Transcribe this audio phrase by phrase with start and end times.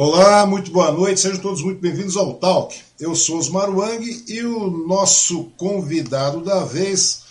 [0.00, 2.72] Olá, muito boa noite, sejam todos muito bem-vindos ao Talk.
[3.00, 7.22] Eu sou Osmar Wang e o nosso convidado da vez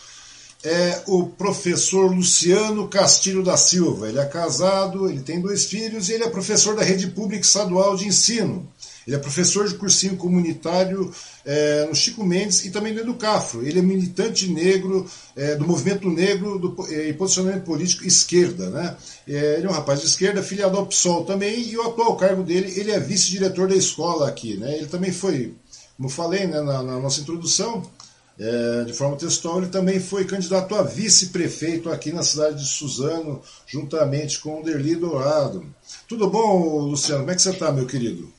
[0.66, 4.10] é o professor Luciano Castilho da Silva.
[4.10, 7.96] Ele é casado, ele tem dois filhos e ele é professor da Rede Pública Estadual
[7.96, 8.68] de Ensino.
[9.08, 11.10] Ele é professor de cursinho comunitário
[11.46, 13.66] é, no Chico Mendes e também no Educafro.
[13.66, 18.70] Ele é militante negro é, do movimento negro do, e posicionamento político esquerda.
[18.70, 18.98] Né?
[19.26, 22.74] Ele é um rapaz de esquerda, filiado ao PSOL também, e o atual cargo dele,
[22.78, 24.58] ele é vice-diretor da escola aqui.
[24.58, 24.76] Né?
[24.76, 25.56] Ele também foi,
[25.96, 27.90] como falei né, na, na nossa introdução,
[28.38, 33.42] é, de forma textual, ele também foi candidato a vice-prefeito aqui na cidade de Suzano,
[33.66, 35.66] juntamente com o Derli Dourado.
[36.08, 37.22] Tudo bom, Luciano?
[37.22, 38.37] Como é que você está, meu querido?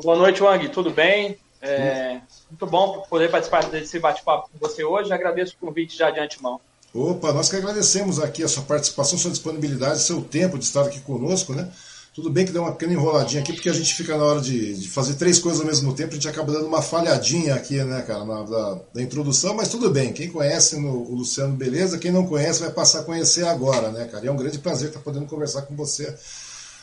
[0.00, 0.68] Boa noite, Wang.
[0.68, 1.36] Tudo bem?
[1.60, 5.12] É, muito bom poder participar desse bate-papo com você hoje.
[5.12, 6.60] Agradeço o convite já de antemão.
[6.94, 11.00] Opa, nós que agradecemos aqui a sua participação, sua disponibilidade, seu tempo de estar aqui
[11.00, 11.70] conosco, né?
[12.14, 14.74] Tudo bem que deu uma pequena enroladinha aqui, porque a gente fica na hora de,
[14.76, 18.02] de fazer três coisas ao mesmo tempo, a gente acaba dando uma falhadinha aqui, né,
[18.02, 20.12] cara, na, da, da, introdução, mas tudo bem.
[20.12, 21.98] Quem conhece no, o Luciano, beleza.
[21.98, 24.26] Quem não conhece vai passar a conhecer agora, né, cara?
[24.26, 26.14] E é um grande prazer estar podendo conversar com você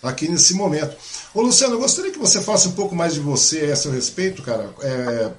[0.02, 0.96] aqui nesse momento.
[1.34, 4.42] Ô Luciano, eu gostaria que você falasse um pouco mais de você a seu respeito,
[4.42, 4.70] cara.
[4.82, 5.32] É,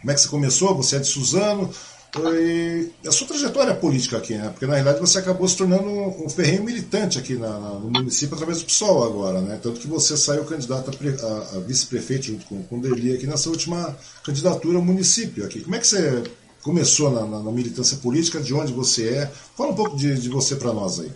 [0.00, 0.74] como é que você começou?
[0.76, 1.70] Você é de Suzano.
[2.18, 4.48] E a sua trajetória política aqui, né?
[4.48, 8.34] Porque na realidade você acabou se tornando um, ferrenho militante aqui na, na, no município
[8.34, 9.60] através do PSOL agora, né?
[9.62, 13.28] Tanto que você saiu candidato a, a, a vice-prefeito junto com, com o Deli aqui
[13.28, 15.60] nessa última candidatura ao município aqui.
[15.60, 16.24] Como é que você
[16.62, 18.40] começou na, na militância política?
[18.40, 19.30] De onde você é?
[19.56, 21.12] Fala um pouco de, de você para nós aí.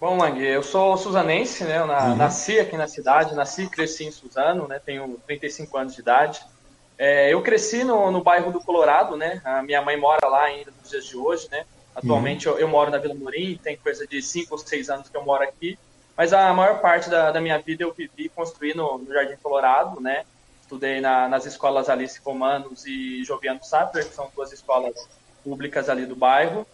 [0.00, 1.78] Bom, Lang, eu sou suzanense, né?
[1.78, 2.16] Eu na, uhum.
[2.16, 4.78] nasci aqui na cidade, nasci e cresci em Suzano, né?
[4.78, 6.40] Tenho 35 anos de idade.
[6.96, 9.42] É, eu cresci no, no bairro do Colorado, né?
[9.44, 11.64] A minha mãe mora lá ainda nos dias de hoje, né?
[11.96, 12.54] Atualmente uhum.
[12.54, 15.24] eu, eu, moro na Vila Morim, tem coisa de 5 ou 6 anos que eu
[15.24, 15.76] moro aqui.
[16.16, 19.36] Mas a maior parte da, da minha vida eu vivi e construí no, no, Jardim
[19.42, 20.24] Colorado, né?
[20.62, 24.94] Estudei na, nas escolas Alice Romanos e Joviano Sattler, que são duas escolas
[25.42, 26.64] públicas ali do bairro.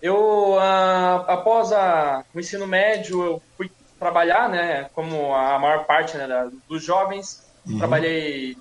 [0.00, 6.16] Eu, uh, após a, o ensino médio, eu fui trabalhar, né, como a maior parte
[6.16, 7.44] né, da, dos jovens.
[7.66, 7.78] Uhum.
[7.78, 8.56] Trabalhei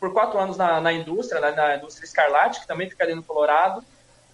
[0.00, 3.22] por quatro anos na, na indústria, né, na indústria Escarlate, que também fica ali no
[3.22, 3.84] Colorado.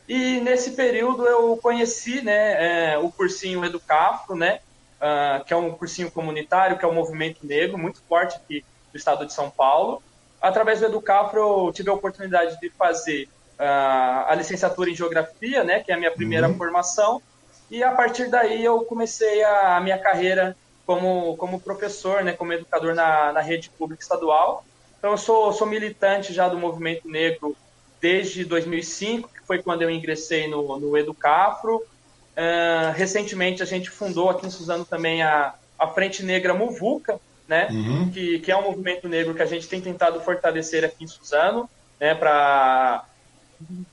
[0.08, 4.60] E nesse período eu conheci né, é, o cursinho Educafro, né,
[5.00, 8.96] uh, que é um cursinho comunitário, que é um movimento negro muito forte aqui do
[8.96, 10.02] estado de São Paulo.
[10.40, 15.90] Através do Educafro eu tive a oportunidade de fazer a licenciatura em geografia, né, que
[15.90, 16.56] é a minha primeira uhum.
[16.56, 17.22] formação,
[17.70, 22.52] e a partir daí eu comecei a, a, minha carreira como, como professor, né, como
[22.52, 24.64] educador na, na rede pública estadual.
[24.98, 27.56] Então eu sou, sou militante já do movimento negro
[28.00, 31.76] desde 2005, que foi quando eu ingressei no, no Educafro.
[31.76, 37.18] Uh, recentemente a gente fundou aqui em Suzano também a, a Frente Negra Muvuca,
[37.48, 38.10] né, uhum.
[38.10, 41.68] que, que é um movimento negro que a gente tem tentado fortalecer aqui em Suzano,
[41.98, 43.04] né, para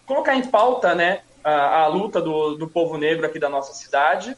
[0.06, 4.38] colocar em pauta né, a, a luta do, do povo negro aqui da nossa cidade.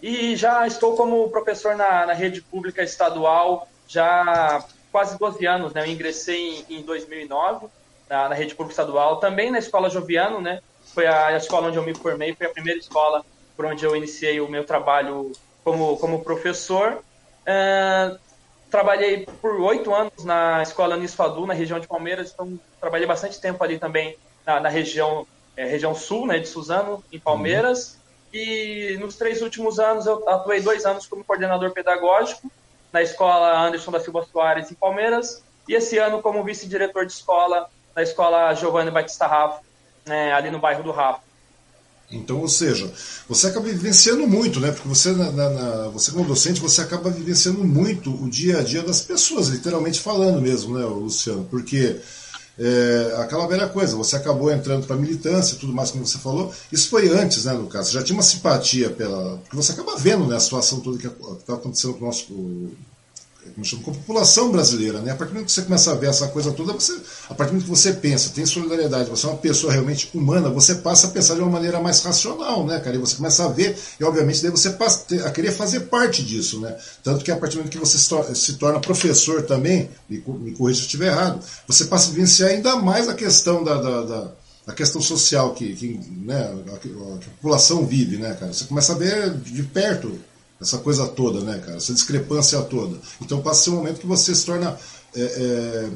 [0.00, 5.72] E já estou como professor na, na rede pública estadual já quase 12 anos.
[5.72, 5.82] Né?
[5.82, 7.66] Eu ingressei em, em 2009
[8.08, 10.60] na, na, rede pública estadual, também na escola Joviano, né?
[10.94, 13.24] foi a, a, escola onde eu me formei, foi a primeira escola
[13.56, 15.32] por onde eu iniciei o meu trabalho
[15.64, 17.02] como, como professor.
[17.42, 18.18] Uh,
[18.70, 23.62] Trabalhei por oito anos na escola Nisfadu, na região de Palmeiras, então trabalhei bastante tempo
[23.62, 24.16] ali também
[24.46, 25.26] na, na região,
[25.56, 27.92] é, região sul, né, de Suzano, em Palmeiras.
[27.92, 27.98] Uhum.
[28.40, 32.50] E nos três últimos anos eu atuei dois anos como coordenador pedagógico
[32.92, 37.68] na escola Anderson da Silva Soares, em Palmeiras, e esse ano como vice-diretor de escola
[37.94, 39.60] na escola Giovanni Batista Rafa,
[40.06, 41.20] né, ali no bairro do Rafa.
[42.10, 42.90] Então, ou seja,
[43.28, 44.72] você acaba vivenciando muito, né?
[44.72, 48.82] Porque você, na, na, você como docente, você acaba vivenciando muito o dia a dia
[48.82, 51.46] das pessoas, literalmente falando mesmo, né, Luciano?
[51.50, 52.00] Porque
[52.58, 56.52] é, aquela velha coisa, você acabou entrando para militância e tudo mais, como você falou.
[56.72, 57.90] Isso foi antes, né, no caso.
[57.90, 59.38] Você já tinha uma simpatia pela.
[59.38, 62.70] Porque você acaba vendo né, a situação toda que está acontecendo com o nosso
[63.82, 65.12] com a população brasileira, né?
[65.12, 66.92] A partir do momento que você começa a ver essa coisa toda, você,
[67.28, 70.48] a partir do momento que você pensa, tem solidariedade, você é uma pessoa realmente humana,
[70.48, 72.96] você passa a pensar de uma maneira mais racional, né, cara?
[72.96, 76.60] E você começa a ver, e obviamente daí você passa a querer fazer parte disso,
[76.60, 76.76] né?
[77.02, 77.98] Tanto que a partir do momento que você
[78.34, 82.50] se torna professor também, me, me corrija se eu estiver errado, você passa a vivenciar
[82.50, 84.32] ainda mais a questão da, da, da
[84.68, 88.52] a questão social que, que, né, a, que a população vive, né, cara?
[88.52, 90.18] Você começa a ver de perto
[90.60, 91.76] essa coisa toda, né, cara?
[91.76, 92.98] Essa discrepância toda.
[93.20, 94.78] Então passa a ser um momento que você se torna
[95.14, 95.90] é, é,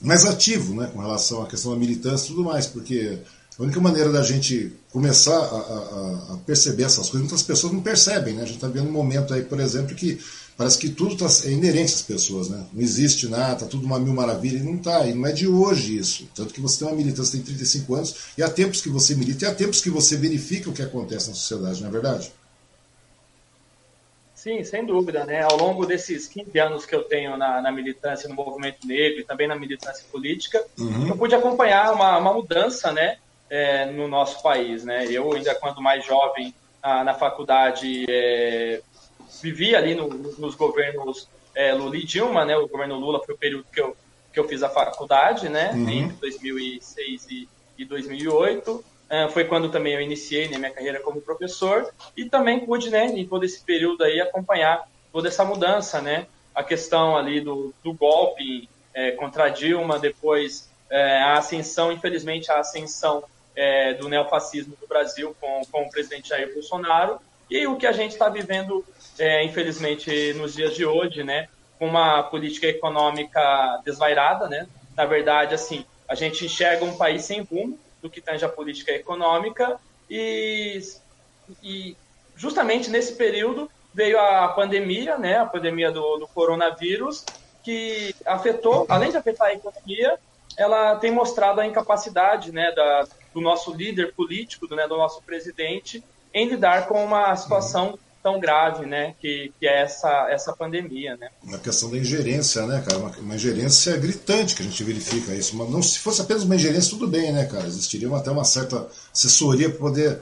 [0.00, 3.18] mais ativo, né, com relação à questão da militância e tudo mais, porque
[3.58, 7.80] A única maneira da gente começar a, a, a perceber essas coisas, muitas pessoas não
[7.80, 8.42] percebem, né?
[8.42, 10.18] A gente está vendo um momento aí, por exemplo, que
[10.58, 12.66] parece que tudo tá, é inerente às pessoas, né?
[12.70, 15.48] Não existe nada, está tudo uma mil maravilha, e não está, e não é de
[15.48, 16.28] hoje isso.
[16.34, 19.46] Tanto que você tem uma militância, tem 35 anos, e há tempos que você milita,
[19.46, 22.30] e há tempos que você verifica o que acontece na sociedade, não é verdade?
[24.46, 25.42] Sim, sem dúvida, né?
[25.42, 29.24] Ao longo desses 15 anos que eu tenho na, na militância no movimento negro e
[29.24, 31.08] também na militância política, uhum.
[31.08, 33.18] eu pude acompanhar uma, uma mudança, né?
[33.50, 34.84] é, no nosso país.
[34.84, 35.06] Né?
[35.10, 38.80] Eu, ainda quando mais jovem, ah, na faculdade, é,
[39.42, 42.56] vivi ali no, nos governos é, Lula e Dilma, né?
[42.56, 43.96] o governo Lula foi o período que eu,
[44.32, 45.72] que eu fiz a faculdade, né?
[45.72, 45.88] Uhum.
[45.88, 47.48] entre 2006 e,
[47.78, 48.84] e 2008.
[49.08, 53.06] É, foi quando também eu iniciei né, minha carreira como professor e também pude, né,
[53.06, 56.26] em todo esse período aí, acompanhar toda essa mudança, né?
[56.54, 62.58] A questão ali do, do golpe é, contra Dilma, depois é, a ascensão, infelizmente, a
[62.58, 63.22] ascensão
[63.54, 67.92] é, do neofascismo do Brasil com, com o presidente Jair Bolsonaro e o que a
[67.92, 68.84] gente está vivendo,
[69.18, 71.48] é, infelizmente, nos dias de hoje, né,
[71.78, 74.66] com uma política econômica desvairada, né?
[74.96, 78.92] Na verdade, assim, a gente enxerga um país sem rumo do que tange a política
[78.92, 80.80] econômica e,
[81.62, 81.96] e
[82.36, 87.24] justamente nesse período veio a pandemia, né, a pandemia do, do coronavírus,
[87.62, 90.18] que afetou, além de afetar a economia,
[90.56, 96.04] ela tem mostrado a incapacidade né, da, do nosso líder político, né, do nosso presidente,
[96.32, 101.28] em lidar com uma situação tão grave, né, que, que é essa, essa pandemia, né.
[101.54, 105.54] A questão da ingerência, né, cara, uma, uma ingerência gritante que a gente verifica isso,
[105.56, 108.88] mas não se fosse apenas uma ingerência tudo bem, né, cara, existiria até uma certa
[109.14, 110.20] assessoria para poder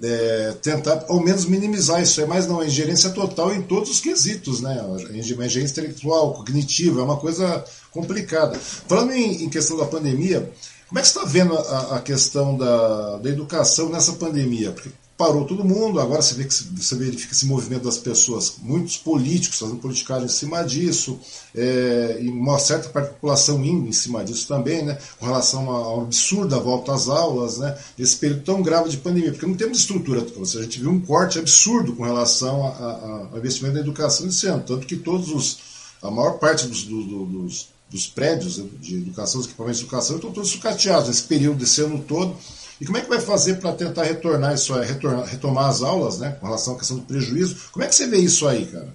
[0.00, 3.98] é, tentar ao menos minimizar isso, é mais não, a ingerência total em todos os
[3.98, 8.56] quesitos, né, a ingerência intelectual, cognitiva, é uma coisa complicada.
[8.60, 10.48] Falando em, em questão da pandemia,
[10.90, 14.72] como é que você está vendo a, a questão da, da, educação nessa pandemia?
[14.72, 14.90] Porque
[15.20, 19.58] parou todo mundo, agora você vê que você verifica esse movimento das pessoas, muitos políticos
[19.58, 21.20] fazendo politicagem em cima disso,
[21.54, 26.58] é, e uma certa população indo em cima disso também, né, com relação ao absurda
[26.58, 30.62] volta às aulas, né, esse período tão grave de pandemia, porque não temos estrutura, a
[30.62, 34.96] gente viu um corte absurdo com relação ao investimento na educação esse ano, tanto que
[34.96, 35.58] todos os,
[36.00, 40.50] a maior parte dos, dos dos prédios de educação, os equipamentos de educação, estão todos
[40.50, 42.36] sucateados nesse período, desse ano todo.
[42.80, 46.18] E como é que vai fazer para tentar retornar isso aí, retornar, retomar as aulas,
[46.18, 47.56] né, com relação à questão do prejuízo?
[47.72, 48.88] Como é que você vê isso aí, cara,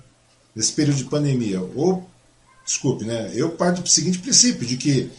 [0.56, 1.62] nesse período de pandemia?
[1.62, 2.04] Ou,
[2.66, 5.12] desculpe, né, eu parto do seguinte princípio, de que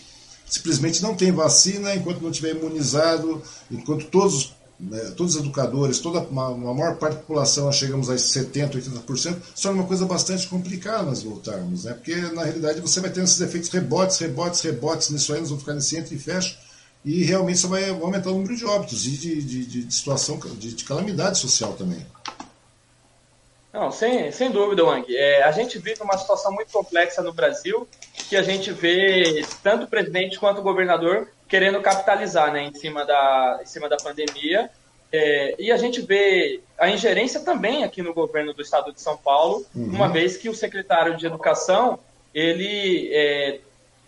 [0.48, 6.20] simplesmente não tem vacina enquanto não tiver imunizado, enquanto todos né, todos os educadores, toda
[6.20, 10.46] uma, uma, maior parte da população, chegamos a 70%, 80%, se torna uma coisa bastante
[10.48, 11.94] complicada nós voltarmos, né?
[11.94, 15.62] porque na realidade você vai ter esses efeitos rebotes, rebotes, rebotes nisso aí, nós vamos
[15.62, 16.58] ficar nesse entra e fecha,
[17.06, 20.74] e realmente você vai aumentar o número de óbitos e de, de, de, situação, de,
[20.74, 22.04] de, calamidade social também.
[23.72, 25.16] Não, sem, sem dúvida, Wang.
[25.16, 27.86] É, a gente vive uma situação muito complexa no Brasil,
[28.28, 33.06] que a gente vê tanto o presidente quanto o governador querendo capitalizar né, em, cima
[33.06, 34.68] da, em cima da pandemia.
[35.12, 39.16] É, e a gente vê a ingerência também aqui no governo do estado de São
[39.16, 39.84] Paulo, uhum.
[39.84, 42.00] uma vez que o secretário de Educação,
[42.34, 43.60] ele, é,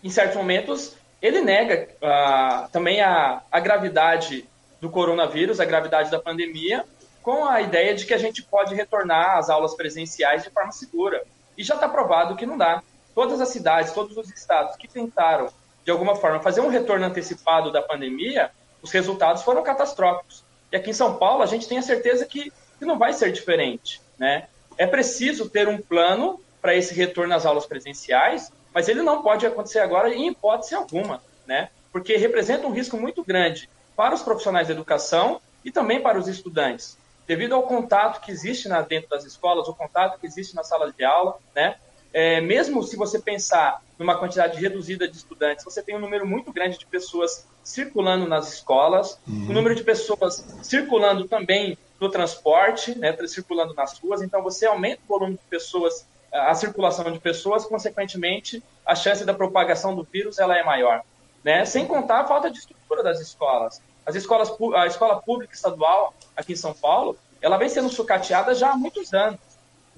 [0.03, 4.47] em certos momentos, ele nega ah, também a, a gravidade
[4.79, 6.85] do coronavírus, a gravidade da pandemia,
[7.21, 11.23] com a ideia de que a gente pode retornar às aulas presenciais de forma segura.
[11.57, 12.81] E já está provado que não dá.
[13.13, 15.49] Todas as cidades, todos os estados que tentaram
[15.83, 20.43] de alguma forma, fazer um retorno antecipado da pandemia, os resultados foram catastróficos.
[20.71, 23.31] E aqui em São Paulo, a gente tem a certeza que, que não vai ser
[23.31, 23.99] diferente.
[24.17, 24.47] Né?
[24.77, 29.45] É preciso ter um plano para esse retorno às aulas presenciais, mas ele não pode
[29.45, 31.69] acontecer agora em hipótese alguma, né?
[31.91, 36.29] porque representa um risco muito grande para os profissionais da educação e também para os
[36.29, 36.97] estudantes.
[37.27, 40.93] Devido ao contato que existe na, dentro das escolas, o contato que existe na sala
[40.93, 41.75] de aula, né?
[42.13, 46.53] É, mesmo se você pensar numa quantidade reduzida de estudantes, você tem um número muito
[46.53, 49.49] grande de pessoas circulando nas escolas, uhum.
[49.49, 55.01] um número de pessoas circulando também no transporte, né, circulando nas ruas, então você aumenta
[55.03, 60.39] o volume de pessoas, a circulação de pessoas, consequentemente, a chance da propagação do vírus
[60.39, 61.01] ela é maior.
[61.43, 61.65] Né?
[61.65, 63.81] Sem contar a falta de estrutura das escolas.
[64.05, 68.71] As escolas a escola pública estadual aqui em São Paulo, ela vem sendo sucateada já
[68.71, 69.39] há muitos anos.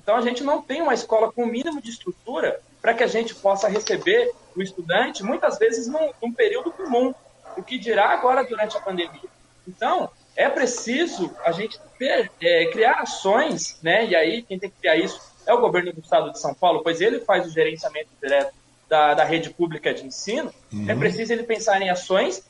[0.01, 3.07] Então a gente não tem uma escola com o mínimo de estrutura para que a
[3.07, 7.13] gente possa receber o estudante, muitas vezes num, num período comum,
[7.55, 9.29] o que dirá agora durante a pandemia.
[9.67, 14.05] Então, é preciso a gente ter, é, criar ações, né?
[14.05, 16.81] E aí quem tem que criar isso é o governo do estado de São Paulo,
[16.83, 18.53] pois ele faz o gerenciamento direto
[18.87, 20.53] da, da rede pública de ensino.
[20.71, 20.89] Uhum.
[20.89, 22.43] É preciso ele pensar em ações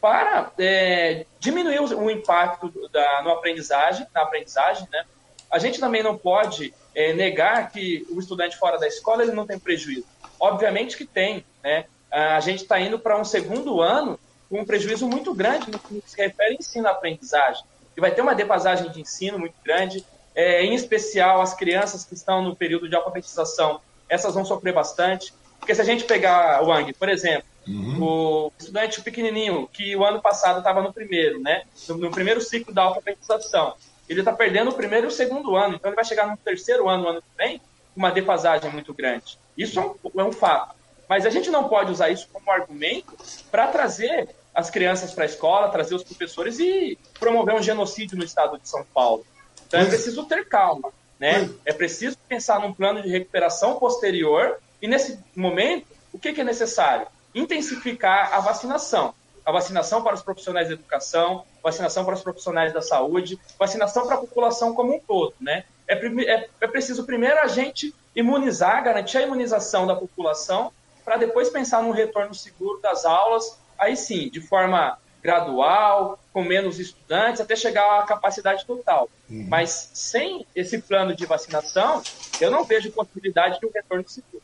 [0.00, 5.04] para é, diminuir o, o impacto da, no aprendizagem, na aprendizagem, né?
[5.50, 9.46] A gente também não pode é, negar que o estudante fora da escola ele não
[9.46, 10.04] tem prejuízo.
[10.40, 11.84] Obviamente que tem, né?
[12.10, 16.02] A gente está indo para um segundo ano com um prejuízo muito grande no que
[16.06, 17.64] se refere ao ensino-aprendizagem.
[17.96, 20.04] E vai ter uma defasagem de ensino muito grande,
[20.36, 25.32] é, em especial as crianças que estão no período de alfabetização, essas vão sofrer bastante.
[25.58, 28.02] Porque se a gente pegar o Wang, por exemplo, uhum.
[28.02, 32.72] o estudante pequenininho, que o ano passado estava no primeiro, né, no, no, primeiro ciclo
[32.72, 33.74] da alfabetização,
[34.06, 36.86] ele está perdendo o primeiro e o segundo ano, então ele vai chegar no terceiro
[36.86, 39.38] ano, no ano que vem, com uma defasagem muito grande.
[39.56, 40.76] Isso é um, é um fato.
[41.08, 43.16] Mas a gente não pode usar isso como argumento
[43.50, 48.24] para trazer as crianças para a escola, trazer os professores e promover um genocídio no
[48.24, 49.24] estado de São Paulo.
[49.66, 51.50] Então é preciso ter calma, né?
[51.64, 56.44] É preciso pensar num plano de recuperação posterior e nesse momento, o que, que é
[56.44, 57.06] necessário?
[57.34, 59.14] Intensificar a vacinação.
[59.44, 64.16] A vacinação para os profissionais da educação, vacinação para os profissionais da saúde, vacinação para
[64.16, 65.64] a população como um todo, né?
[65.86, 70.72] É, é, é preciso primeiro a gente imunizar, garantir a imunização da população
[71.04, 76.78] para depois pensar no retorno seguro das aulas, aí sim, de forma gradual, com menos
[76.78, 79.10] estudantes, até chegar à capacidade total.
[79.28, 79.46] Uhum.
[79.48, 82.02] Mas sem esse plano de vacinação,
[82.40, 84.42] eu não vejo possibilidade de um retorno seguro.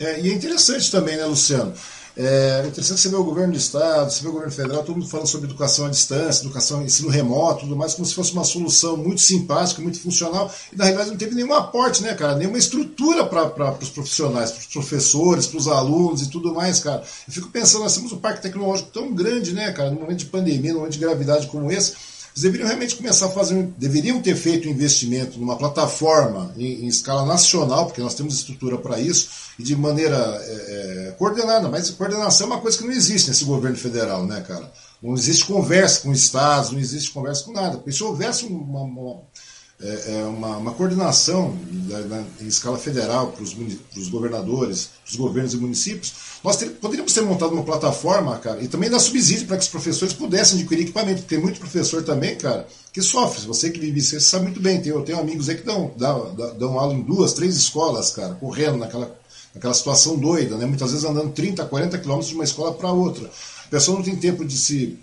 [0.00, 1.74] É, e é interessante também, né, Luciano?
[2.14, 5.08] É interessante você ver o governo do Estado, você ver o governo federal, todo mundo
[5.08, 8.98] falando sobre educação à distância, educação, ensino remoto, tudo mais, como se fosse uma solução
[8.98, 12.34] muito simpática, muito funcional, e na realidade não teve nenhum aporte, né, cara?
[12.34, 17.02] Nenhuma estrutura para os profissionais, para os professores, para os alunos e tudo mais, cara.
[17.26, 20.26] Eu fico pensando, nós temos um parque tecnológico tão grande, né, cara, no momento de
[20.26, 21.94] pandemia, no momento de gravidade como esse,
[22.34, 26.86] eles deveriam realmente começar a fazer, deveriam ter feito um investimento numa plataforma em, em
[26.86, 31.68] escala nacional, porque nós temos estrutura para isso, e de maneira é, é, coordenada.
[31.68, 34.72] Mas coordenação é uma coisa que não existe nesse governo federal, né, cara?
[35.02, 37.76] Não existe conversa com estados, não existe conversa com nada.
[37.76, 39.20] Porque se houvesse uma, uma
[39.82, 41.58] é, é, uma, uma, coordenação
[41.88, 46.12] na, em escala federal para os governadores, para os governos e municípios,
[46.44, 49.68] nós ter, poderíamos ter montado uma plataforma, cara, e também dar subsídio para que os
[49.68, 53.44] professores pudessem adquirir equipamento, porque tem muito professor também, cara, que sofre.
[53.44, 54.80] Você que vive isso, sabe muito bem.
[54.80, 58.34] Tem, eu tenho amigos aí que dão, dão, dão aula em duas, três escolas, cara,
[58.34, 59.12] correndo naquela,
[59.52, 60.64] naquela situação doida, né?
[60.64, 63.28] muitas vezes andando 30, 40 quilômetros de uma escola para outra.
[63.66, 64.96] A pessoa não tem tempo de se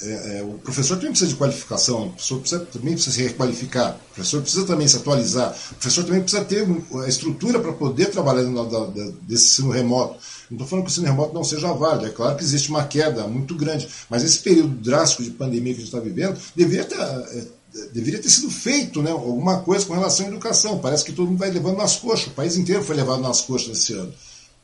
[0.00, 3.96] é, é, o professor também precisa de qualificação, o professor precisa, também precisa se requalificar,
[3.96, 6.66] o professor precisa também se atualizar, o professor também precisa ter
[7.04, 10.18] a estrutura para poder trabalhar no, da, da, desse ensino remoto.
[10.50, 12.84] Não estou falando que o ensino remoto não seja válido, é claro que existe uma
[12.84, 16.84] queda muito grande, mas esse período drástico de pandemia que a gente está vivendo deveria
[16.84, 17.46] ter, é,
[17.92, 20.78] deveria ter sido feito né, alguma coisa com relação à educação.
[20.78, 23.78] Parece que todo mundo vai levando nas coxas, o país inteiro foi levado nas coxas
[23.78, 24.12] esse ano.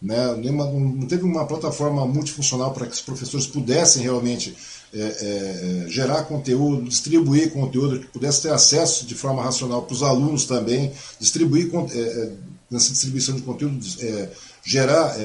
[0.01, 0.37] Né?
[0.53, 4.55] Não teve uma plataforma multifuncional para que os professores pudessem realmente
[4.95, 9.93] é, é, é, gerar conteúdo, distribuir conteúdo, que pudesse ter acesso de forma racional para
[9.93, 12.31] os alunos também, distribuir é, é,
[12.71, 14.29] nessa distribuição de conteúdo, é,
[14.65, 15.17] gerar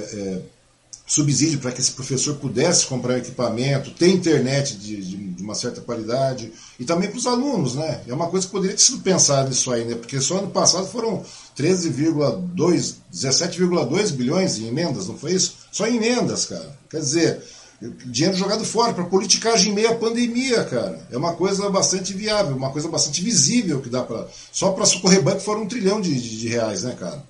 [1.09, 5.81] subsídio para que esse professor pudesse comprar equipamento, ter internet de, de, de uma certa
[5.81, 8.01] qualidade, e também para os alunos, né?
[8.07, 9.95] É uma coisa que poderia ter sido pensada nisso aí, né?
[9.95, 11.23] Porque só ano passado foram
[11.57, 15.55] 13,2, 17,2 bilhões em emendas, não foi isso?
[15.71, 16.77] Só em emendas, cara.
[16.91, 17.43] Quer dizer,
[17.81, 20.99] dinheiro jogado fora para politicagem em meio à pandemia, cara.
[21.11, 24.27] É uma coisa bastante viável, uma coisa bastante visível que dá para.
[24.51, 27.23] Só para socorrer banco foram um trilhão de, de, de, reais, né, cara?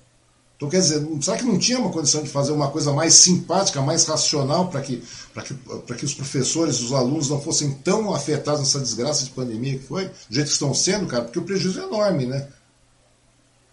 [0.56, 3.80] Então, quer dizer, será que não tinha uma condição de fazer uma coisa mais simpática,
[3.80, 5.02] mais racional, para que,
[5.46, 9.84] que, que os professores, os alunos não fossem tão afetados nessa desgraça de pandemia que
[9.84, 11.24] foi, do jeito que estão sendo, cara?
[11.24, 12.46] Porque o prejuízo é enorme, né?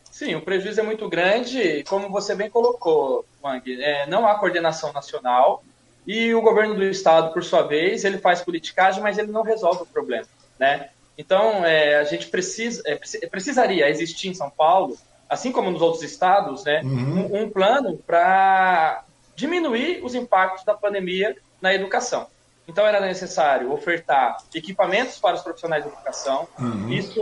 [0.09, 3.61] Sim, o prejuízo é muito grande, como você bem colocou, Wang.
[3.81, 5.61] É, não há coordenação nacional,
[6.07, 9.83] e o governo do estado, por sua vez, ele faz politicagem, mas ele não resolve
[9.83, 10.25] o problema,
[10.57, 10.89] né?
[11.17, 12.95] Então, é, a gente precisa, é,
[13.27, 17.25] precisaria existir em São Paulo, assim como nos outros estados, né, uhum.
[17.33, 19.03] um, um plano para
[19.35, 22.27] diminuir os impactos da pandemia na educação.
[22.67, 26.47] Então, era necessário ofertar equipamentos para os profissionais de educação.
[26.59, 26.89] Uhum.
[26.89, 27.19] Isso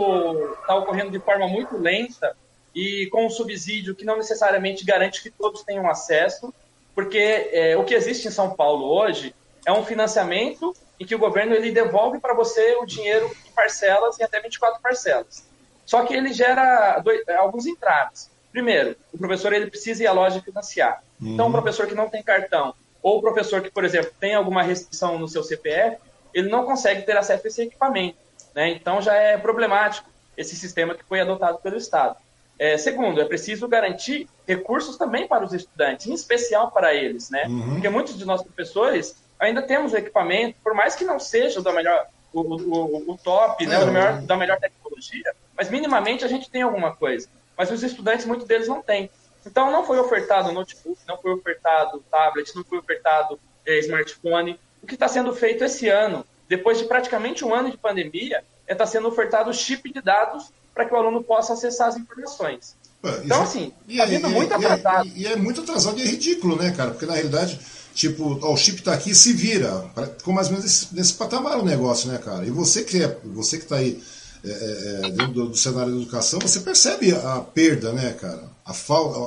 [0.60, 2.36] está ocorrendo de forma muito lenta
[2.74, 6.52] e com um subsídio que não necessariamente garante que todos tenham acesso
[6.96, 9.34] porque é, o que existe em São Paulo hoje
[9.66, 14.18] é um financiamento em que o governo ele devolve para você o dinheiro em parcelas,
[14.18, 15.46] em até 24 parcelas.
[15.84, 18.30] Só que ele gera dois, alguns entraves.
[18.50, 21.02] Primeiro, o professor ele precisa ir à loja financiar.
[21.20, 21.34] Uhum.
[21.34, 24.62] Então, o professor que não tem cartão, ou o professor que, por exemplo, tem alguma
[24.62, 25.98] restrição no seu CPF,
[26.32, 28.16] ele não consegue ter acesso a esse equipamento.
[28.54, 28.70] Né?
[28.70, 32.16] Então, já é problemático esse sistema que foi adotado pelo Estado.
[32.58, 37.44] É, segundo, é preciso garantir recursos também para os estudantes, em especial para eles, né?
[37.46, 37.74] Uhum.
[37.74, 42.06] Porque muitos de nossos professores, ainda temos equipamento, por mais que não seja da melhor,
[42.32, 46.62] o, o, o top, né, o melhor, da melhor tecnologia, mas minimamente a gente tem
[46.62, 47.28] alguma coisa.
[47.56, 49.10] Mas os estudantes, muitos deles não têm.
[49.44, 54.58] Então não foi ofertado notebook, não foi ofertado tablet, não foi ofertado é, smartphone.
[54.82, 58.72] O que está sendo feito esse ano, depois de praticamente um ano de pandemia, é
[58.72, 62.76] está sendo ofertado chip de dados para que o aluno possa acessar as informações.
[63.24, 65.08] Então, assim, está vindo muito atrasado.
[65.08, 66.90] E, e, é muito atrasado e é ridículo, né, cara?
[66.90, 67.58] Porque na realidade,
[67.94, 69.88] tipo, ó, o chip está aqui, se vira.
[70.18, 72.44] Ficou mais ou menos nesse, nesse patamar o negócio, né, cara?
[72.44, 74.02] E você que é, você que tá aí
[74.44, 78.42] é, é, é, dentro do, do, cenário da educação, você percebe a perda, né, cara?
[78.64, 79.18] A falta.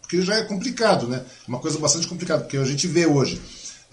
[0.00, 1.24] Porque já é complicado, né?
[1.48, 3.40] Uma coisa bastante complicada, porque a gente vê hoje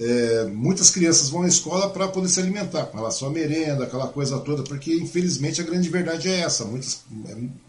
[0.03, 4.07] é, muitas crianças vão à escola para poder se alimentar, com relação à merenda, aquela
[4.07, 6.65] coisa toda, porque infelizmente a grande verdade é essa.
[6.65, 7.01] Muitas,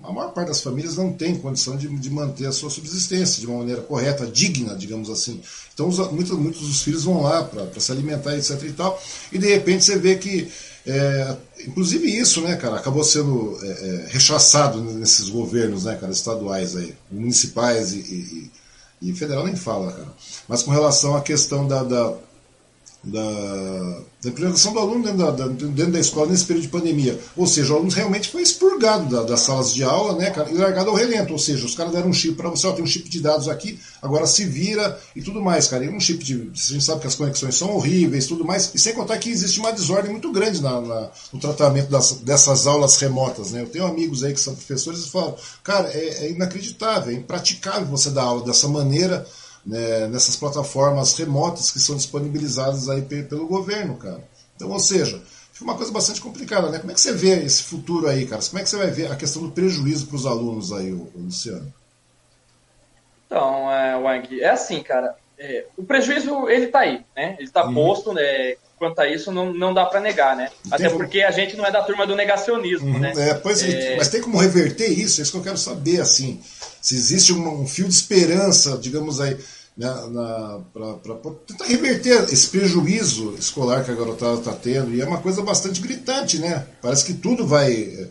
[0.03, 3.47] a maior parte das famílias não tem condição de, de manter a sua subsistência de
[3.47, 5.43] uma maneira correta, digna, digamos assim.
[5.75, 8.63] Então os, muitos, muitos dos filhos vão lá para se alimentar, etc.
[8.63, 10.51] e tal, e de repente você vê que.
[10.85, 16.75] É, inclusive isso, né, cara, acabou sendo é, é rechaçado nesses governos, né, cara, estaduais
[16.75, 18.51] aí, municipais e, e
[19.03, 20.09] e federal nem fala, cara.
[20.49, 22.15] Mas com relação à questão da, da
[23.05, 27.19] da, da do aluno dentro da, da, dentro da, escola nesse período de pandemia.
[27.37, 30.55] Ou seja, o aluno realmente foi expurgado da, das salas de aula né, cara, e
[30.55, 31.33] largado ao relento.
[31.33, 33.49] Ou seja, os caras deram um chip para você, ó, tem um chip de dados
[33.49, 35.85] aqui, agora se vira e tudo mais, cara.
[35.85, 36.35] E um chip de.
[36.55, 38.71] A gente sabe que as conexões são horríveis tudo mais.
[38.73, 42.69] E sem contar que existe uma desordem muito grande na, na no tratamento das, dessas
[42.69, 43.51] aulas remotas.
[43.51, 43.63] Né?
[43.63, 45.35] Eu tenho amigos aí que são professores e falam,
[45.65, 49.27] cara, é, é inacreditável, é impraticável você dar aula dessa maneira
[49.65, 54.23] né, nessas plataformas remotas que são disponibilizadas aí pelo governo, cara.
[54.57, 55.23] Então, ou seja,
[55.53, 56.79] fica uma coisa bastante complicada, né?
[56.79, 58.43] Como é que você vê esse futuro aí, cara?
[58.43, 61.73] Como é que você vai ver a questão do prejuízo para os alunos aí, Luciano?
[63.27, 65.17] Então, é, Wang, é assim, cara.
[65.39, 67.37] É, o prejuízo, ele tá aí, né?
[67.39, 67.75] Ele tá uhum.
[67.75, 68.57] posto, né?
[68.83, 70.51] Quanto a isso, não, não dá para negar, né?
[70.71, 70.99] Até como...
[70.99, 72.99] porque a gente não é da turma do negacionismo, uhum.
[72.99, 73.13] né?
[73.17, 73.97] É, pois é...
[73.97, 75.21] Mas tem como reverter isso?
[75.21, 76.41] É isso que eu quero saber, assim
[76.83, 79.39] se existe um, um fio de esperança, digamos aí,
[80.75, 81.15] para
[81.47, 84.93] tentar reverter esse prejuízo escolar que a garotada está tendo.
[84.93, 86.67] E é uma coisa bastante gritante, né?
[86.83, 87.73] Parece que tudo vai.
[87.73, 88.09] É,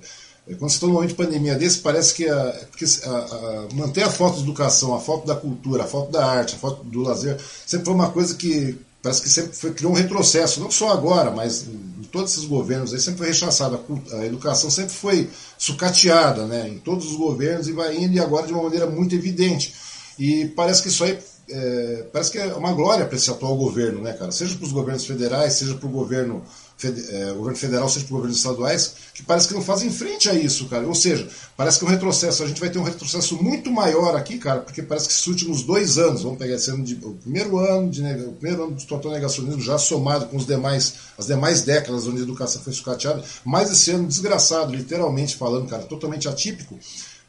[0.56, 4.04] quando você está num momento de pandemia desse, parece que, a, porque a, a, manter
[4.04, 7.02] a foto da educação, a foto da cultura, a foto da arte, a foto do
[7.02, 10.92] lazer, sempre foi uma coisa que parece que sempre foi, criou um retrocesso, não só
[10.92, 13.80] agora, mas em todos esses governos aí sempre foi rechaçada.
[14.14, 18.48] A, educação sempre foi sucateada né, em todos os governos e vai indo, e agora
[18.48, 19.74] de uma maneira muito evidente.
[20.20, 21.18] E parece que isso aí
[21.50, 24.32] é, parece que é uma glória para esse atual governo, né, cara?
[24.32, 26.44] Seja para os governos federais, seja para o governo,
[26.88, 30.66] é, governo federal, seja os governos estaduais, que parece que não fazem frente a isso,
[30.68, 30.88] cara.
[30.88, 32.44] Ou seja, parece que é um retrocesso.
[32.44, 35.64] A gente vai ter um retrocesso muito maior aqui, cara, porque parece que esses últimos
[35.64, 38.84] dois anos, vamos pegar esse ano de, o primeiro ano de o primeiro ano do
[38.84, 43.24] total negacionismo, já somado com os demais, as demais décadas onde a educação foi sucateada,
[43.46, 46.78] mais esse ano desgraçado, literalmente falando, cara, totalmente atípico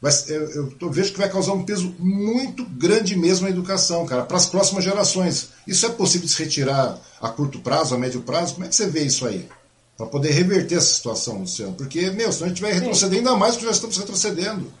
[0.03, 4.05] mas eu, eu, eu, vejo que vai causar um peso muito grande mesmo na educação,
[4.05, 5.51] cara, para as próximas gerações.
[5.65, 8.55] Isso é possível de se retirar a curto prazo, a médio prazo?
[8.55, 9.47] Como é que você vê isso aí?
[9.95, 11.73] Para poder reverter essa situação, Luciano?
[11.75, 14.73] Porque, meu, senão a gente vai retroceder ainda mais do que já estamos retrocedendo.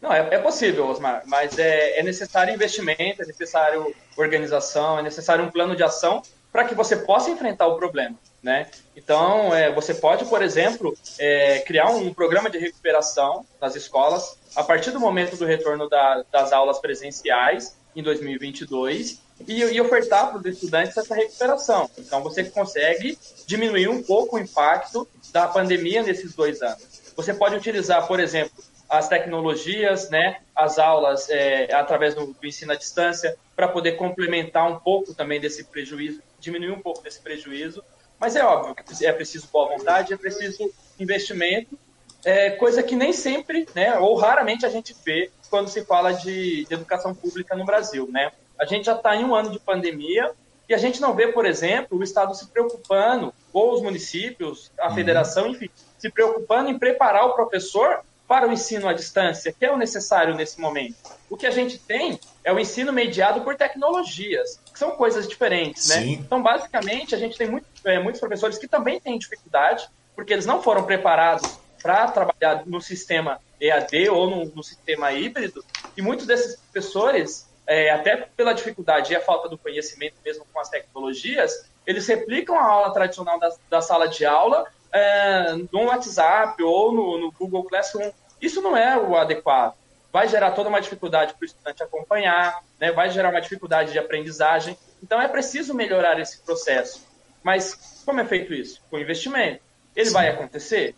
[0.00, 5.44] Não, é, é possível, Osmar, mas é, é necessário investimento, é necessário organização, é necessário
[5.44, 8.16] um plano de ação para que você possa enfrentar o problema.
[8.42, 8.68] Né?
[8.96, 14.62] Então, é, você pode, por exemplo, é, criar um programa de recuperação nas escolas a
[14.62, 20.38] partir do momento do retorno da, das aulas presenciais em 2022 e, e ofertar para
[20.38, 21.88] os estudantes essa recuperação.
[21.96, 27.12] Então, você consegue diminuir um pouco o impacto da pandemia nesses dois anos.
[27.16, 32.72] Você pode utilizar, por exemplo, as tecnologias, né, as aulas é, através do, do ensino
[32.72, 37.82] à distância, para poder complementar um pouco também desse prejuízo, diminuir um pouco desse prejuízo
[38.22, 41.76] mas é óbvio que é preciso boa vontade, é preciso investimento,
[42.24, 46.64] é, coisa que nem sempre, né, ou raramente a gente vê quando se fala de,
[46.64, 48.08] de educação pública no Brasil.
[48.12, 48.30] Né?
[48.60, 50.30] A gente já está em um ano de pandemia
[50.68, 54.88] e a gente não vê, por exemplo, o Estado se preocupando, ou os municípios, a
[54.88, 54.94] uhum.
[54.94, 59.72] federação, enfim, se preocupando em preparar o professor para o ensino à distância, que é
[59.72, 60.94] o necessário nesse momento.
[61.32, 65.88] O que a gente tem é o ensino mediado por tecnologias, que são coisas diferentes,
[65.88, 66.04] né?
[66.08, 70.44] Então, basicamente, a gente tem muito, é, muitos professores que também têm dificuldade, porque eles
[70.44, 75.64] não foram preparados para trabalhar no sistema EAD ou no, no, sistema híbrido,
[75.96, 80.60] e muitos desses professores, é, até pela dificuldade e a falta do conhecimento mesmo com
[80.60, 86.62] as tecnologias, eles replicam a aula tradicional da, da sala de aula é, no WhatsApp
[86.62, 88.10] ou no, no Google Classroom.
[88.38, 89.80] Isso não é o adequado.
[90.12, 93.98] Vai gerar toda uma dificuldade para o estudante acompanhar, né, vai gerar uma dificuldade de
[93.98, 94.76] aprendizagem.
[95.02, 97.04] Então é preciso melhorar esse processo.
[97.42, 98.80] Mas como é feito isso?
[98.90, 99.62] Com investimento.
[99.96, 100.12] Ele sim.
[100.12, 100.94] vai acontecer?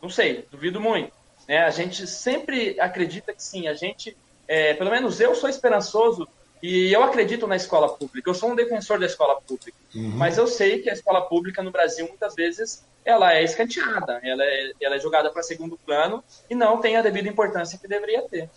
[0.00, 1.12] Não sei, duvido muito.
[1.48, 1.58] Né?
[1.58, 6.28] A gente sempre acredita que sim, a gente, é, pelo menos eu sou esperançoso
[6.62, 8.30] e eu acredito na escola pública.
[8.30, 10.12] Eu sou um defensor da escola pública, uhum.
[10.16, 14.42] mas eu sei que a escola pública no Brasil muitas vezes ela é escanteada, ela
[14.42, 18.22] é, ela é jogada para segundo plano e não tem a devida importância que deveria
[18.22, 18.50] ter.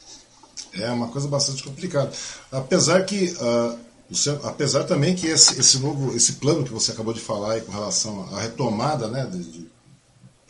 [0.74, 2.12] É uma coisa bastante complicada.
[2.52, 3.80] Apesar que uh,
[4.44, 7.72] apesar também que esse, esse novo esse plano que você acabou de falar aí com
[7.72, 9.72] relação à retomada, né, de, de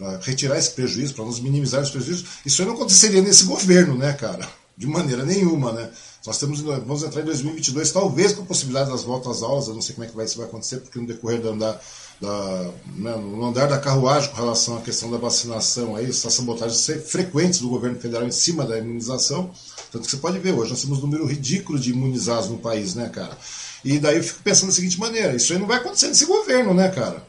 [0.01, 3.95] para retirar esse prejuízo, para nos minimizar os prejuízos, isso aí não aconteceria nesse governo,
[3.95, 4.49] né, cara?
[4.75, 5.91] De maneira nenhuma, né?
[6.25, 9.73] Nós temos, vamos entrar em 2022, talvez com a possibilidade das voltas às aulas, eu
[9.73, 11.81] não sei como é que vai, isso vai acontecer, porque no decorrer do andar,
[12.21, 16.86] da, né, no andar da carruagem com relação à questão da vacinação, aí, essas sabotagens
[17.10, 19.49] frequentes do governo federal em cima da imunização,
[19.91, 22.93] tanto que você pode ver hoje, nós temos um número ridículo de imunizados no país,
[22.93, 23.36] né, cara?
[23.84, 26.71] E daí eu fico pensando da seguinte maneira, isso aí não vai acontecer nesse governo,
[26.71, 27.25] né, cara?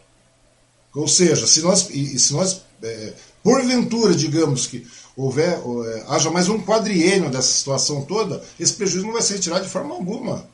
[0.94, 6.64] Ou seja, se nós, se nós é, porventura, digamos que houver, é, haja mais um
[6.64, 10.46] quadriênio dessa situação toda, esse prejuízo não vai ser retirado de forma alguma.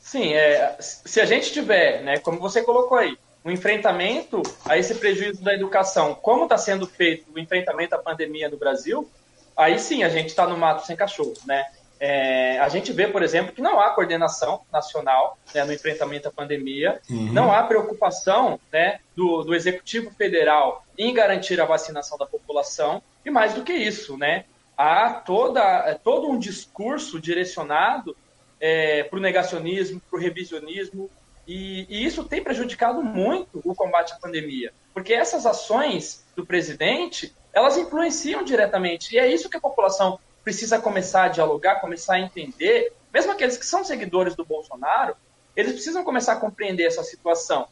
[0.00, 4.94] Sim, é, se a gente tiver, né, como você colocou aí, um enfrentamento a esse
[4.94, 9.08] prejuízo da educação, como está sendo feito o enfrentamento à pandemia no Brasil,
[9.56, 11.64] aí sim a gente está no mato sem cachorro, né?
[12.02, 16.30] É, a gente vê, por exemplo, que não há coordenação nacional né, no enfrentamento à
[16.32, 17.30] pandemia, uhum.
[17.30, 23.30] não há preocupação né, do, do, Executivo Federal em garantir a vacinação da população, e
[23.30, 24.46] mais do que isso, né,
[24.78, 28.16] há toda, é, todo um discurso direcionado
[28.58, 31.10] é, para o negacionismo, para o revisionismo,
[31.46, 37.34] e, e isso tem prejudicado muito o combate à pandemia, porque essas ações do presidente,
[37.52, 42.20] elas influenciam diretamente, e é isso que a população precisa começar a dialogar, começar a
[42.20, 45.16] entender, mesmo aqueles que são seguidores do Bolsonaro,
[45.56, 47.68] eles precisam começar a compreender essa situação.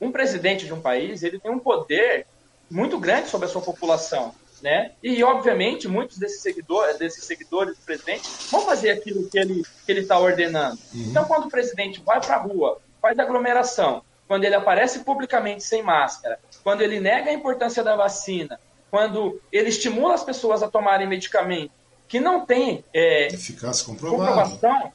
[0.00, 2.26] Um presidente de um país, ele tem um poder
[2.70, 4.92] muito grande sobre a sua população, né?
[5.02, 9.92] E obviamente muitos desses seguidores, desses seguidores do presidente vão fazer aquilo que ele que
[9.92, 10.78] ele está ordenando.
[10.94, 11.06] Uhum.
[11.08, 15.82] Então, quando o presidente vai para a rua, faz aglomeração, quando ele aparece publicamente sem
[15.82, 21.08] máscara, quando ele nega a importância da vacina, quando ele estimula as pessoas a tomarem
[21.08, 21.72] medicamento,
[22.10, 24.92] que não tem é, eficácia comprovação,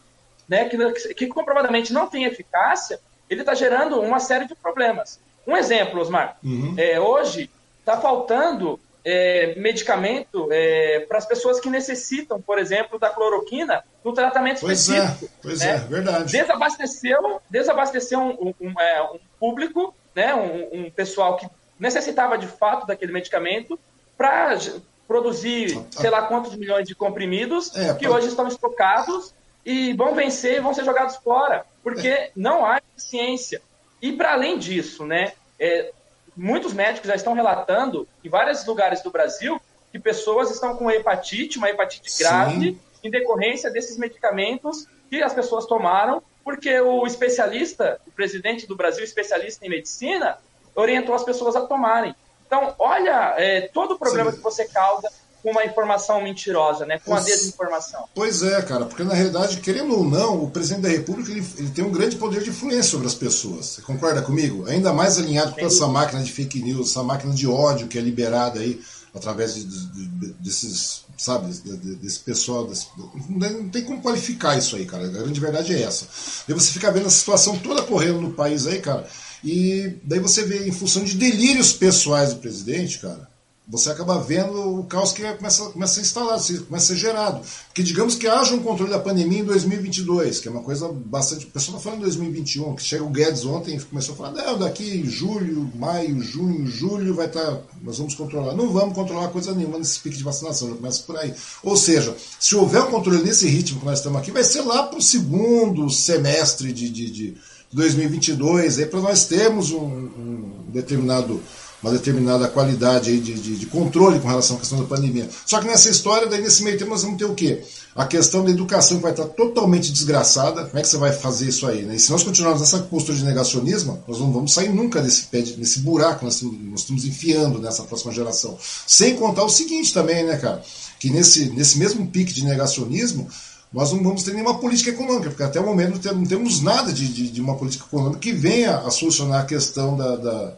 [0.49, 2.99] né, que, que comprovadamente não tem eficácia,
[3.29, 5.17] ele está gerando uma série de problemas.
[5.47, 6.75] Um exemplo, Osmar, uhum.
[6.77, 7.49] é, hoje
[7.79, 14.11] está faltando é, medicamento é, para as pessoas que necessitam, por exemplo, da cloroquina no
[14.11, 15.25] tratamento pois é, específico.
[15.25, 15.69] É, pois né?
[15.69, 16.31] é, verdade.
[16.33, 21.47] Desabasteceu, desabasteceu um, um, um, é, um público, né, um, um pessoal que
[21.79, 23.79] necessitava de fato daquele medicamento
[24.17, 24.57] para
[25.07, 29.33] produzir sei lá quantos milhões de comprimidos é, que hoje estão estocados
[29.65, 32.31] e vão vencer e vão ser jogados fora, porque é.
[32.35, 33.61] não há eficiência.
[34.01, 35.91] E para além disso, né, é,
[36.35, 39.59] muitos médicos já estão relatando em vários lugares do Brasil
[39.91, 42.23] que pessoas estão com hepatite, uma hepatite Sim.
[42.23, 48.75] grave, em decorrência desses medicamentos que as pessoas tomaram, porque o especialista, o presidente do
[48.75, 50.37] Brasil, especialista em medicina,
[50.75, 52.13] orientou as pessoas a tomarem.
[52.55, 54.37] Então, olha é, todo o problema Sim.
[54.37, 55.09] que você causa
[55.43, 56.99] com uma informação mentirosa, né?
[57.05, 58.05] com a desinformação.
[58.15, 61.69] Pois é, cara, porque na realidade, querendo ou não, o presidente da República ele, ele
[61.69, 63.67] tem um grande poder de influência sobre as pessoas.
[63.67, 64.67] Você concorda comigo?
[64.67, 68.01] Ainda mais alinhado com essa máquina de fake news, essa máquina de ódio que é
[68.01, 68.81] liberada aí
[69.13, 71.53] através de, de, de, desses, sabe,
[72.01, 72.65] desse pessoal.
[72.65, 72.87] Desse,
[73.29, 75.05] não tem como qualificar isso aí, cara.
[75.05, 76.07] A grande verdade é essa.
[76.49, 79.07] E você fica vendo a situação toda correndo no país aí, cara.
[79.45, 83.29] E daí você vê, em função de delírios pessoais do presidente, cara,
[83.67, 87.41] você acaba vendo o caos que começa, começa a instalar, começa a ser gerado.
[87.67, 91.45] Porque digamos que haja um controle da pandemia em 2022, que é uma coisa bastante.
[91.45, 94.31] O pessoal está falando em 2021, que chega o Guedes ontem e começou a falar:
[94.31, 97.43] não, daqui julho, maio, junho, julho vai estar.
[97.43, 98.53] Tá, nós vamos controlar.
[98.53, 101.33] Não vamos controlar coisa nenhuma nesse pique de vacinação, já começa por aí.
[101.63, 104.83] Ou seja, se houver um controle nesse ritmo que nós estamos aqui, vai ser lá
[104.83, 107.37] para o segundo semestre de, de, de
[107.75, 111.41] 2022, aí para nós termos um, um, determinado,
[111.83, 115.29] uma determinada qualidade aí de, de, de, controle com relação à questão da pandemia.
[115.45, 117.61] Só que nessa história, daí nesse meio tempo nós vamos ter o quê?
[117.93, 120.65] A questão da educação que vai estar totalmente desgraçada.
[120.65, 121.83] Como é que você vai fazer isso aí?
[121.83, 121.95] Né?
[121.95, 125.79] E se nós continuarmos nessa postura de negacionismo, nós não vamos sair nunca desse, desse
[125.79, 128.57] buraco que nós, nós estamos enfiando nessa próxima geração.
[128.87, 130.61] Sem contar o seguinte também, né, cara?
[130.97, 133.27] Que nesse, nesse mesmo pique de negacionismo,
[133.75, 137.09] nós não vamos ter nenhuma política econômica, porque até o momento não temos nada de,
[137.09, 140.53] de, de uma política econômica que venha a solucionar a questão da, da,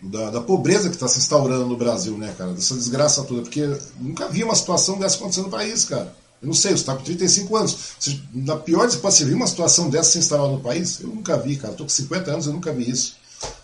[0.00, 2.54] da, da pobreza que está se instaurando no Brasil, né, cara?
[2.54, 3.68] Dessa desgraça toda, porque
[4.00, 6.10] nunca vi uma situação dessa acontecendo no país, cara.
[6.40, 7.76] Eu não sei, você está com 35 anos.
[8.32, 11.00] Na pior das você viu uma situação dessa se instalar no país?
[11.00, 11.72] Eu nunca vi, cara.
[11.72, 13.16] Estou com 50 anos, eu nunca vi isso.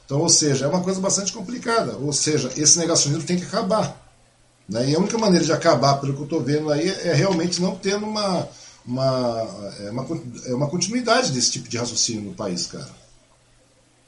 [0.05, 1.97] Então, ou seja, é uma coisa bastante complicada.
[1.97, 3.99] Ou seja, esse negacionismo tem que acabar.
[4.69, 4.91] Né?
[4.91, 7.77] E a única maneira de acabar, pelo que eu estou vendo aí, é realmente não
[7.77, 8.47] tendo uma,
[8.87, 9.49] uma,
[9.81, 10.07] é uma,
[10.49, 12.89] é uma continuidade desse tipo de raciocínio no país, cara.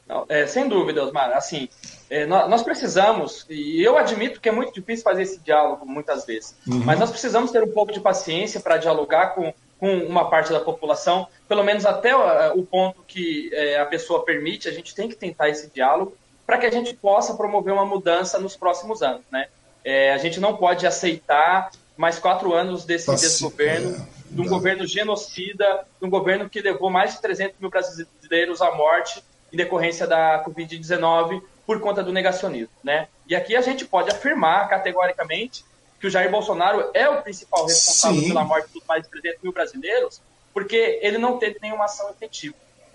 [0.09, 1.33] Não, é, sem dúvida, Osmar.
[1.33, 1.69] Assim,
[2.09, 6.55] é, nós, precisamos, e eu admito que é muito difícil fazer esse diálogo muitas vezes,
[6.67, 6.79] uhum.
[6.85, 10.61] mas nós precisamos ter um pouco de paciência para dialogar com, com uma parte da
[10.61, 15.09] população, pelo menos até o, o ponto que é, a pessoa permite, a gente tem
[15.09, 19.23] que tentar esse diálogo para que a gente possa promover uma mudança nos próximos anos.
[19.33, 19.49] Né?
[19.85, 24.49] É, a gente não pode aceitar mais quatro anos desse, desse governo, é, de um
[24.49, 29.57] governo genocida, de um governo que levou mais de 300 mil brasileiros à morte em
[29.57, 33.09] decorrência da Covid-19 por conta do negacionismo, né?
[33.27, 35.65] E aqui a gente pode afirmar categoricamente
[35.99, 38.29] que o Jair Bolsonaro é o principal responsável Sim.
[38.29, 40.21] pela morte dos mais de 300 mil brasileiros,
[40.53, 42.55] porque ele não teve nenhuma ação efetiva.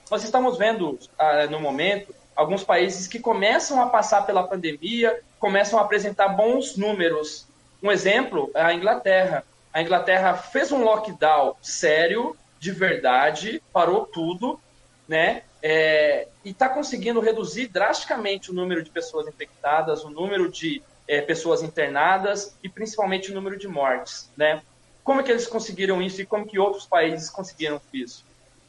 [0.09, 5.79] Nós estamos vendo, ah, no momento, alguns países que começam a passar pela pandemia, começam
[5.79, 7.47] a apresentar bons números.
[7.81, 9.43] Um exemplo é a Inglaterra.
[9.73, 14.59] A Inglaterra fez um lockdown sério, de verdade, parou tudo,
[15.07, 15.43] né?
[15.63, 21.21] É, e está conseguindo reduzir drasticamente o número de pessoas infectadas, o número de é,
[21.21, 24.61] pessoas internadas e principalmente o número de mortes, né?
[25.03, 28.25] Como é que eles conseguiram isso e como que outros países conseguiram isso?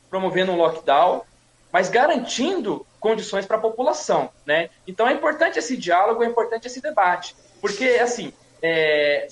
[0.09, 1.23] Promovendo um lockdown,
[1.73, 4.71] mas garantindo condições para a população, né?
[4.87, 9.27] Então é importante esse diálogo, é importante esse debate, porque assim, é,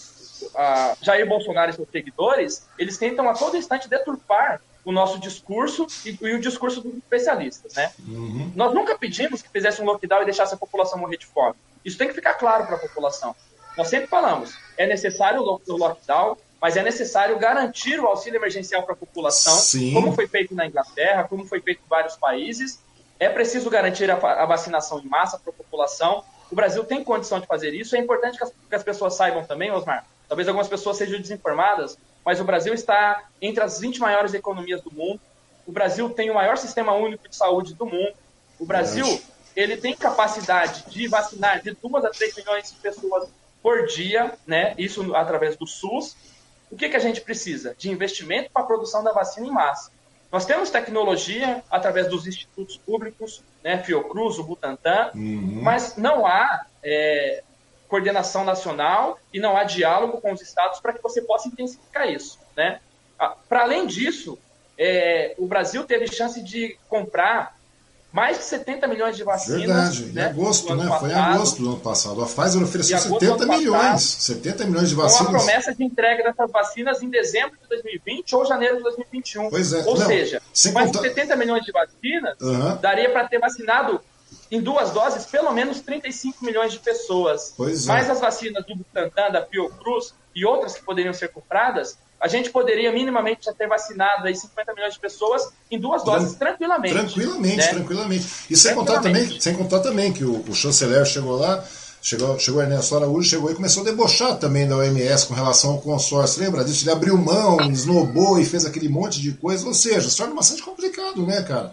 [1.03, 6.19] Jair Bolsonaro e seus seguidores, eles tentam a todo instante deturpar o nosso discurso e,
[6.23, 7.93] e, o discurso dos especialistas, né?
[8.07, 8.51] Uhum.
[8.55, 11.55] Nós nunca pedimos que fizesse um lockdown e deixasse a população morrer de fome.
[11.85, 13.35] Isso tem que ficar claro para a população.
[13.77, 18.93] Nós sempre falamos, é necessário o lockdown, mas é necessário garantir o auxílio emergencial para
[18.93, 19.95] a população, Sim.
[19.95, 22.81] como foi feito na Inglaterra, como foi feito em vários países.
[23.19, 26.25] É preciso garantir a, a vacinação em massa para a população.
[26.51, 27.97] O Brasil tem condição de fazer isso.
[27.97, 30.05] É importante que as, que as pessoas saibam também, Osmar.
[30.31, 34.95] Talvez algumas pessoas sejam desinformadas, mas o Brasil está entre as 20 maiores economias do
[34.95, 35.21] mundo.
[35.67, 38.15] O Brasil tem o maior sistema único de saúde do mundo.
[38.57, 39.21] O Brasil
[39.57, 43.29] ele tem capacidade de vacinar de 2 a 3 milhões de pessoas
[43.61, 44.73] por dia, né?
[44.79, 46.17] Isso através do SUS.
[46.71, 47.75] O que, que a gente precisa?
[47.77, 49.91] De investimento para a produção da vacina em massa.
[50.31, 55.61] Nós temos tecnologia através dos institutos públicos, né, Fiocruz, o Butantan, uhum.
[55.61, 57.43] mas não há é,
[57.91, 62.39] coordenação nacional e não há diálogo com os estados para que você possa intensificar isso.
[62.57, 62.81] Né?
[63.19, 64.39] Ah, para além disso,
[64.79, 67.59] é, o Brasil teve chance de comprar
[68.13, 69.61] mais de 70 milhões de vacinas.
[69.61, 70.99] Verdade, né, em agosto, né?
[70.99, 72.23] Foi em agosto do ano passado.
[72.23, 73.81] A Pfizer ofereceu 70 milhões.
[73.81, 75.31] Passado, 70 milhões de vacinas.
[75.31, 79.51] Com a promessa de entrega dessas vacinas em dezembro de 2020 ou janeiro de 2021.
[79.51, 79.85] Pois é.
[79.85, 81.03] Ou Não, seja, mais contar...
[81.03, 82.77] de 70 milhões de vacinas uhum.
[82.81, 84.01] daria para ter vacinado
[84.51, 87.55] em duas doses pelo menos 35 milhões de pessoas.
[87.57, 87.89] Pois é.
[87.89, 92.51] Mais as vacinas do Butantan, da Fiocruz e outras que poderiam ser compradas, a gente
[92.51, 96.95] poderia minimamente já ter vacinado aí 50 milhões de pessoas em duas doses, Tran tranquilamente.
[96.95, 97.69] Tranquilamente, né?
[97.69, 98.27] tranquilamente.
[98.51, 101.65] E sem contar também, sem contar também que o, o chanceler chegou lá,
[102.03, 105.81] chegou, chegou Ernesto Araújo, chegou e começou a debochar também da OMS com relação ao
[105.81, 106.43] consórcio.
[106.43, 106.85] Lembra disso?
[106.85, 109.67] Ele abriu mão, esnobou e fez aquele monte de coisa.
[109.67, 111.73] Ou seja, se torna bastante complicado, né, cara?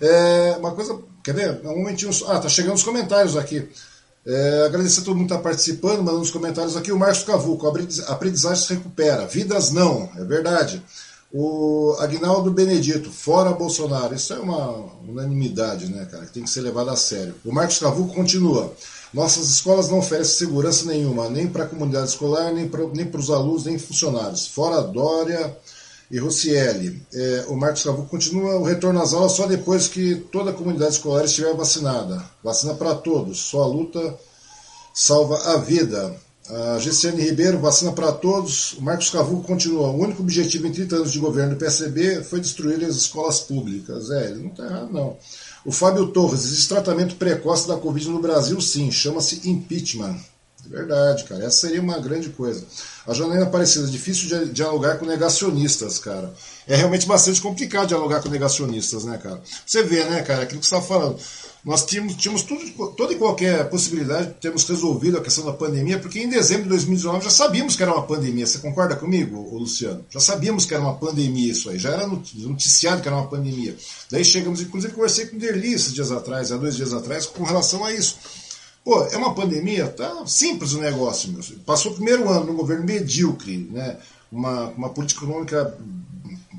[0.00, 0.98] É, uma coisa.
[1.22, 1.60] Quer ver?
[1.64, 2.10] Um momentinho.
[2.28, 3.68] Ah, tá chegando os comentários aqui.
[4.26, 6.90] É, agradecer a todo mundo que está participando, mandando nos comentários aqui.
[6.90, 7.66] O Marcos Cavuco,
[8.06, 10.82] aprendizagem se recupera, vidas não, é verdade.
[11.30, 14.14] O Agnaldo Benedito, fora Bolsonaro.
[14.14, 17.34] Isso é uma unanimidade, né, cara, que tem que ser levado a sério.
[17.44, 18.72] O Marcos Cavuco continua.
[19.12, 23.64] Nossas escolas não oferecem segurança nenhuma, nem para a comunidade escolar, nem para os alunos,
[23.64, 24.46] nem funcionários.
[24.46, 25.54] Fora Dória
[26.14, 27.02] e Rossielli.
[27.12, 30.92] É, o Marcos Cavuco continua o retorno às aulas só depois que toda a comunidade
[30.92, 32.24] escolar estiver vacinada.
[32.40, 34.16] Vacina para todos, só a luta
[34.94, 36.14] salva a vida.
[36.48, 38.74] A GCN Ribeiro, vacina para todos.
[38.74, 39.88] O Marcos Cavuco continua.
[39.88, 44.08] O único objetivo em 30 anos de governo do PSB foi destruir as escolas públicas.
[44.10, 45.16] É, ele não está errado, não.
[45.64, 48.60] O Fábio Torres, existe tratamento precoce da Covid no Brasil?
[48.60, 50.20] Sim, chama-se impeachment.
[50.66, 51.44] É verdade, cara.
[51.44, 52.64] Essa seria uma grande coisa.
[53.06, 56.32] A Janaína Aparecida, difícil de dialogar com negacionistas, cara.
[56.66, 59.42] É realmente bastante complicado dialogar com negacionistas, né, cara?
[59.66, 61.18] Você vê, né, cara, aquilo que você está falando.
[61.64, 65.98] Nós tínhamos, tínhamos tudo, toda e qualquer possibilidade de termos resolvido a questão da pandemia,
[65.98, 68.46] porque em dezembro de 2019 já sabíamos que era uma pandemia.
[68.46, 70.04] Você concorda comigo, Luciano?
[70.10, 73.74] Já sabíamos que era uma pandemia isso aí, já era noticiado que era uma pandemia.
[74.10, 77.44] Daí chegamos, inclusive conversei com o Derli esses dias atrás, há dois dias atrás, com
[77.44, 78.43] relação a isso
[78.84, 81.42] Pô, é uma pandemia, tá simples o negócio, meu.
[81.64, 83.96] Passou o primeiro ano no governo medíocre, né?
[84.30, 85.78] Uma, uma política econômica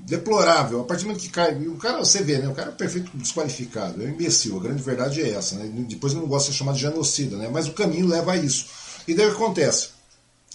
[0.08, 0.82] deplorável.
[0.82, 1.56] A partir do momento que cai.
[1.68, 2.48] O cara, você vê, né?
[2.48, 4.58] O cara é perfeito desqualificado, é um imbecil.
[4.58, 5.70] A grande verdade é essa, né?
[5.88, 7.48] Depois não gosta de ser chamado de genocida, né?
[7.52, 8.66] Mas o caminho leva a isso.
[9.08, 9.90] E daí o que acontece?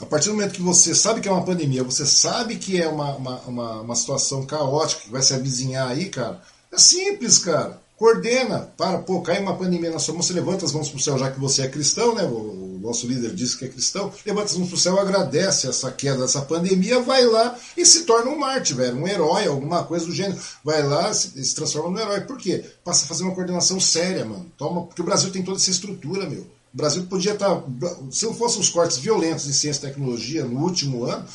[0.01, 2.89] A partir do momento que você sabe que é uma pandemia, você sabe que é
[2.89, 6.41] uma, uma, uma, uma situação caótica que vai se avizinhar aí, cara,
[6.73, 7.81] é simples, cara.
[8.01, 11.01] Coordena, para, pô, cai uma pandemia na sua mão, você levanta as mãos para o
[11.03, 12.25] céu, já que você é cristão, né?
[12.25, 15.93] O, nosso líder disse que é cristão, levanta as mãos para o céu, agradece essa
[15.93, 20.07] queda dessa pandemia, vai lá e se torna um mártir, velho, um herói, alguma coisa
[20.07, 20.41] do gênero.
[20.65, 22.23] Vai lá se, se transforma num herói.
[22.23, 22.65] Por quê?
[22.83, 24.51] Passa a fazer uma coordenação séria, mano.
[24.57, 26.41] Toma, porque o Brasil tem toda essa estrutura, meu.
[26.73, 27.55] O Brasil podia estar.
[27.55, 31.27] Tá, se não fossem os cortes violentos em ciência e tecnologia no último ano,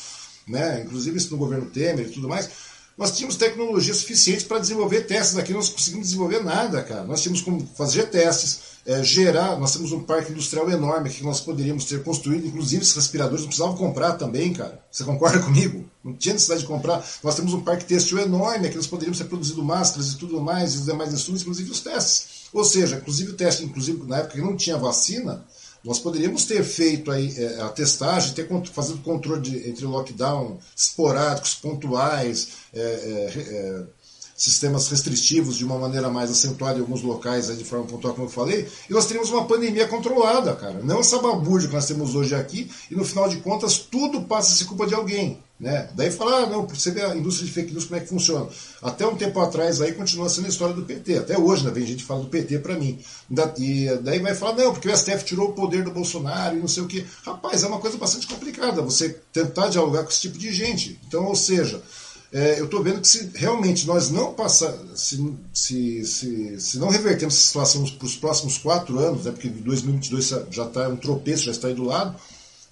[0.48, 2.48] né, inclusive isso no governo Temer e tudo mais,
[2.96, 7.04] nós tínhamos tecnologia suficiente para desenvolver testes aqui, nós conseguimos desenvolver nada, cara.
[7.04, 11.40] Nós tínhamos como fazer testes, é, gerar, nós temos um parque industrial enorme que nós
[11.40, 14.80] poderíamos ter construído, inclusive esses respiradores não precisavam comprar também, cara.
[14.90, 15.84] Você concorda comigo?
[16.02, 17.04] Não tinha necessidade de comprar.
[17.22, 20.72] Nós temos um parque têxtil enorme que nós poderíamos ter produzido máscaras e tudo mais,
[20.72, 22.46] e os demais insumos, inclusive os testes.
[22.52, 25.44] Ou seja, inclusive o teste, inclusive na época que não tinha vacina,
[25.84, 31.54] nós poderíamos ter feito aí é, a testagem, ter fazendo controle de, entre lockdown esporádicos,
[31.54, 33.82] pontuais, é, é, é,
[34.36, 38.26] sistemas restritivos de uma maneira mais acentuada em alguns locais aí, de forma pontual, como
[38.26, 40.80] eu falei, e nós teríamos uma pandemia controlada, cara.
[40.82, 44.52] Não essa babúrdia que nós temos hoje aqui, e no final de contas tudo passa
[44.52, 45.42] a ser culpa de alguém.
[45.58, 45.88] Né?
[45.94, 48.46] Daí fala, ah, não, você vê a indústria de fake news como é que funciona.
[48.82, 51.16] Até um tempo atrás aí continua sendo a história do PT.
[51.16, 52.98] Até hoje, né, vem gente falando do PT para mim.
[53.58, 56.68] E daí vai falar, não, porque o STF tirou o poder do Bolsonaro e não
[56.68, 57.06] sei o que.
[57.24, 61.00] Rapaz, é uma coisa bastante complicada você tentar dialogar com esse tipo de gente.
[61.06, 61.82] Então, ou seja,
[62.30, 66.90] é, eu estou vendo que se realmente nós não passar, se, se, se, se não
[66.90, 71.44] revertermos essa situação para os próximos quatro anos, né, porque 2022 já está um tropeço,
[71.44, 72.14] já está aí do lado,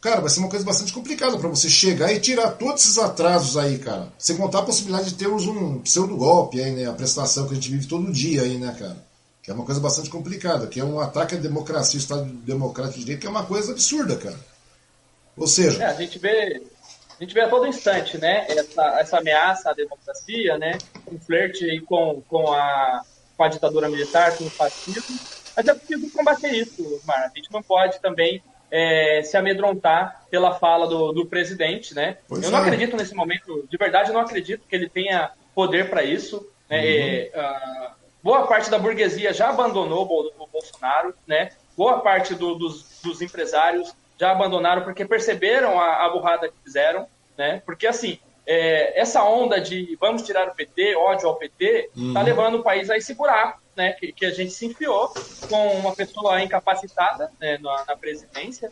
[0.04, 3.56] Cara, vai ser uma coisa bastante complicada para você chegar e tirar todos esses atrasos
[3.56, 4.12] aí, cara.
[4.18, 6.84] Sem contar a possibilidade de termos um pseudo-golpe aí, né?
[6.84, 8.98] A prestação que a gente vive todo dia aí, né, cara?
[9.42, 12.98] Que é uma coisa bastante complicada, que é um ataque à democracia, o Estado democrático
[12.98, 14.38] de direito, que é uma coisa absurda, cara.
[15.38, 15.82] Ou seja.
[15.82, 16.60] É, a gente vê.
[17.18, 18.44] A gente vê a todo instante, né?
[18.50, 20.76] Essa, essa ameaça à democracia, né?
[21.10, 23.02] Um flerte com, com, a,
[23.38, 25.18] com a ditadura militar, com o fascismo.
[25.56, 27.24] Mas é preciso combater isso, Mar.
[27.24, 28.42] A gente não pode também
[28.76, 32.18] é, se amedrontar pela fala do, do presidente, né?
[32.26, 32.62] Pois eu não é.
[32.62, 36.44] acredito nesse momento, de verdade, eu não acredito que ele tenha poder para isso.
[36.68, 36.78] Né?
[36.78, 36.84] Uhum.
[36.84, 41.50] É, uh, boa parte da burguesia já abandonou o, Bolsonaro, né?
[41.76, 47.06] Boa parte do, dos, dos, empresários já abandonaram porque perceberam a, a burrada que fizeram,
[47.38, 47.62] né?
[47.64, 52.26] Porque assim, é, essa onda de vamos tirar o PT, ódio ao PT, está uhum.
[52.26, 55.12] levando o país a esse buraco né, que, que, a gente se enfiou
[55.48, 58.70] com uma pessoa incapacitada né, na, na, presidência.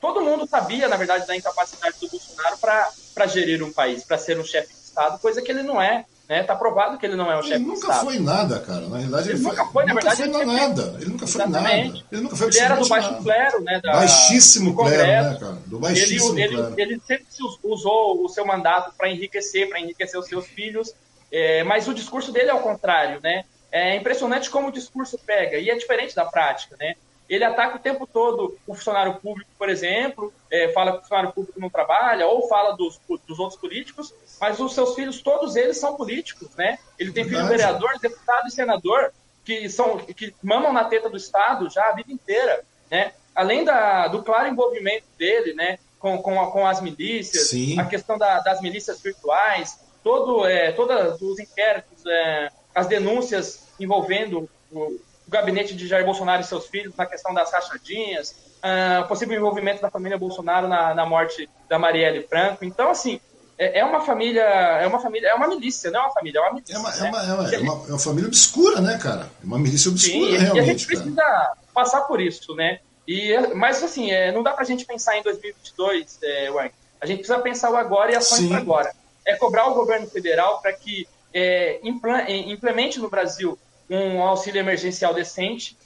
[0.00, 4.38] Todo mundo sabia, na verdade, da incapacidade do Bolsonaro para gerir um país, para ser
[4.38, 6.04] um chefe de Estado, coisa que ele não é.
[6.28, 6.42] Né?
[6.42, 7.80] Tá provado que ele não é um chefe de Estado.
[7.80, 8.86] Ele nunca foi nada, cara.
[8.86, 10.96] Na realidade, ele, ele nunca foi, na nunca verdade, foi nada.
[11.00, 11.88] Ele nunca foi Exatamente.
[11.88, 12.06] nada.
[12.12, 13.22] Ele nunca foi Ele era do baixo nada.
[13.22, 13.80] clero, né?
[13.82, 15.58] Da, baixíssimo clero, né, cara?
[15.66, 16.74] Do baixíssimo ele, clero.
[16.76, 17.26] Ele, ele sempre
[17.64, 20.94] usou o seu mandato para enriquecer, para enriquecer os seus filhos.
[21.30, 23.44] É, mas o discurso dele é o contrário, né?
[23.70, 26.94] É impressionante como o discurso pega, e é diferente da prática, né?
[27.28, 31.32] Ele ataca o tempo todo o funcionário público, por exemplo, é, fala que o funcionário
[31.32, 35.76] público não trabalha, ou fala dos, dos outros políticos, mas os seus filhos, todos eles
[35.76, 36.78] são políticos, né?
[36.98, 39.12] Ele tem filho vereador, deputado e senador,
[39.44, 43.12] que, são, que mamam na teta do Estado já a vida inteira, né?
[43.34, 47.78] Além da, do claro envolvimento dele, né, com, com, a, com as milícias, Sim.
[47.78, 54.48] a questão da, das milícias virtuais, todo, é, todos os inquéritos é, as denúncias envolvendo
[54.70, 54.98] o,
[55.28, 59.90] gabinete de Jair Bolsonaro e seus filhos na questão das rachadinhas, uh, possível envolvimento da
[59.90, 62.64] família Bolsonaro na, na morte da Marielle Franco.
[62.64, 63.20] Então, assim,
[63.58, 66.42] é, é, uma família, é uma família, é uma milícia, não é uma família, é
[66.42, 66.74] uma milícia.
[66.74, 66.96] É uma, né?
[66.98, 69.28] é uma, é uma, é uma, é uma família obscura, né, cara?
[69.42, 70.56] É uma milícia obscura, Sim, realmente.
[70.56, 71.52] E a gente precisa cara.
[71.74, 72.80] passar por isso, né?
[73.06, 76.70] E, mas, assim, é, não dá pra gente pensar em 2022, é, Wang.
[77.00, 78.92] A gente precisa pensar o agora e ações para agora.
[79.26, 83.58] É cobrar o governo federal para que é, implemente no Brasil
[83.90, 85.76] um auxílio emergencial decente,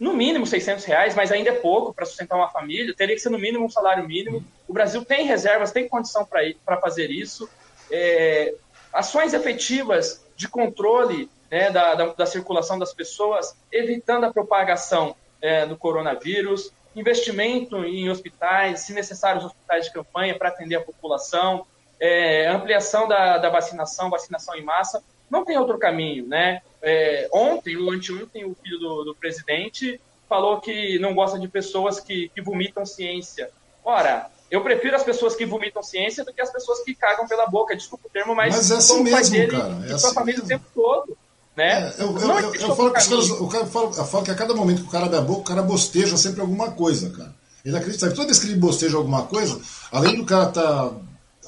[0.00, 3.30] no mínimo 600 reais, mas ainda é pouco para sustentar uma família, teria que ser
[3.30, 4.44] no mínimo um salário mínimo.
[4.66, 7.48] O Brasil tem reservas, tem condição para fazer isso.
[7.90, 8.54] É,
[8.92, 15.66] ações efetivas de controle né, da, da, da, circulação das pessoas, evitando a propagação é,
[15.66, 21.66] do coronavírus, investimento em hospitais, se necessário, os hospitais de campanha para atender a população,
[22.00, 26.62] é, ampliação da, da, vacinação, vacinação em massa, não tem outro caminho, né?
[26.82, 31.98] É, ontem, ou anteontem, o filho do, do presidente falou que não gosta de pessoas
[32.00, 33.50] que, que vomitam ciência.
[33.84, 37.46] Ora, eu prefiro as pessoas que vomitam ciência do que as pessoas que cagam pela
[37.46, 37.76] boca.
[37.76, 39.78] Desculpa o termo, mas, mas é assim mesmo, dele, cara.
[39.88, 40.44] É assim mesmo.
[40.44, 41.16] o tempo todo.
[41.56, 41.92] Né?
[41.98, 44.30] É, eu, eu, eu, eu falo que os caras, o cara fala, eu falo que
[44.30, 47.10] a cada momento que o cara abre a boca, o cara bosteja sempre alguma coisa,
[47.10, 47.34] cara.
[47.64, 50.94] Ele acredita, toda vez que ele bosteja alguma coisa, além do cara estar tá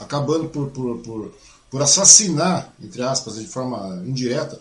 [0.01, 1.33] acabando por, por, por,
[1.71, 4.61] por assassinar, entre aspas, de forma indireta,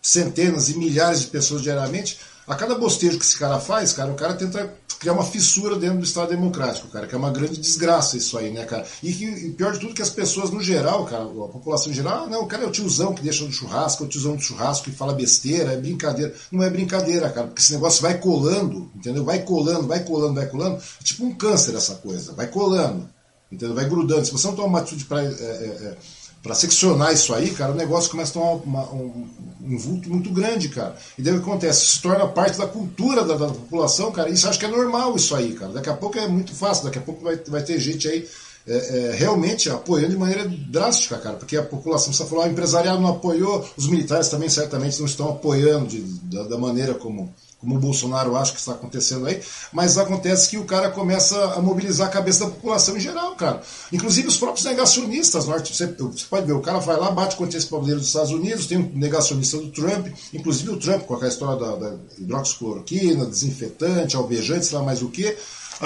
[0.00, 4.14] centenas e milhares de pessoas diariamente, a cada bostejo que esse cara faz, cara, o
[4.14, 8.16] cara tenta criar uma fissura dentro do Estado Democrático, cara, que é uma grande desgraça
[8.16, 8.84] isso aí, né, cara?
[9.02, 12.24] E, e pior de tudo que as pessoas no geral, cara, a população em geral,
[12.24, 14.42] ah, não, o cara é o tiozão que deixa no churrasco, é o tiozão do
[14.42, 16.34] churrasco que fala besteira, é brincadeira.
[16.50, 19.24] Não é brincadeira, cara, porque esse negócio vai colando, entendeu?
[19.24, 20.82] Vai colando, vai colando, vai colando.
[21.00, 23.08] É tipo um câncer essa coisa, vai colando,
[23.50, 23.74] entendeu?
[23.74, 24.24] Vai grudando.
[24.24, 25.22] Se você não toma uma atitude para.
[25.22, 25.96] É, é, é
[26.40, 29.28] para seccionar isso aí, cara, o negócio começa a tomar uma, um,
[29.60, 30.96] um, vulto muito grande, cara.
[31.18, 31.84] E daí o que acontece?
[31.84, 34.30] Se torna parte da cultura da, da, população, cara.
[34.30, 35.72] Isso acho que é normal isso aí, cara.
[35.72, 38.24] Daqui a pouco é muito fácil, daqui a pouco vai, vai ter gente aí
[38.68, 42.50] é, é, realmente apoiando de maneira drástica, cara, porque a população, você falou, ah, o
[42.50, 47.34] empresariado não apoiou, os militares também certamente não estão apoiando de, da, da maneira como
[47.60, 49.40] como o Bolsonaro acha que está acontecendo aí,
[49.72, 53.62] mas acontece que o cara começa a mobilizar a cabeça da população em geral, cara.
[53.92, 55.74] Inclusive os próprios negacionistas norte.
[55.74, 58.66] Você, você pode ver, o cara vai lá, bate contra esse bandeira dos Estados Unidos,
[58.66, 64.16] tem um negacionista do Trump, inclusive o Trump com aquela história da, da hidroxicloroquina, desinfetante,
[64.16, 65.36] alvejante, sei lá mais o que.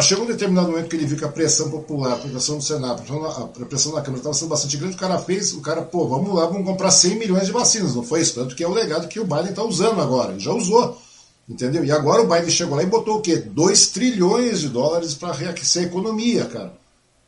[0.01, 3.03] Chegou um determinado momento que ele viu que a pressão popular, a pressão do Senado,
[3.61, 6.35] a pressão da Câmara estava sendo bastante grande, o cara fez, o cara, pô, vamos
[6.35, 8.35] lá, vamos comprar 100 milhões de vacinas, não foi isso?
[8.35, 11.02] Tanto que é o legado que o Biden está usando agora, ele já usou.
[11.53, 11.85] Entendeu?
[11.85, 13.37] E agora o Biden chegou lá e botou o quê?
[13.37, 16.73] 2 trilhões de dólares para reaquecer a economia, cara.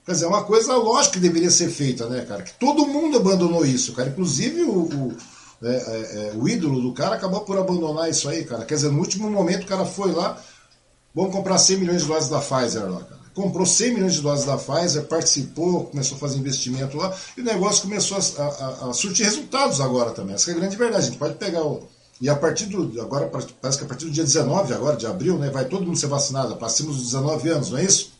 [0.06, 2.42] Quer dizer, é uma coisa lógica que deveria ser feita, né, cara?
[2.42, 4.08] Que todo mundo abandonou isso, cara.
[4.08, 5.16] Inclusive o, o,
[5.62, 8.64] é, é, é, o ídolo do cara acabou por abandonar isso aí, cara.
[8.64, 10.42] Quer dizer, no último momento o cara foi lá,
[11.14, 13.20] vamos comprar 100 milhões de doses da Pfizer lá, cara.
[13.34, 17.44] Comprou 100 milhões de doses da Pfizer, participou, começou a fazer investimento lá, e o
[17.44, 20.34] negócio começou a, a, a surtir resultados agora também.
[20.34, 21.04] Essa é a grande verdade.
[21.04, 21.86] A gente pode pegar o,
[22.24, 23.02] e a partir do.
[23.02, 25.98] Agora, parece que a partir do dia 19 agora, de abril, né, vai todo mundo
[25.98, 28.14] ser vacinado, para cima dos 19 anos, não é isso?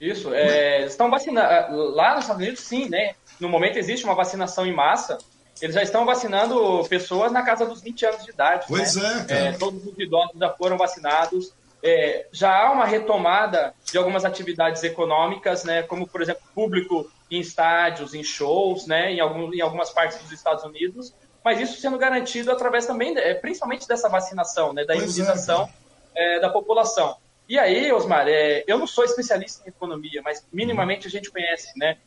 [0.00, 0.32] Isso.
[0.32, 1.90] É, estão vacinando.
[1.94, 3.14] Lá nos Estados Unidos, sim, né?
[3.38, 5.18] No momento existe uma vacinação em massa.
[5.60, 8.64] Eles já estão vacinando pessoas na casa dos 20 anos de idade.
[8.66, 9.02] Pois né?
[9.02, 9.40] é, cara.
[9.48, 11.52] É, todos os idosos já foram vacinados.
[11.82, 17.38] É, já há uma retomada de algumas atividades econômicas, né, como, por exemplo, público em
[17.38, 21.12] estádios, em shows, né, em, algum, em algumas partes dos Estados Unidos
[21.44, 25.68] mas isso sendo garantido através também, é, principalmente dessa vacinação, né, da é, imunização
[26.14, 27.16] é, é, da população.
[27.48, 31.76] E aí, Osmar, é, eu não sou especialista em economia, mas minimamente a gente conhece,
[31.76, 31.98] né?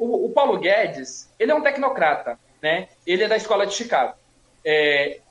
[0.00, 2.88] O, o, Paulo Guedes, ele é um tecnocrata, né?
[3.06, 4.14] Ele é da escola de Chicago.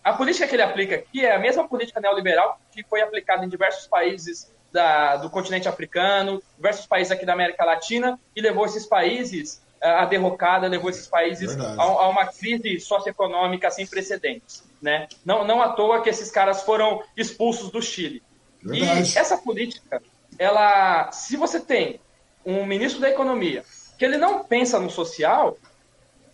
[0.01, 3.49] A política que ele aplica aqui é a mesma política neoliberal que foi aplicada em
[3.49, 8.85] diversos países da, do continente africano, diversos países aqui da América Latina, e levou esses
[8.85, 14.63] países a derrocada levou esses países a, a, uma crise socioeconômica sem precedentes.
[14.81, 15.07] Né?
[15.25, 18.23] Não, não à toa que esses caras foram expulsos do Chile.
[18.61, 19.13] Verdade.
[19.13, 20.01] E essa política,
[20.39, 21.99] ela, se você tem
[22.45, 23.63] um ministro da economia
[23.97, 25.57] que ele não pensa no social,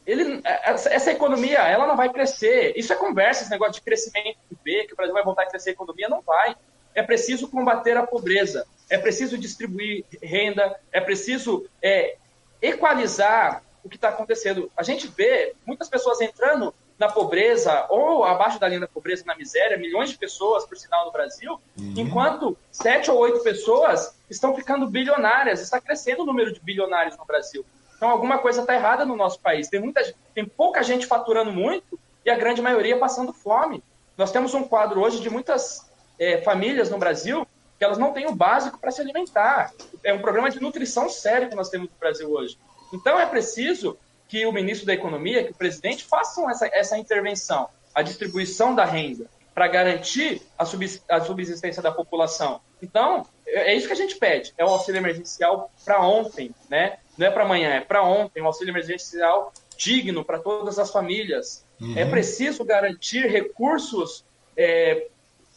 [0.06, 2.74] ele, essa, essa economia ela não vai crescer.
[2.76, 5.72] Isso é conversa, esse negócio de crescimento B, que o Brasil vai voltar a crescer
[5.72, 6.56] a economia, não vai.
[6.96, 12.18] É preciso combater a pobreza, é preciso distribuir renda, é preciso é,
[12.62, 14.72] equalizar o que está acontecendo.
[14.76, 19.36] A gente vê muitas pessoas entrando na pobreza ou abaixo da linha da pobreza, na
[19.36, 21.94] miséria, milhões de pessoas, por sinal, no Brasil, uhum.
[21.96, 27.26] enquanto sete ou oito pessoas estão ficando bilionárias, está crescendo o número de bilionários no
[27.26, 27.66] Brasil.
[27.96, 29.70] Então, alguma coisa está errada no nosso país.
[29.70, 30.02] Tem, muita,
[30.34, 33.82] tem pouca gente faturando muito e a grande maioria passando fome.
[34.18, 37.48] Nós temos um quadro hoje de muitas é, famílias no Brasil
[37.80, 39.72] que elas não têm o básico para se alimentar.
[40.04, 42.58] É um problema de nutrição sério que nós temos no Brasil hoje.
[42.94, 47.70] Então é preciso que o ministro da Economia, que o presidente, façam essa, essa intervenção,
[47.96, 49.26] a distribuição da renda,
[49.56, 52.62] para garantir a, a subsistência da população.
[52.82, 54.54] Então, é, é isso que a gente pede.
[54.58, 56.98] É o auxílio emergencial para ontem, né?
[57.18, 58.42] Não é para amanhã, é para ontem.
[58.42, 61.66] Um auxílio emergencial digno para todas as famílias.
[61.82, 61.98] Uhum.
[61.98, 64.24] É preciso garantir recursos
[64.56, 65.08] é,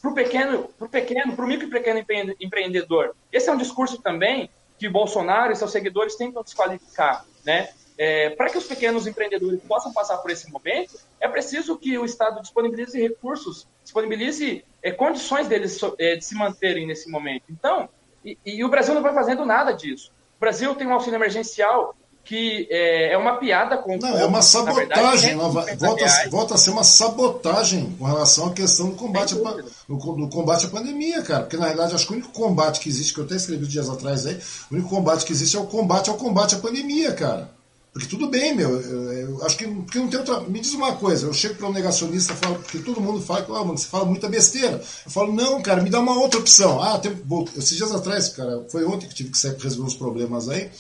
[0.03, 2.05] para o pequeno, para o pequeno, para o micro e pequeno
[2.41, 3.15] empreendedor.
[3.33, 7.69] Esse é um discurso também que Bolsonaro e seus seguidores tentam desqualificar, né?
[7.97, 12.05] É, para que os pequenos empreendedores possam passar por esse momento, é preciso que o
[12.05, 17.45] Estado disponibilize recursos, disponibilize é, condições deles é, de se manterem nesse momento.
[17.49, 17.89] Então,
[18.25, 20.11] e, e, o Brasil não vai fazendo nada disso.
[20.37, 21.95] O Brasil tem um auxílio emergencial
[22.25, 25.37] que é, é uma piada com Não, é uma sabotagem.
[25.37, 29.97] Verdade, volta, volta a ser uma sabotagem com relação à questão do combate, a, do,
[29.97, 31.43] do, combate à pandemia, cara.
[31.43, 33.89] Porque na realidade acho que o único combate que existe, que eu até escrevi dias
[33.89, 34.39] atrás aí,
[34.71, 37.51] o único combate que existe é o combate ao combate à pandemia, cara.
[37.93, 40.41] Porque tudo bem, meu, eu, eu acho que porque não tem outra.
[40.41, 43.43] Me diz uma coisa, eu chego para um negacionista e falo, porque todo mundo fala
[43.43, 44.83] que oh, mano, você fala muita besteira.
[45.05, 46.81] Eu falo, não, cara, me dá uma outra opção.
[46.81, 47.13] Ah, tem,
[47.55, 50.71] esses dias atrás, cara, foi ontem que tive que sair para resolver uns problemas aí.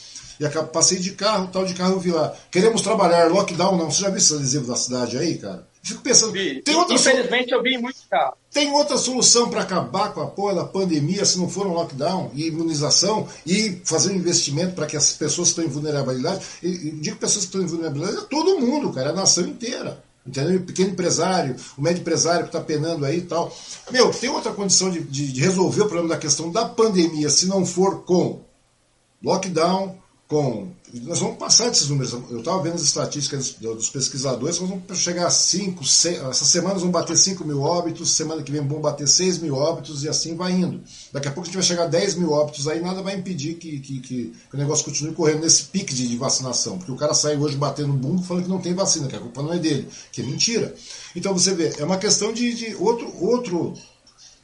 [0.44, 2.34] E passei de carro, tal de carro eu vi lá.
[2.50, 3.90] Queremos trabalhar, lockdown não.
[3.90, 5.66] Você já viu esse adesivo da cidade aí, cara?
[5.82, 6.32] Fico pensando.
[6.32, 6.62] Vi.
[6.62, 8.36] Tem outra Infelizmente eu vi muito carro.
[8.52, 12.30] Tem outra solução para acabar com a porra da pandemia se não for um lockdown
[12.34, 16.44] e imunização e fazer um investimento para que as pessoas que estão em vulnerabilidade.
[16.62, 19.44] E, e digo pessoas que estão em vulnerabilidade, é todo mundo, cara, é a nação
[19.44, 20.02] inteira.
[20.24, 20.60] Entendeu?
[20.60, 23.52] O pequeno empresário, o médio empresário que está penando aí e tal.
[23.90, 27.46] Meu, tem outra condição de, de, de resolver o problema da questão da pandemia se
[27.46, 28.40] não for com
[29.22, 29.98] lockdown,
[30.32, 30.68] com.
[31.02, 32.12] Nós vamos passar esses números.
[32.12, 36.90] Eu estava vendo as estatísticas dos pesquisadores, nós vamos chegar a 5, essa semana vamos
[36.90, 40.52] bater 5 mil óbitos, semana que vem vamos bater 6 mil óbitos e assim vai
[40.52, 40.82] indo.
[41.12, 43.54] Daqui a pouco a gente vai chegar a 10 mil óbitos aí, nada vai impedir
[43.54, 46.78] que, que, que, o negócio continue correndo nesse pique de, de, vacinação.
[46.78, 49.42] Porque o cara sai hoje batendo bumbo falando que não tem vacina, que a culpa
[49.42, 50.74] não é dele, que é mentira.
[51.14, 53.74] Então você vê, é uma questão de, de outro, outro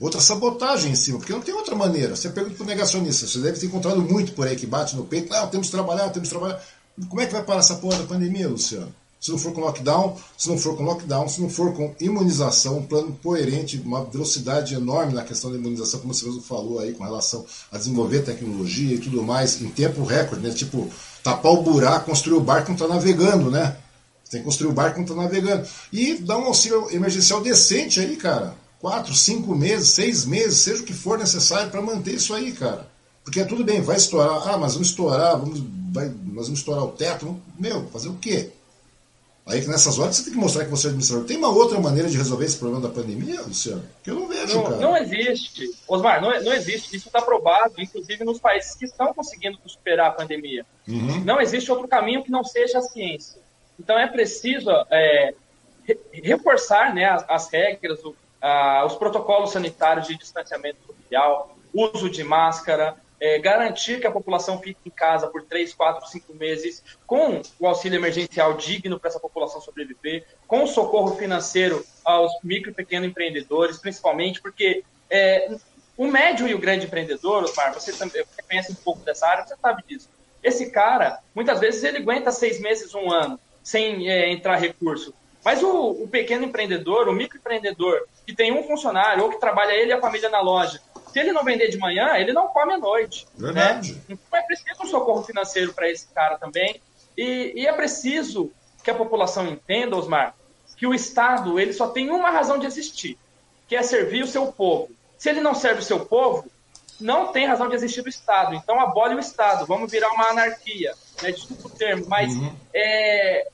[0.00, 2.14] outra sabotagem em cima, porque não tem outra maneira.
[2.14, 5.04] Você pergunta para o negacionista, você deve ter encontrado muito por aí que bate no
[5.04, 6.62] peito, não, temos que trabalhar, temos que trabalhar.
[7.08, 8.92] Como é que vai parar essa porra da pandemia, Luciano?
[9.20, 12.78] Se não for com lockdown, se não for com lockdown, se não for com imunização,
[12.78, 16.92] um plano coerente, uma velocidade enorme na questão da imunização, como você mesmo falou aí,
[16.92, 20.54] com relação a desenvolver tecnologia e tudo mais, em tempo recorde, né?
[20.54, 20.88] Tipo,
[21.20, 23.76] tapar o buraco, construir o barco não está navegando, né?
[24.22, 25.66] Você tem que construir o barco não está navegando.
[25.92, 30.86] E dar um auxílio emergencial decente aí, cara quatro, cinco meses, seis meses, seja o
[30.86, 32.86] que for necessário para manter isso aí, cara.
[33.24, 34.48] Porque é tudo bem, vai estourar.
[34.48, 35.62] Ah, mas vamos estourar, vamos,
[35.92, 37.38] vai, nós vamos estourar o teto.
[37.58, 38.52] Meu, fazer o quê?
[39.48, 41.26] Aí que nessas horas você tem que mostrar que você é administrador.
[41.26, 43.82] Tem uma outra maneira de resolver esse problema da pandemia, Luciano?
[44.02, 44.76] Que eu não vejo, não, cara.
[44.76, 45.74] Não existe.
[45.88, 46.94] Osmar, não, não existe.
[46.94, 50.66] Isso está provado, inclusive nos países que estão conseguindo superar a pandemia.
[50.86, 51.24] Uhum.
[51.24, 53.40] Não existe outro caminho que não seja a ciência.
[53.80, 55.32] Então é preciso é,
[56.12, 62.22] reforçar né, as, as regras, o, ah, os protocolos sanitários de distanciamento social, uso de
[62.24, 67.42] máscara, é, garantir que a população fique em casa por 3, 4, 5 meses, com
[67.58, 72.74] o auxílio emergencial digno para essa população sobreviver, com o socorro financeiro aos micro e
[72.74, 75.56] pequenos empreendedores, principalmente, porque é,
[75.96, 79.44] o médio e o grande empreendedor, Osmar, você também você conhece um pouco dessa área,
[79.44, 80.08] você sabe disso.
[80.42, 85.12] Esse cara, muitas vezes, ele aguenta seis meses, um ano, sem é, entrar recurso.
[85.48, 89.88] Mas o, o pequeno empreendedor, o microempreendedor, que tem um funcionário ou que trabalha ele
[89.88, 90.78] e a família na loja,
[91.10, 93.26] se ele não vender de manhã, ele não come à noite.
[93.34, 93.46] Né?
[93.46, 93.94] Verdade.
[93.94, 94.00] Né?
[94.10, 96.82] Então é preciso um socorro financeiro para esse cara também.
[97.16, 98.52] E, e, é preciso
[98.84, 100.34] que a população entenda, Osmar,
[100.76, 103.16] que o Estado ele só tem uma razão de existir,
[103.66, 104.90] que é servir o seu povo.
[105.16, 106.44] Se ele não serve o seu povo,
[107.00, 108.54] não tem razão de existir o Estado.
[108.54, 110.92] Então abole o Estado, vamos virar uma anarquia.
[111.22, 111.32] Né?
[111.32, 112.54] Desculpa o termo, mas uhum.
[112.74, 113.48] é,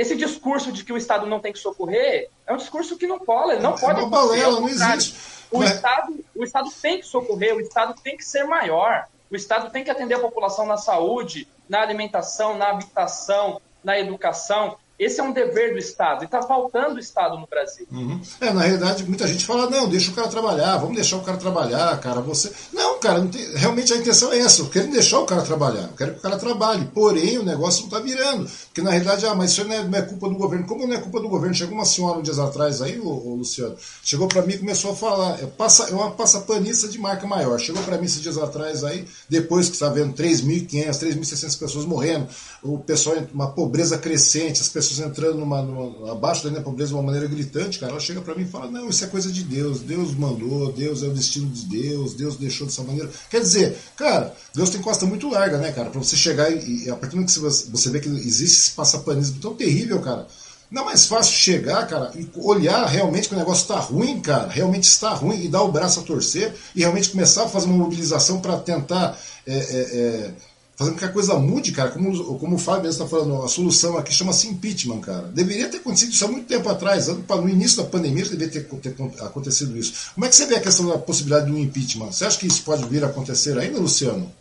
[0.00, 3.18] esse discurso de que o Estado não tem que socorrer é um discurso que não
[3.18, 5.14] cola, ele não é pode uma balela, não existe.
[5.50, 9.70] O, Estado, o Estado tem que socorrer, o Estado tem que ser maior, o Estado
[9.70, 14.78] tem que atender a população na saúde, na alimentação, na habitação, na educação.
[15.00, 16.22] Esse é um dever do Estado.
[16.22, 17.86] E está faltando o Estado no Brasil.
[17.90, 18.20] Uhum.
[18.38, 21.38] É, na realidade, muita gente fala, não, deixa o cara trabalhar, vamos deixar o cara
[21.38, 22.52] trabalhar, cara, você.
[22.70, 23.42] Não, cara, não tem...
[23.56, 24.60] realmente a intenção é essa.
[24.60, 26.84] Eu quero deixar o cara trabalhar, eu quero que o cara trabalhe.
[26.92, 28.46] Porém, o negócio não está virando.
[28.66, 30.66] Porque na realidade, ah, mas isso não é, não é, culpa do governo.
[30.66, 31.54] Como não é culpa do governo?
[31.54, 34.96] Chegou uma senhora um dias atrás aí, o Luciano, chegou para mim e começou a
[34.96, 37.58] falar, é, passa, é uma passapanista de marca maior.
[37.58, 42.28] Chegou para mim esses dias atrás aí, depois que está vendo 3.500, 3.600 pessoas morrendo,
[42.62, 46.94] o pessoal, uma pobreza crescente, as pessoas entrando numa, numa, abaixo da linha pobreza de
[46.94, 49.42] uma maneira gritante, cara, ela chega para mim e fala: Não, isso é coisa de
[49.44, 53.10] Deus, Deus mandou, Deus é o destino de Deus, Deus deixou dessa maneira.
[53.30, 56.90] Quer dizer, cara, Deus tem costa muito larga, né, cara, para você chegar e, e,
[56.90, 60.26] a partir do momento que você, você vê que existe esse passapanismo tão terrível, cara.
[60.70, 64.48] Não é mais fácil chegar, cara, e olhar realmente que o negócio está ruim, cara,
[64.48, 67.76] realmente está ruim, e dar o braço a torcer e realmente começar a fazer uma
[67.76, 70.34] mobilização para tentar é, é, é,
[70.80, 71.90] fazendo com que a coisa mude, cara.
[71.90, 75.24] Como, como o Fábio está falando, a solução aqui chama-se impeachment, cara.
[75.24, 77.06] Deveria ter acontecido isso há muito tempo atrás.
[77.06, 80.14] No início da pandemia deveria ter, ter, acontecido isso.
[80.14, 82.12] Como é que você vê a questão da possibilidade de um impeachment?
[82.12, 84.32] Você acha que isso pode vir a acontecer ainda, Luciano?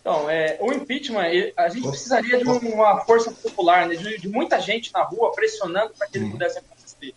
[0.00, 1.24] Então, é, o impeachment,
[1.56, 5.92] a gente precisaria de uma força popular, né, de, de muita gente na rua pressionando
[5.98, 6.30] para que ele hum.
[6.30, 7.14] pudesse acontecer.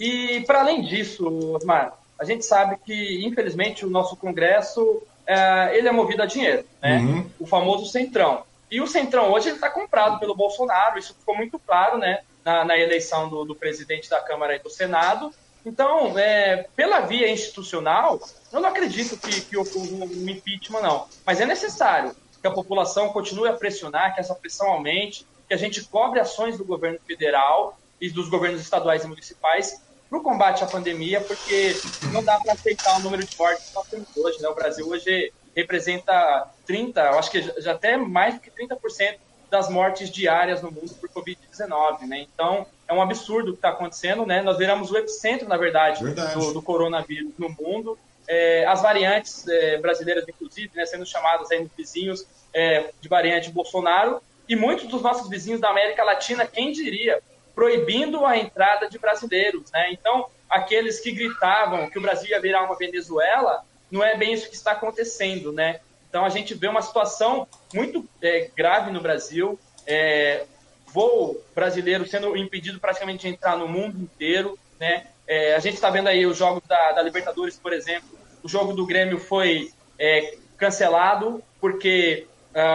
[0.00, 5.88] E, para além disso, Osmar, a gente sabe que, infelizmente, o nosso Congresso é, ele
[5.88, 6.98] é movido a dinheiro, né?
[6.98, 7.30] Uhum.
[7.40, 8.44] O famoso centrão.
[8.70, 12.76] E o Centrão hoje está comprado pelo Bolsonaro, isso ficou muito claro né, na, na
[12.76, 15.32] eleição do, do, presidente da Câmara e do Senado.
[15.64, 18.20] Então, é, pela via institucional,
[18.52, 21.06] eu não acredito que, que ocorra um impeachment, não.
[21.24, 25.56] Mas é necessário que a população continue a pressionar, que essa pressão aumente, que a
[25.56, 29.80] gente cobre ações do governo federal e dos governos estaduais e municipais
[30.16, 31.74] para o combate à pandemia, porque
[32.12, 34.40] não dá para aceitar o número de mortes que nós temos hoje.
[34.40, 34.48] Né?
[34.48, 39.16] O Brasil hoje representa 30, eu acho que já até mais do que 30%
[39.50, 42.26] das mortes diárias no mundo por Covid-19, né?
[42.34, 44.42] Então, é um absurdo o que está acontecendo, né?
[44.42, 46.34] Nós viramos o epicentro, na verdade, verdade.
[46.34, 47.96] Do, do, coronavírus no mundo.
[48.26, 53.50] É, as variantes é, brasileiras, inclusive, né, sendo chamadas aí nos vizinhos é, de variante
[53.50, 57.22] Bolsonaro, e muitos dos nossos vizinhos da América Latina, quem diria,
[57.56, 59.90] proibindo a entrada de brasileiros, né?
[59.90, 64.50] Então, aqueles que gritavam que o Brasil ia virar uma Venezuela, não é bem isso
[64.50, 65.80] que está acontecendo, né?
[66.08, 70.44] Então a gente vê uma situação muito é, grave no Brasil, é,
[70.88, 75.06] voo brasileiro sendo impedido praticamente de entrar no mundo inteiro, né?
[75.26, 78.08] É, a gente está vendo aí os jogos da, da, Libertadores, por exemplo,
[78.42, 82.26] o jogo do Grêmio foi é, cancelado porque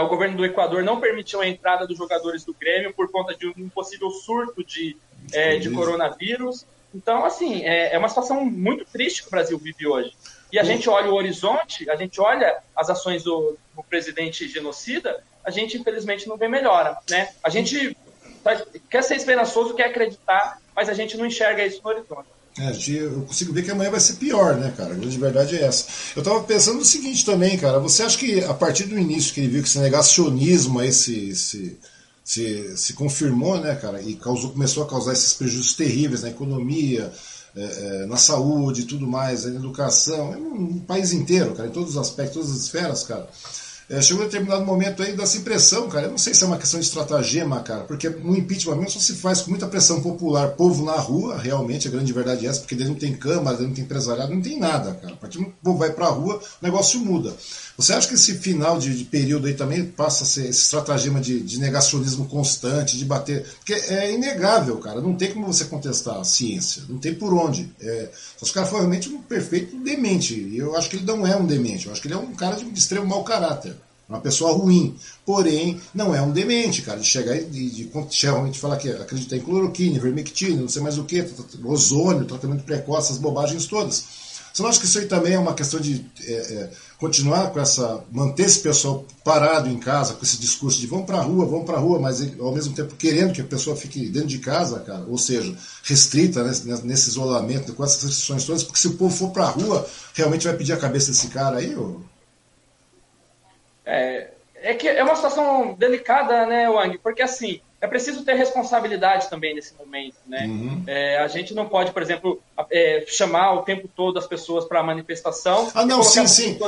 [0.03, 3.47] o governo do Equador não permitiu a entrada dos jogadores do Grêmio por conta de
[3.47, 4.95] um possível surto de,
[5.34, 6.65] é, de coronavírus.
[6.93, 10.13] Então, assim, é, é uma situação muito triste que o Brasil vive hoje
[10.51, 15.23] e a gente olha o horizonte, a gente olha as ações do, do presidente genocida,
[15.43, 17.29] a gente infelizmente não vê melhora, né?
[17.41, 17.95] A gente
[18.89, 22.27] quer ser esperançoso, quer acreditar, mas a gente não enxerga isso no horizonte.
[22.57, 24.93] É, eu consigo ver que amanhã vai ser pior, né, cara?
[24.93, 25.85] A grande verdade é essa.
[26.15, 27.79] Eu tava pensando no seguinte também, cara.
[27.79, 31.33] Você acha que a partir do início que ele viu que esse negacionismo aí se,
[31.33, 31.79] se,
[32.23, 34.01] se, se confirmou, né, cara?
[34.01, 37.11] E causou, começou a causar esses prejuízos terríveis na economia,
[37.55, 41.91] é, é, na saúde e tudo mais, na educação, no país inteiro, cara, em todos
[41.91, 43.29] os aspectos, todas as esferas, cara.
[43.91, 46.05] É, chegou um determinado momento aí dessa impressão, cara.
[46.05, 48.99] Eu não sei se é uma questão de estratagema, cara, porque no impeachment mesmo só
[49.01, 52.61] se faz com muita pressão popular, povo na rua, realmente, a grande verdade é essa,
[52.61, 55.13] porque ele não tem câmara, ele não tem empresariado, não tem nada, cara.
[55.13, 57.35] A partir do povo vai pra rua, o negócio muda.
[57.78, 61.19] Você acha que esse final de, de período aí também passa a ser esse estratagema
[61.19, 63.45] de, de, negacionismo constante, de bater.
[63.57, 65.01] Porque é inegável, cara.
[65.01, 66.84] Não tem como você contestar a ciência.
[66.89, 67.72] Não tem por onde.
[67.80, 70.34] É, só se o cara foi realmente um perfeito demente.
[70.34, 71.88] E eu acho que ele não é um demente.
[71.88, 73.76] Eu acho que ele é um cara de, extremo mau caráter.
[74.07, 74.95] Uma pessoa ruim.
[75.26, 76.99] Porém, não é um demente, cara.
[76.99, 80.82] De chegar e de, de, de realmente falar que acredita em cloroquina, vermectina, não sei
[80.82, 81.26] mais o que,
[81.63, 84.20] ozônio, tratamento precoce, essas bobagens todas.
[84.53, 86.05] Você não acha que isso aí também é uma questão de.
[86.25, 90.85] É, é, continuar com essa, manter esse pessoal parado em casa, com esse discurso de
[90.85, 93.45] vamos para a rua, vamos para a rua, mas ao mesmo tempo querendo que a
[93.45, 95.51] pessoa fique dentro de casa, cara, ou seja,
[95.83, 99.49] restrita nesse, nesse isolamento, com essas restrições todas, porque se o povo for para a
[99.49, 101.75] rua, realmente vai pedir a cabeça desse cara aí?
[101.75, 102.03] Ou...
[103.83, 106.99] É, é que é uma situação delicada, né, Wang?
[106.99, 110.45] Porque assim, é preciso ter responsabilidade também nesse momento, né?
[110.45, 110.84] Uhum.
[110.86, 112.39] É, a gente não pode, por exemplo,
[112.71, 115.67] é, chamar o tempo todo as pessoas para a manifestação.
[115.73, 116.59] Ah, não, sim, sim.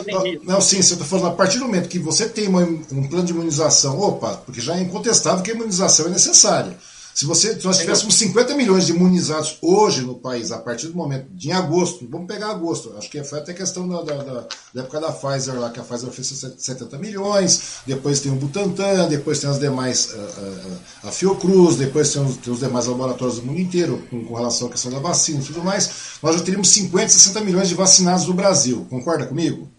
[0.44, 3.26] Não, sim, você está falando, a partir do momento que você tem uma, um plano
[3.26, 6.76] de imunização, opa, porque já é incontestável que a imunização é necessária.
[7.14, 10.96] Se, você, se nós tivéssemos 50 milhões de imunizados hoje no país, a partir do
[10.96, 14.82] momento de agosto, vamos pegar agosto, acho que foi até questão da, da, da, da
[14.82, 19.40] época da Pfizer lá, que a Pfizer fez 70 milhões, depois tem o Butantan, depois
[19.40, 23.46] tem as demais, a, a, a Fiocruz, depois tem os, tem os, demais laboratórios do
[23.46, 26.18] mundo inteiro com, com, relação à questão da vacina e tudo mais.
[26.22, 29.70] Nós já teríamos 50, 60 milhões de vacinados no Brasil, concorda comigo?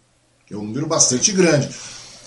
[0.49, 1.69] É um número bastante grande.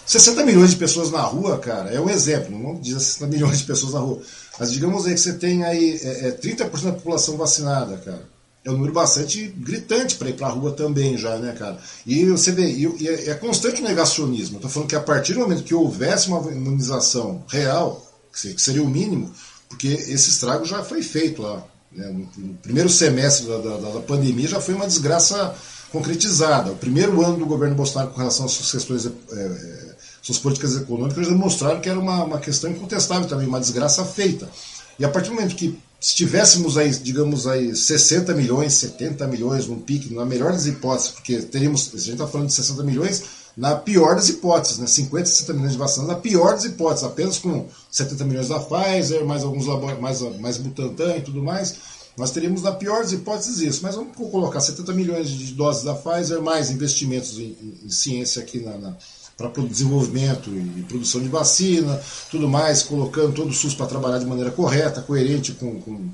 [0.08, 3.66] 60 milhões de pessoas na rua, cara, é um exemplo, não diz 60 milhões de
[3.66, 4.22] pessoas na rua.
[4.60, 8.38] Mas digamos aí que você tem aí é, é 30% da população vacinada, cara.
[8.66, 11.80] É um número bastante gritante para ir para a rua também já, né, cara?
[12.06, 14.58] E você vê, e, é, é, constante o negacionismo.
[14.58, 18.90] Estou falando que a partir do momento que houvesse uma imunização real, que seria o
[18.90, 19.32] mínimo,
[19.70, 21.64] porque esse estrago já foi feito lá.
[21.92, 22.08] Né?
[22.38, 25.56] No, primeiro semestre da, da, da, pandemia já foi uma desgraça
[25.90, 26.72] concretizada.
[26.72, 29.87] O primeiro ano do governo Bolsonaro com relação às suas questões é, é
[30.28, 34.50] suas políticas econômicas demonstraram que era uma, uma questão incontestável também, uma desgraça feita.
[35.00, 39.80] E a partir do momento que estivéssemos aí, digamos aí, 60 milhões, 70 milhões num
[39.80, 43.24] pique, na melhor das hipóteses, porque teríamos, a gente está falando de 60 milhões,
[43.56, 44.86] na pior das hipóteses, né?
[44.86, 49.26] 50, 60 milhões de vacinas, na pior das hipóteses, apenas com 70 milhões da Pfizer,
[49.26, 49.66] mais alguns
[50.02, 51.74] mais, mais Butantan e tudo mais,
[52.18, 53.80] nós teríamos na pior das hipóteses isso.
[53.82, 58.42] Mas vamos colocar 70 milhões de doses da Pfizer, mais investimentos em, em, em ciência
[58.42, 58.98] aqui na, na
[59.38, 64.26] para desenvolvimento e produção de vacina, tudo mais, colocando todo o SUS para trabalhar de
[64.26, 66.10] maneira correta, coerente com, com,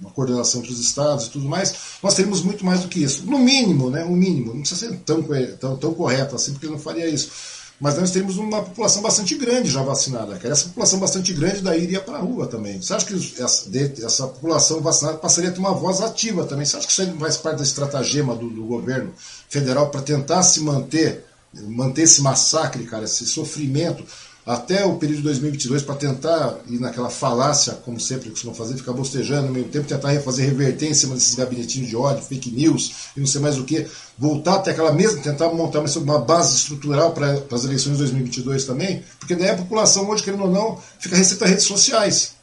[0.00, 3.26] uma coordenação entre os estados e tudo mais, nós teríamos muito mais do que isso.
[3.26, 4.02] No mínimo, né?
[4.04, 5.22] O mínimo, não precisa ser tão,
[5.60, 7.30] tão, tão correto assim, porque não faria isso.
[7.78, 10.38] mas nós temos uma população bastante grande já vacinada.
[10.38, 10.54] Cara.
[10.54, 12.80] Essa população bastante grande daí iria para a rua também.
[12.80, 13.68] Você acha que essa,
[14.02, 16.64] essa, população vacinada passaria a ter uma voz ativa também?
[16.64, 19.12] Você acha que isso faz parte da estratagema do, do governo
[19.50, 21.26] federal para tentar se manter,
[21.68, 24.04] manter esse massacre, cara, esse sofrimento?
[24.46, 28.92] até o período de 2022 para tentar ir naquela falácia, como sempre costumam fazer, ficar
[28.92, 32.92] bostejando no meio tempo, tentar fazer reverter em cima desses gabinetinhos de ódio, fake news
[33.16, 33.86] e não sei mais o que,
[34.18, 39.02] voltar até aquela mesma, tentar montar uma base estrutural para as eleições de 2022 também,
[39.18, 42.33] porque daí a população hoje, querendo ou não, fica restrita a redes sociais.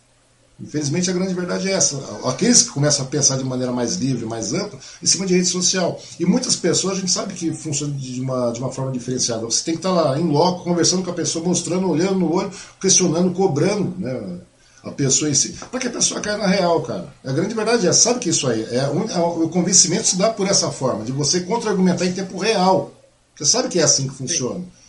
[0.64, 1.97] Infelizmente, a grande verdade é essa.
[2.26, 5.47] Aqueles que começam a pensar de maneira mais livre, mais ampla, em cima de rede
[5.47, 5.99] social.
[6.20, 9.41] E muitas pessoas, a gente sabe que funciona de uma, de uma forma diferenciada.
[9.41, 12.51] Você tem que estar lá, em loco, conversando com a pessoa, mostrando, olhando no olho,
[12.80, 14.39] questionando, cobrando né,
[14.84, 15.55] a pessoa em si.
[15.72, 17.12] Para que a pessoa caia na real, cara.
[17.26, 20.47] A grande verdade é, sabe que isso aí, é, é, o convencimento se dá por
[20.47, 22.93] essa forma, de você contra-argumentar em tempo real.
[23.36, 24.59] Você sabe que é assim que funciona.
[24.59, 24.81] Sim.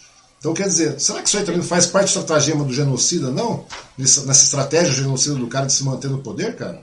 [0.43, 3.65] Então, quer dizer, será que isso aí também faz parte do estratagema do genocida, não?
[3.97, 6.83] Nessa, nessa estratégia genocida do cara de se manter no poder, cara?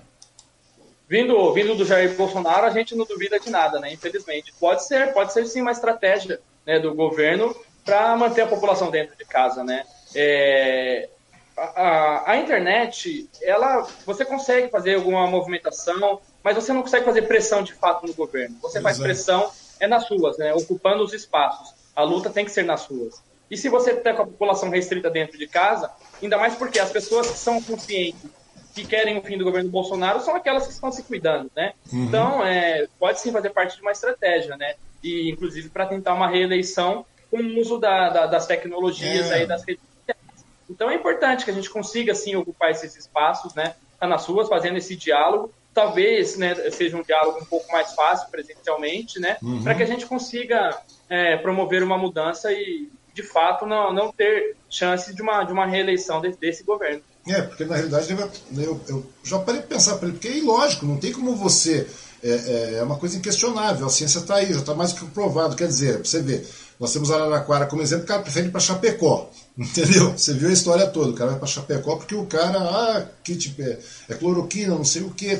[1.10, 3.92] Vindo, vindo do Jair Bolsonaro, a gente não duvida de nada, né?
[3.92, 4.54] Infelizmente.
[4.58, 7.54] Pode ser, pode ser sim uma estratégia né, do governo
[7.84, 9.84] para manter a população dentro de casa, né?
[10.16, 11.10] É,
[11.58, 17.62] a, a, internet, ela, você consegue fazer alguma movimentação, mas você não consegue fazer pressão
[17.62, 18.56] de fato no governo.
[18.62, 19.52] Você faz pressão
[19.82, 20.54] é nas ruas, né?
[20.54, 21.74] Ocupando os espaços.
[21.94, 23.28] A luta tem que ser nas ruas.
[23.50, 25.92] E se você está com a população restrita dentro de casa,
[26.22, 28.30] ainda mais porque as pessoas que são conscientes
[28.74, 31.74] que querem o fim do governo Bolsonaro são aquelas que estão se cuidando, né?
[31.92, 32.06] Uhum.
[32.06, 34.76] Então, é, pode sim fazer parte de uma estratégia, né?
[35.04, 39.36] E, inclusive, para tentar uma reeleição com o uso da, da, das tecnologias é.
[39.36, 40.46] aí, das redes sociais.
[40.70, 43.76] Então, é importante que a gente consiga, sim, ocupar esses espaços, né?
[44.00, 45.52] Tá nas ruas, fazendo esse diálogo.
[45.74, 49.38] Talvez né, seja um diálogo um pouco mais fácil presencialmente, né?
[49.42, 49.64] Uhum.
[49.64, 50.78] Para que a gente consiga
[51.10, 55.66] é, promover uma mudança e de fato, não, não ter chance de uma, de uma
[55.66, 57.02] reeleição de, desse governo.
[57.28, 60.86] É, porque na realidade eu, eu já parei de pensar para ele, porque é ilógico,
[60.86, 61.88] não tem como você.
[62.22, 65.12] É, é, é uma coisa inquestionável, a ciência está aí, já está mais do que
[65.12, 65.56] provado.
[65.56, 66.44] Quer dizer, você vê,
[66.80, 69.30] nós temos Araraquara como exemplo, o cara prefere ir para Chapecó.
[69.60, 70.18] Entendeu?
[70.18, 71.10] Você viu a história toda.
[71.10, 74.86] O cara vai para Chapecó porque o cara, ah, que tipo, é, é cloroquina, não
[74.86, 75.38] sei o que.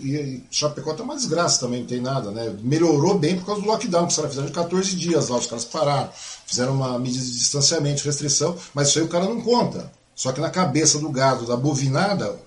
[0.00, 2.54] E, e, Chapecó tá uma desgraça também, não tem nada, né?
[2.60, 5.46] Melhorou bem por causa do lockdown, que os caras fizeram de 14 dias lá, os
[5.46, 6.10] caras pararam,
[6.46, 9.90] fizeram uma medida de distanciamento, restrição, mas isso aí o cara não conta.
[10.14, 12.38] Só que na cabeça do gado, da bovinada,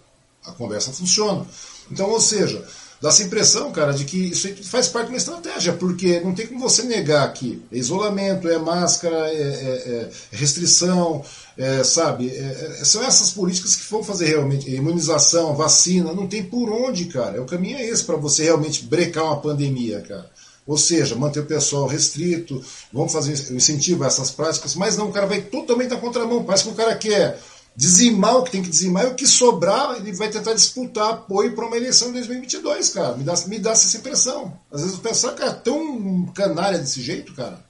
[0.45, 1.47] a conversa funciona.
[1.91, 2.63] Então, ou seja,
[3.01, 6.47] dá essa impressão, cara, de que isso faz parte de uma estratégia, porque não tem
[6.47, 11.23] como você negar que é isolamento, é máscara, é, é, é restrição,
[11.57, 12.29] é, sabe?
[12.29, 17.05] É, é, são essas políticas que vão fazer realmente imunização, vacina, não tem por onde,
[17.05, 17.41] cara.
[17.41, 20.29] O caminho é esse para você realmente brecar uma pandemia, cara.
[20.65, 25.13] Ou seja, manter o pessoal restrito, vamos fazer incentivo a essas práticas, mas não, o
[25.13, 26.43] cara vai totalmente na contramão.
[26.43, 27.39] Parece que o cara quer
[27.77, 31.53] dizimar o que tem que dizimar e o que sobrar ele vai tentar disputar apoio
[31.53, 33.15] para uma eleição em 2022, cara.
[33.15, 34.59] Me dá, me dá essa impressão.
[34.71, 37.63] Às vezes eu penso, cara, tão canalha desse jeito, cara.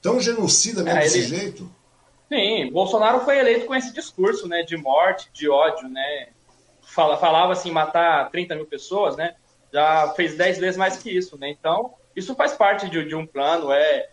[0.00, 1.70] Tão genocida mesmo é, desse jeito.
[2.30, 6.28] Sim, Bolsonaro foi eleito com esse discurso, né, de morte, de ódio, né.
[6.80, 9.34] Fala, falava assim, matar 30 mil pessoas, né.
[9.70, 11.50] Já fez 10 vezes mais que isso, né.
[11.50, 13.70] Então, isso faz parte de, de um plano.
[13.70, 14.08] É,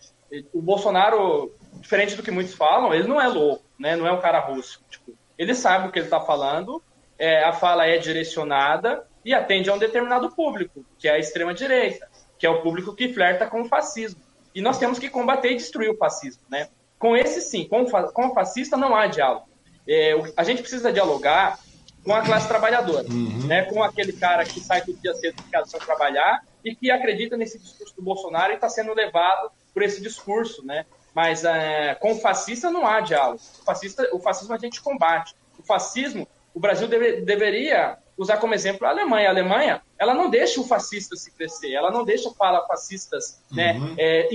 [0.54, 3.96] o Bolsonaro, diferente do que muitos falam, ele não é louco né?
[3.96, 4.84] Não é um cara russo.
[4.90, 6.82] Tipo, ele sabe o que ele está falando,
[7.18, 12.08] é, a fala é direcionada e atende a um determinado público, que é a extrema-direita,
[12.38, 14.22] que é o público que flerta com o fascismo.
[14.54, 16.70] E nós temos que combater e destruir o fascismo, né?
[16.98, 19.48] Com esse sim, com, com o fascista não há diálogo.
[19.88, 21.60] É, a gente precisa dialogar
[22.04, 23.46] com a classe trabalhadora, uhum.
[23.46, 23.64] né?
[23.64, 27.38] Com aquele cara que sai todo dia cedo de casa sem trabalhar e que acredita
[27.38, 30.86] nesse discurso do Bolsonaro e está sendo levado por esse discurso, né?
[31.18, 33.42] Mas é, com o fascista não há diálogo.
[33.60, 35.34] O, fascista, o fascismo a gente combate.
[35.58, 39.28] O fascismo, o Brasil deve, deveria usar como exemplo a Alemanha.
[39.28, 43.74] A Alemanha, ela não deixa o fascista se crescer, ela não deixa falar fascistas, né?
[43.74, 43.96] Uhum.
[43.98, 44.30] É,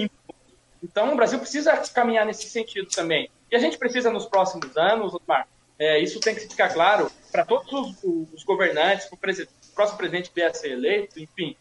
[0.82, 3.30] então o Brasil precisa caminhar nesse sentido também.
[3.48, 5.46] E a gente precisa nos próximos anos, Otmar,
[5.78, 7.72] é, isso tem que ficar claro para todos
[8.02, 11.56] os, os governantes, para o próximo presidente que vier a ser eleito, enfim,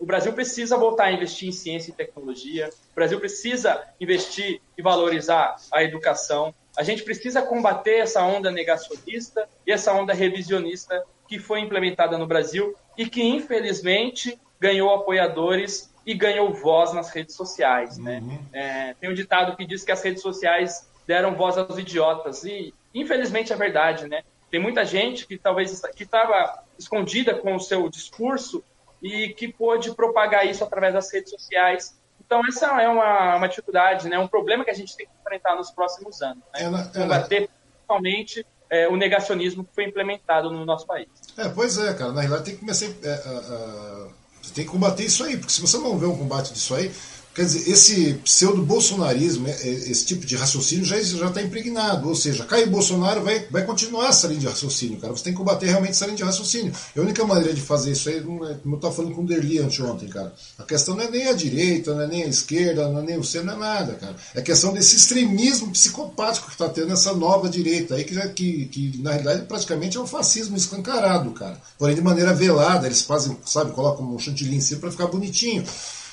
[0.00, 2.70] o Brasil precisa voltar a investir em ciência e tecnologia.
[2.90, 6.54] O Brasil precisa investir e valorizar a educação.
[6.74, 12.26] A gente precisa combater essa onda negacionista e essa onda revisionista que foi implementada no
[12.26, 17.98] Brasil e que, infelizmente, ganhou apoiadores e ganhou voz nas redes sociais.
[17.98, 18.20] Né?
[18.20, 18.38] Uhum.
[18.54, 22.72] É, tem um ditado que diz que as redes sociais deram voz aos idiotas e,
[22.94, 24.08] infelizmente, é verdade.
[24.08, 24.22] Né?
[24.50, 28.64] Tem muita gente que talvez que estava escondida com o seu discurso
[29.02, 31.98] e que pôde propagar isso através das redes sociais.
[32.24, 34.18] Então, essa é uma, uma dificuldade, né?
[34.18, 36.44] um problema que a gente tem que enfrentar nos próximos anos.
[36.54, 36.62] Né?
[36.62, 37.50] É, na, é, Combater
[37.90, 41.08] principalmente é, o negacionismo que foi implementado no nosso país.
[41.36, 42.12] É, pois é, cara.
[42.12, 42.86] Na realidade, tem que começar.
[42.86, 44.20] É, a, a,
[44.54, 46.90] tem que combater isso aí, porque se você não vê um combate disso aí,
[47.32, 52.08] Quer dizer, esse pseudo-bolsonarismo, é, é, esse tipo de raciocínio já está impregnado.
[52.08, 55.12] Ou seja, cair Bolsonaro vai, vai continuar essa linha de raciocínio, cara.
[55.12, 56.72] Você tem que combater realmente essa linha de raciocínio.
[56.96, 59.58] A única maneira de fazer isso aí, é, como eu estava falando com o Derli
[59.58, 60.34] anteontem, cara.
[60.58, 63.18] A questão não é nem a direita, não é nem a esquerda, não é nem
[63.18, 64.16] o centro, não é nada, cara.
[64.34, 68.98] É questão desse extremismo psicopático que está tendo essa nova direita aí, que, que, que
[69.02, 71.60] na realidade praticamente é um fascismo escancarado, cara.
[71.78, 75.64] Porém, de maneira velada, eles fazem, sabe, colocam um chantilly em cima para ficar bonitinho.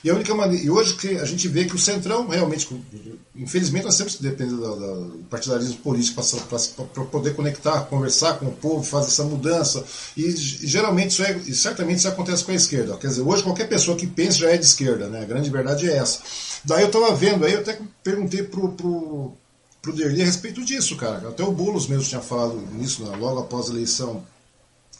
[0.08, 2.66] E a única maneira, e hoje que a gente vê que o Centrão realmente,
[3.36, 6.24] infelizmente nós sempre dependemos do partidarismo político
[6.93, 9.84] para poder conectar, conversar com o povo, fazer essa mudança.
[10.16, 12.95] E, e geralmente isso é, e certamente isso acontece com a esquerda.
[12.95, 15.24] Quer dizer, hoje qualquer pessoa que pensa já é de esquerda, né?
[15.24, 16.20] A grande verdade é essa.
[16.64, 19.34] Daí eu estava vendo, aí eu até perguntei pro, pro,
[19.82, 21.28] pro Derli a respeito disso, cara.
[21.28, 23.14] Até o Boulos mesmo tinha falado nisso, né?
[23.18, 24.24] logo após a eleição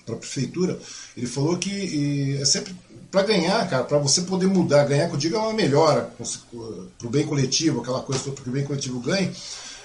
[0.06, 0.78] para a prefeitura.
[1.16, 2.76] Ele falou que é sempre
[3.12, 6.12] para ganhar, cara, para você poder mudar, ganhar, que eu digo é uma melhora
[6.98, 9.32] para o bem coletivo, aquela coisa para que o bem coletivo ganhe,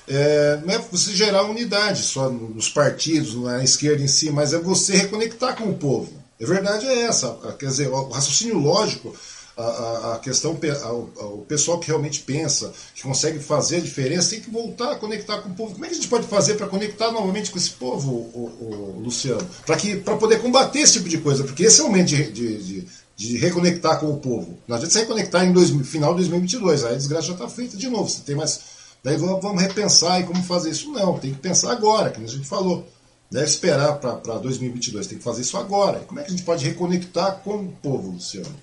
[0.08, 4.58] é, não é você gerar unidade só nos partidos, na esquerda em si, mas é
[4.58, 6.12] você reconectar com o povo.
[6.40, 7.30] A verdade é essa.
[7.58, 9.14] Quer dizer, o raciocínio lógico,
[9.56, 14.40] a, a questão, a, o pessoal que realmente pensa, que consegue fazer a diferença, tem
[14.40, 15.74] que voltar a conectar com o povo.
[15.74, 18.96] Como é que a gente pode fazer para conectar novamente com esse povo, o, o,
[18.96, 19.46] o Luciano?
[19.64, 22.88] Para poder combater esse tipo de coisa, porque esse é o momento de, de, de
[23.28, 24.58] de reconectar com o povo.
[24.66, 27.76] Não adianta se reconectar em dois, final de 2022, aí a desgraça já está feita
[27.76, 28.08] de novo.
[28.08, 28.72] Você tem mais.
[29.02, 30.90] Daí vamos, repensar e como fazer isso.
[30.92, 32.86] Não, tem que pensar agora, que a gente falou.
[33.30, 36.00] Deve esperar para 2022, tem que fazer isso agora.
[36.00, 38.54] Como é que a gente pode reconectar com o povo, Luciano?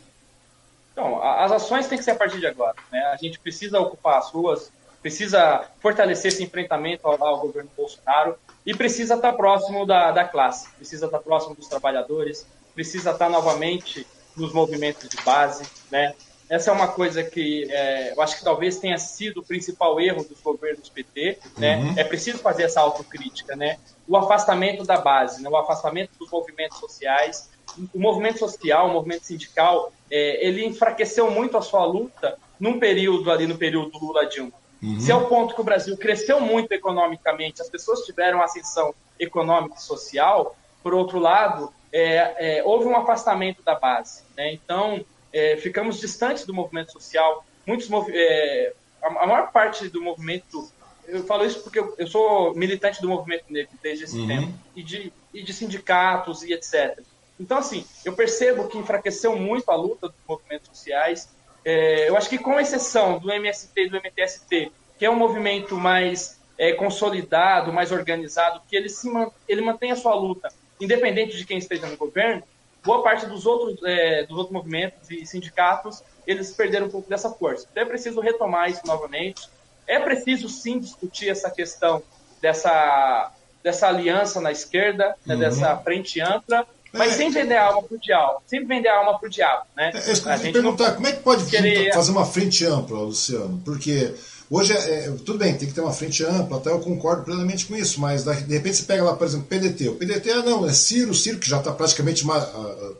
[0.91, 2.75] Então, as ações têm que ser a partir de agora.
[2.91, 2.99] Né?
[3.11, 4.69] A gente precisa ocupar as ruas,
[5.01, 8.35] precisa fortalecer esse enfrentamento ao, ao governo Bolsonaro
[8.65, 12.45] e precisa estar próximo da, da classe, precisa estar próximo dos trabalhadores,
[12.75, 14.05] precisa estar novamente
[14.39, 16.13] nos movimentos de base, né?
[16.49, 20.23] Essa é uma coisa que é, eu acho que talvez tenha sido o principal erro
[20.23, 21.77] dos governos PT, né?
[21.77, 21.93] Uhum.
[21.95, 23.77] É preciso fazer essa autocrítica, né?
[24.07, 25.49] O afastamento da base, né?
[25.49, 27.49] o afastamento dos movimentos sociais.
[27.93, 33.31] O movimento social, o movimento sindical, é, ele enfraqueceu muito a sua luta num período
[33.31, 34.51] ali, no período do Lula-Dilma.
[34.81, 34.99] Uhum.
[34.99, 39.75] Se é o ponto que o Brasil cresceu muito economicamente, as pessoas tiveram ascensão econômica
[39.77, 44.23] e social, por outro lado, é, é, houve um afastamento da base.
[44.35, 44.53] Né?
[44.53, 47.45] Então, é, ficamos distantes do movimento social.
[47.65, 50.69] Muitos é, a, maior parte do movimento,
[51.07, 54.27] eu falo isso porque eu, eu sou militante do movimento negro desde esse uhum.
[54.27, 56.99] tempo, e de, e de sindicatos e etc.
[57.39, 61.29] Então, assim, eu percebo que enfraqueceu muito a luta dos movimentos sociais.
[61.63, 65.75] É, eu acho que, com exceção do MST e do MTST, que é um movimento
[65.75, 69.09] mais é, consolidado, mais organizado, que ele, se,
[69.47, 72.43] ele mantém a sua luta independente de quem esteja no governo,
[72.83, 77.29] boa parte dos outros, é, dos outros movimentos e sindicatos, eles perderam um pouco dessa
[77.29, 77.67] força.
[77.71, 79.49] Então é preciso retomar isso novamente.
[79.87, 82.01] É preciso sim discutir essa questão
[82.41, 83.31] dessa,
[83.63, 85.39] dessa aliança na esquerda, né, uhum.
[85.39, 87.15] dessa frente ampla, mas é.
[87.15, 88.41] sem vender a alma pro diabo.
[88.45, 89.65] Sem vender a alma pro diabo.
[89.75, 89.91] Né?
[89.93, 91.93] É, eu a gente perguntar, como é que pode querer...
[91.93, 93.61] fazer uma frente ampla, Luciano?
[93.63, 94.13] Porque
[94.51, 97.67] Hoje, é, é, tudo bem, tem que ter uma frente ampla, até eu concordo plenamente
[97.67, 99.89] com isso, mas de repente você pega lá, por exemplo, PDT.
[99.89, 102.41] O PDT, ah, não, é Ciro, Ciro que já está praticamente, uma,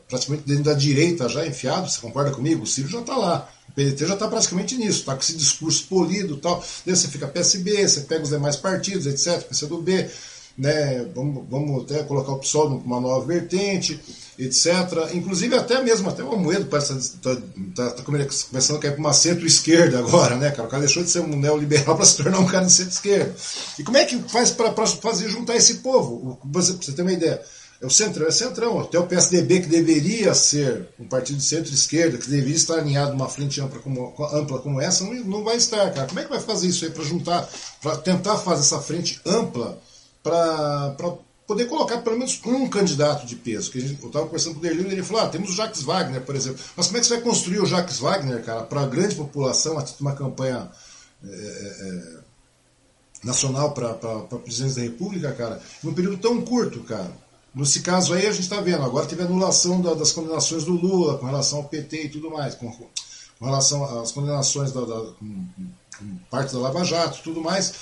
[0.08, 2.62] praticamente dentro da direita já enfiado, você concorda comigo?
[2.62, 3.50] O Ciro já está lá.
[3.68, 6.64] O PDT já está praticamente nisso, está com esse discurso polido tal.
[6.86, 10.08] Daí você fica PSB, você pega os demais partidos, etc., PCdoB,
[10.56, 13.98] né, vamos, vamos até colocar o PSOL numa nova vertente
[14.44, 15.14] etc.
[15.14, 17.42] Inclusive até mesmo, até o Amoedo parece estar tá,
[17.74, 20.66] tá, tá começando a cair para uma centro-esquerda agora, né, cara?
[20.66, 23.34] O cara deixou de ser um neoliberal para se tornar um cara de centro-esquerda.
[23.78, 26.38] E como é que faz para fazer juntar esse povo?
[26.50, 27.40] Para você ter uma ideia.
[27.82, 28.78] É o centrão, é centrão.
[28.78, 33.28] Até o PSDB, que deveria ser um partido de centro-esquerda, que deveria estar alinhado numa
[33.28, 36.06] frente ampla como, ampla como essa, não, não vai estar, cara.
[36.06, 37.48] Como é que vai fazer isso aí para juntar,
[37.80, 39.80] para tentar fazer essa frente ampla
[40.22, 40.94] para
[41.50, 43.72] poder colocar pelo menos um candidato de peso.
[43.72, 45.82] Que gente, eu estava conversando com o Derlino e ele falou: ah, temos o Jacques
[45.82, 46.60] Wagner, por exemplo.
[46.76, 49.76] Mas como é que você vai construir o Jacques Wagner, cara, para a grande população,
[49.76, 50.70] a uma campanha
[51.24, 52.18] é, é,
[53.24, 57.10] nacional para a presidência da República, cara, num período tão curto, cara?
[57.52, 61.18] Nesse caso aí a gente está vendo, agora teve anulação da, das condenações do Lula
[61.18, 65.46] com relação ao PT e tudo mais, com, com relação às condenações da, da com,
[65.98, 67.74] com parte da Lava Jato tudo mais,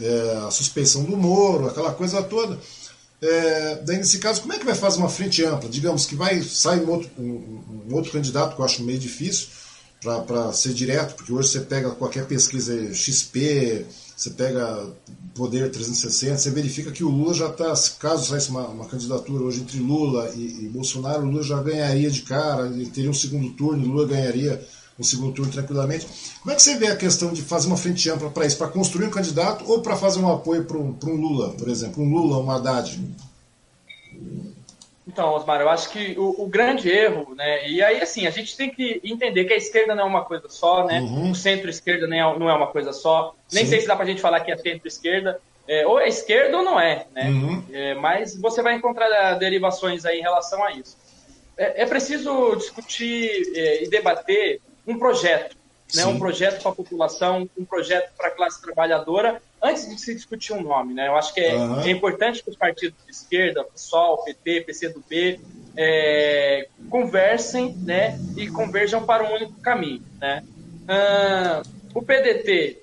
[0.00, 2.56] é, a suspeição do Moro, aquela coisa toda.
[3.20, 5.68] É, daí, nesse caso, como é que vai fazer uma frente ampla?
[5.68, 9.48] Digamos que vai sair um outro, um, um outro candidato, que eu acho meio difícil,
[10.26, 13.86] para ser direto, porque hoje você pega qualquer pesquisa XP,
[14.16, 14.86] você pega
[15.34, 19.60] Poder 360, você verifica que o Lula já está, caso saísse uma, uma, candidatura hoje
[19.60, 23.50] entre Lula e, e, Bolsonaro, o Lula já ganharia de cara, ele teria um segundo
[23.50, 24.66] turno, o Lula ganharia
[24.98, 26.06] um segundo turno tranquilamente.
[26.40, 28.68] Como é que você vê a questão de fazer uma frente ampla para isso, para
[28.68, 32.10] construir um candidato ou para fazer um apoio para um, um Lula, por exemplo, um
[32.10, 32.98] Lula, um Haddad?
[35.06, 37.68] Então, Osmar, eu acho que o, o, grande erro, né?
[37.68, 40.48] E aí, assim, a gente tem que entender que a esquerda não é uma coisa
[40.48, 41.00] só, né?
[41.00, 41.30] Uhum.
[41.30, 43.34] O centro-esquerda não é uma coisa só.
[43.52, 43.70] Nem Sim.
[43.70, 45.40] sei se dá pra gente falar que é centro-esquerda.
[45.68, 47.28] É, ou é esquerda ou não é, né?
[47.28, 47.62] Uhum.
[47.72, 50.96] É, mas você vai encontrar derivações aí em relação a isso.
[51.56, 55.56] É, é preciso discutir é, e debater um projeto,
[55.94, 56.06] né?
[56.06, 60.52] Um projeto para a população, um projeto para a classe trabalhadora antes de se discutir
[60.52, 61.08] um nome, né?
[61.08, 61.80] Eu acho que é, uhum.
[61.80, 65.40] é importante que os partidos de esquerda, PSOL, PT, PCdoB,
[65.76, 68.18] é, conversem, né?
[68.36, 70.44] E converjam para um único caminho, né?
[70.86, 72.82] Uh, o PDT,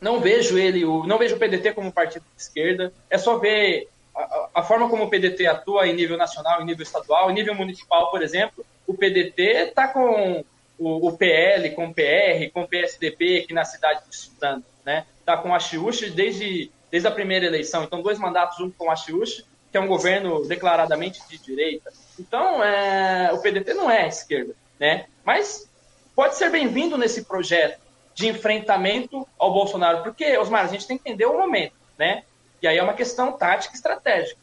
[0.00, 2.92] não vejo ele, não vejo o PDT como um partido de esquerda.
[3.08, 6.82] É só ver a, a, forma como o PDT atua em nível nacional, em nível
[6.82, 8.64] estadual, em nível municipal, por exemplo.
[8.86, 10.44] O PDT está com
[10.78, 15.06] o, o, PL, com o PR, com o PSDB aqui na cidade de Sudano, né?
[15.20, 17.84] está com a Chiuchi desde, desde a primeira eleição.
[17.84, 21.92] Então, dois mandatos junto com a Chiuchi, que é um governo declaradamente de direita.
[22.18, 25.06] Então, é, o PDT não é esquerda, né?
[25.24, 25.68] Mas
[26.14, 27.80] pode ser bem-vindo nesse projeto
[28.14, 32.22] de enfrentamento ao Bolsonaro, porque, Osmar, a gente tem que entender o momento, né?
[32.62, 34.38] E aí é uma questão tática e estratégica.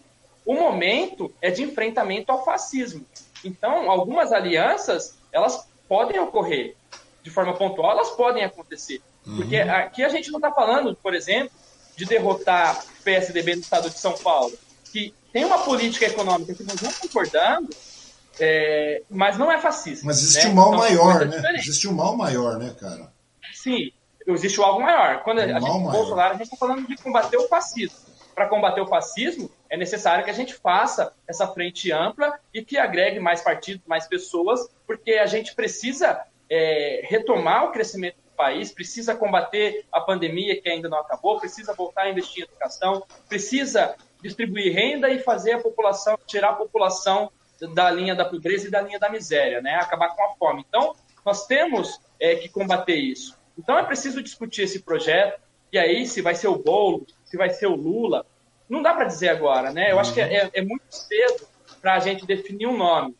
[0.45, 3.05] O momento é de enfrentamento ao fascismo.
[3.45, 6.73] Então, algumas alianças, elas podem ocorrer
[7.21, 9.01] de forma pontual, elas podem acontecer.
[9.25, 9.71] Porque uhum.
[9.71, 11.51] aqui a gente não está falando, por exemplo,
[11.97, 16.63] de derrotar o PSDB no estado de São Paulo, que tem uma política econômica que
[16.63, 17.67] nós vamos concordando,
[18.39, 20.05] é, mas não é fascista.
[20.05, 20.53] Mas existe né?
[20.53, 21.35] um mal então, maior, né?
[21.35, 21.67] Diferente.
[21.67, 23.11] Existe um mal maior, né, cara?
[23.53, 23.91] Sim,
[24.27, 25.21] existe algo maior.
[25.23, 25.91] Quando um a gente, maior.
[25.91, 27.97] Bolsonaro, a gente está falando de combater o fascismo.
[28.33, 32.77] Para combater o fascismo, é necessário que a gente faça essa frente ampla e que
[32.77, 39.15] agregue mais partidos, mais pessoas, porque a gente precisa é, retomar o crescimento país, precisa
[39.15, 44.73] combater a pandemia que ainda não acabou, precisa voltar a investir em educação, precisa distribuir
[44.73, 47.31] renda e fazer a população, tirar a população
[47.75, 49.75] da linha da pobreza e da linha da miséria, né?
[49.75, 50.65] Acabar com a fome.
[50.67, 53.37] Então, nós temos é, que combater isso.
[53.57, 55.39] Então, é preciso discutir esse projeto.
[55.71, 58.25] E aí, se vai ser o Bolo, se vai ser o Lula,
[58.71, 59.91] não dá para dizer agora, né?
[59.91, 61.45] Eu acho que é, é muito cedo
[61.81, 63.13] para a gente definir um nome.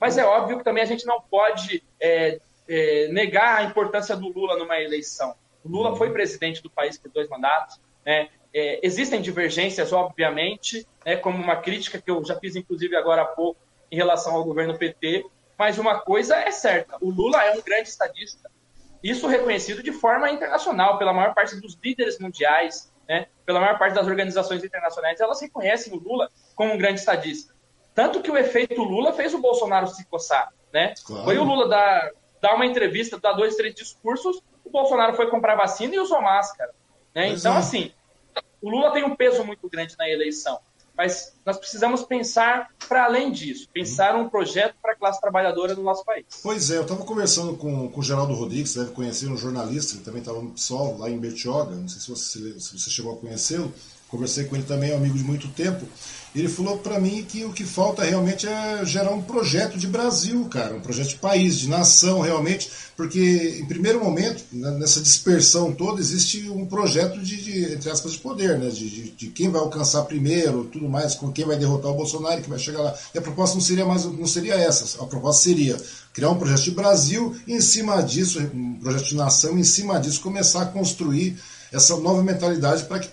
[0.00, 4.28] Mas é óbvio que também a gente não pode é, é, negar a importância do
[4.28, 5.34] Lula numa eleição.
[5.62, 7.78] O Lula foi presidente do país por dois mandatos.
[8.04, 8.28] Né?
[8.54, 13.26] É, existem divergências, obviamente, né, como uma crítica que eu já fiz, inclusive, agora há
[13.26, 13.60] pouco,
[13.92, 15.26] em relação ao governo PT.
[15.58, 18.50] Mas uma coisa é certa: o Lula é um grande estadista.
[19.02, 23.94] Isso reconhecido de forma internacional pela maior parte dos líderes mundiais, né, pela maior parte
[23.94, 27.54] das organizações internacionais, elas reconhecem o Lula como um grande estadista.
[27.94, 30.52] Tanto que o efeito Lula fez o Bolsonaro se coçar.
[30.72, 30.94] Né?
[31.04, 31.24] Claro.
[31.24, 32.10] Foi o Lula dar
[32.44, 36.74] dá uma entrevista, dá dois, três discursos, o Bolsonaro foi comprar vacina e usou máscara.
[37.14, 37.28] Né?
[37.28, 37.56] Então, é.
[37.56, 37.90] assim,
[38.60, 40.60] o Lula tem um peso muito grande na eleição.
[40.96, 45.82] Mas nós precisamos pensar para além disso, pensar um projeto para a classe trabalhadora no
[45.82, 46.24] nosso país.
[46.42, 49.96] Pois é, eu estava conversando com, com o Geraldo Rodrigues, você deve conhecer um jornalista
[49.96, 53.14] que também estava no PSOL, lá em Bertioga, não sei se você, se você chegou
[53.14, 53.72] a conhecê-lo,
[54.08, 55.84] conversei com ele também, é um amigo de muito tempo.
[56.34, 60.44] Ele falou para mim que o que falta realmente é gerar um projeto de Brasil,
[60.46, 66.00] cara, um projeto de país, de nação, realmente, porque em primeiro momento, nessa dispersão toda,
[66.00, 68.68] existe um projeto de, de entre aspas, de poder, né?
[68.68, 72.42] De, de, de, quem vai alcançar primeiro, tudo mais, com quem vai derrotar o Bolsonaro,
[72.42, 72.94] que vai chegar lá.
[73.14, 75.02] E a proposta não seria mais, não seria essa.
[75.02, 75.76] A proposta seria
[76.12, 79.64] criar um projeto de Brasil e em cima disso, um projeto de nação, e em
[79.64, 81.36] cima disso começar a construir
[81.72, 83.08] essa nova mentalidade para que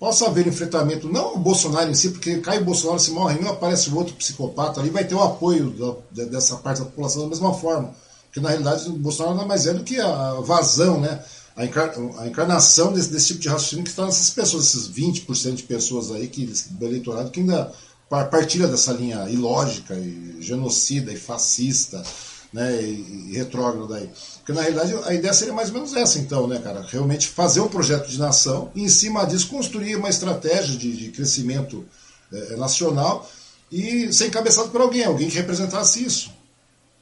[0.00, 3.50] possa haver enfrentamento, não o Bolsonaro em si, porque cai o Bolsonaro, se morre não
[3.50, 5.70] aparece o outro psicopata ali, vai ter o apoio
[6.10, 7.94] da, dessa parte da população da mesma forma.
[8.24, 11.22] Porque na realidade o Bolsonaro nada mais é do que a vazão, né?
[11.54, 15.54] a, encar a encarnação desse, desse, tipo de raciocínio que está nessas pessoas, esses 20%
[15.54, 17.72] de pessoas aí que, do eleitorado que ainda
[18.08, 22.02] partilha dessa linha ilógica e genocida e fascista
[22.52, 24.10] né, e, e retrógrado aí.
[24.38, 26.84] Porque na realidade a ideia seria mais ou menos essa, então, né, cara?
[26.88, 31.10] Realmente fazer um projeto de nação e em cima disso construir uma estratégia de, de
[31.10, 31.86] crescimento
[32.32, 33.28] é, nacional
[33.70, 36.32] e ser encabeçado por alguém, alguém que representasse isso.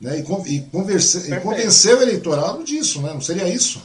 [0.01, 3.13] Né, e, e, converse, e convencer o eleitorado disso, né?
[3.13, 3.83] Não seria isso?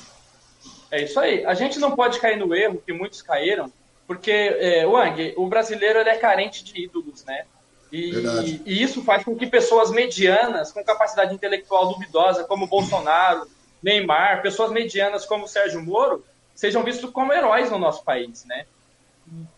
[0.92, 1.44] É isso aí.
[1.44, 3.72] A gente não pode cair no erro que muitos caíram,
[4.06, 7.46] porque, é, Wang, o brasileiro ele é carente de ídolos, né?
[7.94, 13.48] E, e, isso faz com que pessoas medianas, com capacidade intelectual duvidosa, como Bolsonaro,
[13.84, 16.26] Neymar, pessoas medianas como Sérgio Moro,
[16.56, 18.66] sejam vistos como heróis no nosso país, né?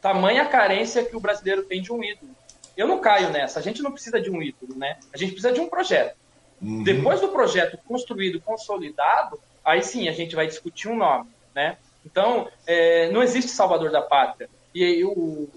[0.02, 2.36] Tamanha carência que o brasileiro tem de um ídolo.
[2.76, 3.60] Eu não caio nessa.
[3.60, 4.98] A gente não precisa de um ídolo, né?
[5.14, 6.18] A gente precisa de um projeto.
[6.62, 6.84] Uhum.
[6.84, 11.78] Depois do projeto construído, consolidado, aí sim a gente vai discutir um nome, né?
[12.06, 14.49] Então, é, não existe salvador da pátria.
[14.74, 15.48] E o,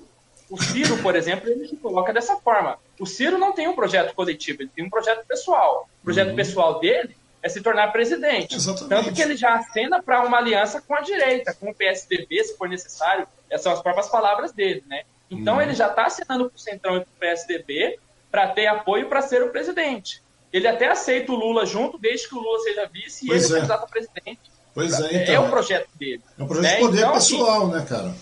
[0.50, 2.78] o Ciro, por exemplo, ele se coloca dessa forma.
[2.98, 5.88] O Ciro não tem um projeto coletivo, ele tem um projeto pessoal.
[6.00, 6.36] O projeto uhum.
[6.36, 8.56] pessoal dele é se tornar presidente.
[8.56, 8.88] Exatamente.
[8.88, 12.56] Tanto que ele já acena para uma aliança com a direita, com o PSDB, se
[12.56, 13.26] for necessário.
[13.50, 15.02] Essas são as próprias palavras dele, né?
[15.30, 15.62] Então uhum.
[15.62, 17.98] ele já está assinando para o Centrão e para o PSDB
[18.30, 20.22] para ter apoio para ser o presidente.
[20.52, 23.52] Ele até aceita o Lula junto, desde que o Lula seja vice e pois ele
[23.52, 23.56] é.
[23.56, 24.40] candidato a presidente.
[24.74, 25.34] Pois é, então.
[25.34, 26.22] É o projeto dele.
[26.38, 26.76] É um projeto né?
[26.76, 28.14] de poder então, pessoal, né, cara?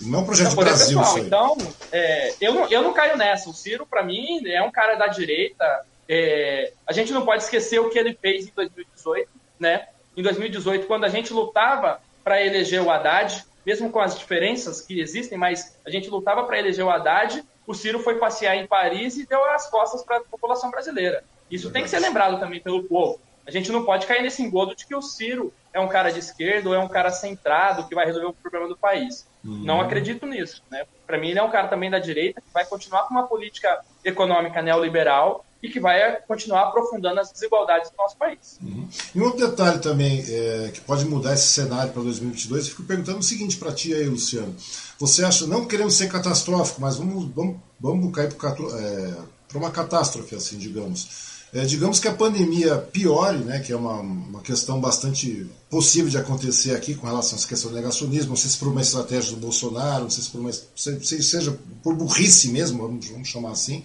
[0.00, 1.18] Não é projeto de Brasil, pessoal.
[1.18, 1.56] Então,
[1.92, 3.50] é, eu, não, eu não caio nessa.
[3.50, 5.84] O Ciro, para mim, é um cara da direita.
[6.08, 9.86] É, a gente não pode esquecer o que ele fez em 2018, né?
[10.16, 15.00] Em 2018, quando a gente lutava para eleger o Haddad, mesmo com as diferenças que
[15.00, 19.16] existem, mas a gente lutava para eleger o Haddad, o Ciro foi passear em Paris
[19.16, 21.22] e deu as costas para a população brasileira.
[21.50, 23.20] Isso tem que ser lembrado também pelo povo.
[23.46, 26.18] A gente não pode cair nesse engodo de que o Ciro é um cara de
[26.18, 29.26] esquerda ou é um cara centrado que vai resolver o problema do país.
[29.44, 29.62] Uhum.
[29.64, 30.62] Não acredito nisso.
[30.70, 30.84] Né?
[31.06, 33.80] Para mim, ele é um cara também da direita que vai continuar com uma política
[34.04, 38.58] econômica neoliberal e que vai continuar aprofundando as desigualdades do nosso país.
[38.62, 38.88] Uhum.
[39.14, 42.84] E um outro detalhe também é, que pode mudar esse cenário para 2022, eu fico
[42.84, 44.54] perguntando o seguinte para ti aí, Luciano.
[44.98, 49.14] Você acha, não querendo ser catastrófico, mas vamos, vamos, vamos cair para é,
[49.54, 51.29] uma catástrofe, assim, digamos.
[51.52, 56.16] É, digamos que a pandemia piore, né, que é uma, uma questão bastante possível de
[56.16, 59.32] acontecer aqui com relação a essa questão do negacionismo, não sei se por uma estratégia
[59.32, 63.50] do Bolsonaro, não sei se por uma, se seja por burrice mesmo, vamos, vamos chamar
[63.50, 63.82] assim,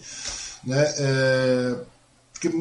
[0.64, 1.76] né, é,
[2.36, 2.52] porque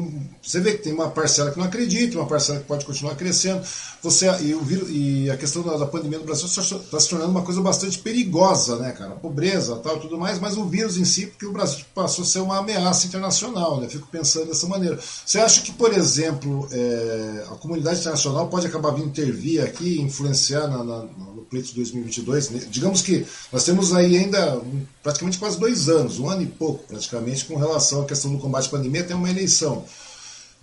[0.41, 3.61] você vê que tem uma parcela que não acredita, uma parcela que pode continuar crescendo.
[4.01, 7.41] Você, e, o vírus, e a questão da, pandemia no Brasil está se tornando uma
[7.41, 9.11] coisa bastante perigosa, né, cara?
[9.11, 12.39] Pobreza tal tudo mais, mas o vírus em si, porque o Brasil passou a ser
[12.39, 13.89] uma ameaça internacional, né?
[13.89, 14.97] Fico pensando dessa maneira.
[15.25, 20.67] Você acha que, por exemplo, é, a comunidade internacional pode acabar vindo intervir aqui, influenciar
[20.67, 22.69] na, na, no pleito de 2022?
[22.69, 24.61] Digamos que nós temos aí ainda
[25.01, 28.67] praticamente quase dois anos, um ano e pouco, praticamente, com relação à questão do combate
[28.67, 29.85] à pandemia, tem uma eleição eleição.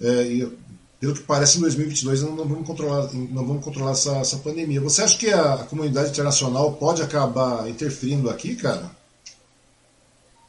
[0.00, 0.58] É, e,
[1.00, 4.80] pelo que parece, em 2022 não, não vamos controlar, não vamos controlar essa, essa pandemia.
[4.80, 8.90] Você acha que a, a comunidade internacional pode acabar interferindo aqui, cara?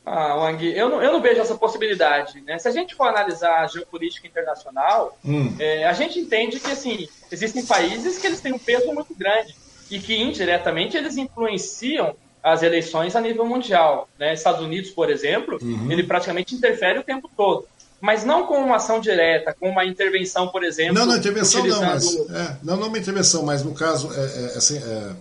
[0.06, 2.42] Ah, Wang, eu não, eu não vejo essa possibilidade.
[2.42, 2.60] Né?
[2.60, 5.56] Se a gente for analisar a geopolítica internacional, hum.
[5.58, 9.56] é, a gente entende que assim, existem países que eles têm um peso muito grande
[9.90, 14.10] e que indiretamente eles influenciam as eleições a nível mundial.
[14.20, 14.34] Né?
[14.34, 15.92] Estados Unidos, por exemplo, uhum.
[15.92, 17.68] ele praticamente interfere o tempo todo
[18.04, 20.94] mas não com uma ação direta, com uma intervenção, por exemplo.
[20.94, 21.86] Não, não, intervenção utilizando...
[21.86, 22.16] não, mas.
[22.36, 25.12] É, não, não uma intervenção, mas no caso, é, é, assim, é,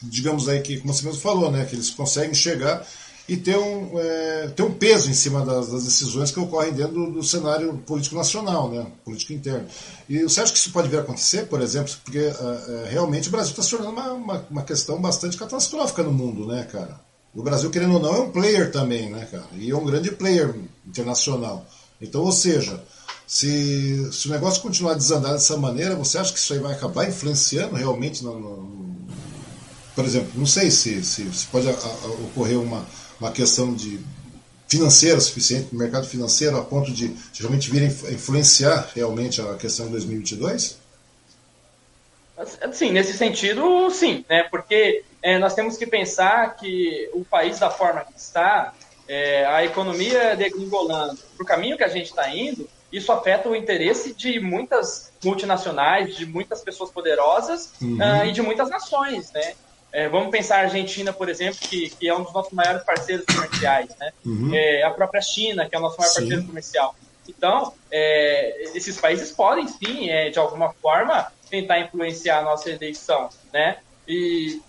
[0.00, 2.86] digamos aí que, como você mesmo falou, né, que eles conseguem chegar
[3.28, 6.94] e ter um, é, ter um peso em cima das, das, decisões que ocorrem dentro
[6.94, 9.66] do, do, cenário político nacional, né, político interno.
[10.08, 13.28] E você acha que isso pode vir a acontecer, por exemplo, porque é, é, realmente
[13.28, 17.00] o Brasil está se tornando uma, uma, uma, questão bastante catastrófica no mundo, né, cara?
[17.34, 19.46] O Brasil, querendo ou não, é um player também, né, cara?
[19.54, 20.54] E é um grande player
[20.86, 21.64] internacional.
[22.00, 22.82] Então, ou seja,
[23.26, 26.72] se, se o negócio continuar a desandar dessa maneira, você acha que isso aí vai
[26.72, 28.82] acabar influenciando realmente no, no
[29.94, 32.84] por exemplo, não sei se, se, se pode a, a, ocorrer uma,
[33.22, 34.00] uma questão de
[34.68, 39.92] financeira suficiente mercado financeiro a ponto de, de realmente vir influenciar realmente a questão de
[39.92, 40.80] 2022?
[42.72, 44.44] Sim, nesse sentido, sim, né?
[44.50, 48.72] porque é, nós temos que pensar que o país da forma que está,
[49.06, 53.54] é, a economia degringolando para o caminho que a gente está indo, isso afeta o
[53.54, 57.98] interesse de muitas multinacionais, de muitas pessoas poderosas uhum.
[57.98, 59.54] uh, e de muitas nações, né?
[59.92, 63.26] É, vamos pensar a Argentina, por exemplo, que, que, é um dos nossos maiores parceiros
[63.26, 64.10] comerciais, né?
[64.24, 64.54] Uhum.
[64.54, 66.20] É, a própria China, que é o nosso maior sim.
[66.20, 66.96] parceiro comercial.
[67.28, 73.28] Então, é, esses países podem sim, é, de alguma forma, tentar influenciar a nossa eleição,
[73.52, 73.78] né?
[74.08, 74.60] E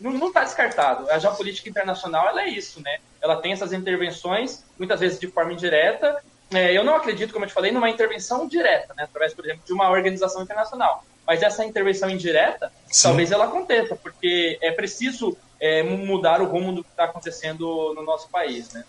[0.00, 1.10] não está descartado.
[1.10, 2.98] A geopolítica internacional ela é isso, né?
[3.20, 6.22] Ela tem essas intervenções, muitas vezes de forma indireta.
[6.52, 9.04] É, eu não acredito, como eu te falei, numa intervenção direta, né?
[9.04, 11.04] Através, por exemplo, de uma organização internacional.
[11.30, 13.04] Mas essa intervenção indireta, Sim.
[13.04, 18.02] talvez ela aconteça, porque é preciso é, mudar o rumo do que está acontecendo no
[18.02, 18.82] nosso país, né?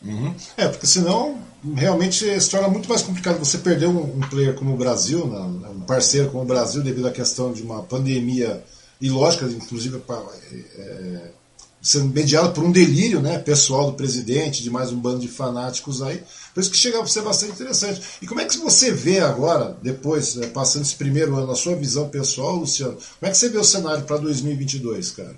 [0.00, 0.32] Uhum.
[0.56, 1.42] É, porque senão
[1.74, 5.40] realmente se torna muito mais complicado você perder um, um player como o Brasil, né?
[5.70, 8.62] um parceiro como o Brasil, devido à questão de uma pandemia
[9.00, 10.00] e lógica, inclusive,
[10.78, 11.30] é,
[11.82, 16.00] sendo mediada por um delírio né, pessoal do presidente, de mais um bando de fanáticos
[16.00, 16.22] aí.
[16.58, 18.18] Por isso que chega a ser bastante interessante.
[18.20, 21.76] E como é que você vê agora, depois, né, passando esse primeiro ano, a sua
[21.76, 25.36] visão pessoal, Luciano, como é que você vê o cenário para 2022, cara?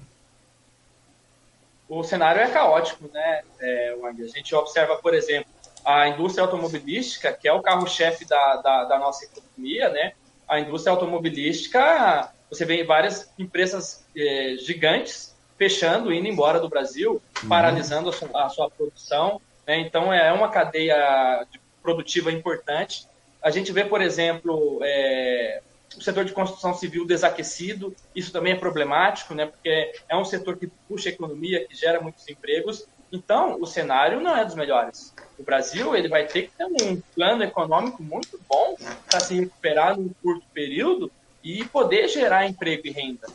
[1.86, 5.50] O cenário é caótico, né, é, A gente observa, por exemplo,
[5.84, 10.14] a indústria automobilística, que é o carro-chefe da, da, da nossa economia, né?
[10.48, 17.48] A indústria automobilística, você vê várias empresas eh, gigantes fechando, indo embora do Brasil, uhum.
[17.50, 19.38] paralisando a sua, a sua produção.
[19.66, 19.80] Né?
[19.80, 21.46] Então, é uma cadeia
[21.82, 23.06] produtiva importante.
[23.42, 25.62] A gente vê, por exemplo, é,
[25.96, 29.46] o setor de construção civil desaquecido, isso também é problemático, né?
[29.46, 32.86] porque é um setor que puxa a economia, que gera muitos empregos.
[33.12, 35.12] Então, o cenário não é dos melhores.
[35.38, 38.76] O Brasil ele vai ter que ter um plano econômico muito bom
[39.08, 41.10] para se recuperar num curto período
[41.42, 43.26] e poder gerar emprego e renda.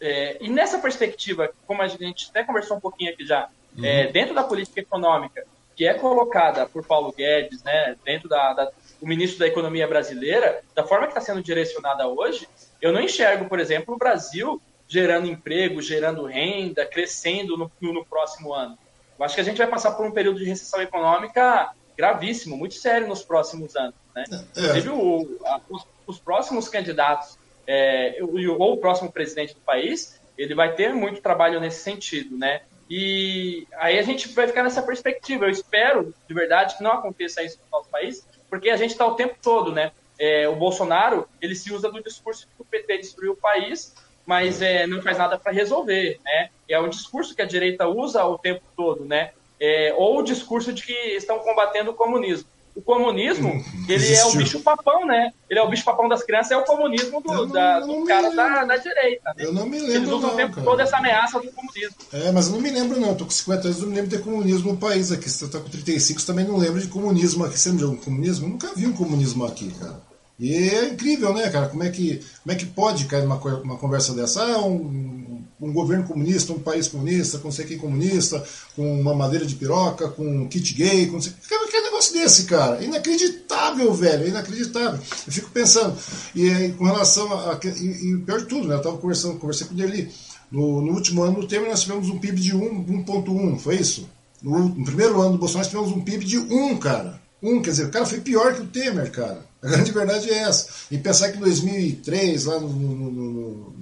[0.00, 3.84] É, e nessa perspectiva, como a gente até conversou um pouquinho aqui já, uhum.
[3.84, 5.46] é, dentro da política econômica
[5.80, 8.70] que é colocada por Paulo Guedes, né, dentro da, da
[9.00, 12.46] o ministro da Economia brasileira, da forma que está sendo direcionada hoje,
[12.82, 18.52] eu não enxergo, por exemplo, o Brasil gerando emprego, gerando renda, crescendo no, no próximo
[18.52, 18.76] ano.
[19.18, 22.74] Eu acho que a gente vai passar por um período de recessão econômica gravíssimo, muito
[22.74, 23.94] sério nos próximos anos.
[24.14, 24.24] Né?
[24.30, 24.60] É.
[24.60, 30.54] Inclusive, o, a, os, os, próximos candidatos é, ou o próximo presidente do país, ele
[30.54, 32.60] vai ter muito trabalho nesse sentido, né?
[32.90, 35.44] E aí a gente vai ficar nessa perspectiva.
[35.44, 39.06] Eu espero, de verdade, que não aconteça isso no nosso país, porque a gente está
[39.06, 39.92] o tempo todo, né?
[40.18, 43.94] É, o Bolsonaro, ele se usa do discurso que o PT destruiu o país,
[44.26, 46.50] mas é, não faz nada para resolver, né?
[46.68, 49.30] É um discurso que a direita usa o tempo todo, né?
[49.60, 54.32] É, ou o discurso de que estão combatendo o comunismo o comunismo, ele é o
[54.32, 55.32] bicho papão, né?
[55.48, 58.30] Ele é o bicho papão das crianças, é o comunismo do, não, da, do cara
[58.30, 59.34] da, da, direita.
[59.36, 59.44] Né?
[59.44, 59.94] Eu não me lembro.
[59.94, 60.64] Eles usam não, o tempo cara.
[60.64, 61.96] todo essa ameaça do comunismo.
[62.12, 63.08] É, mas eu não me lembro, não.
[63.08, 65.28] Eu tô com 50 anos, não me lembro de comunismo no país aqui.
[65.28, 67.58] Você tá com 35, também não lembro de comunismo aqui.
[67.58, 68.46] Você lembra de algum comunismo?
[68.46, 70.00] Eu nunca vi um comunismo aqui, cara.
[70.38, 71.68] E é incrível, né, cara?
[71.68, 74.42] Como é que, como é que pode cair numa uma conversa dessa?
[74.42, 75.19] Ah, um,
[75.60, 78.42] um governo comunista, um país comunista, com sei quem comunista,
[78.74, 81.32] com uma madeira de piroca, com um kit gay, com sei...
[81.32, 82.82] Que, que negócio desse, cara?
[82.82, 84.98] Inacreditável, velho, inacreditável.
[85.26, 85.96] Eu fico pensando,
[86.34, 87.58] e com relação a.
[87.64, 88.76] e, e pior de tudo, né?
[88.76, 90.10] Eu tava conversando, conversei com ele
[90.50, 94.08] no, no último ano do Temer, nós tivemos um PIB de 1,1, foi isso?
[94.42, 97.20] No, no, primeiro ano do Bolsonaro, nós tivemos um PIB de 1, cara.
[97.42, 99.44] 1, quer dizer, o cara foi pior que o Temer, cara.
[99.62, 100.68] A grande verdade é essa.
[100.90, 103.74] E pensar que em 2003, lá no, no,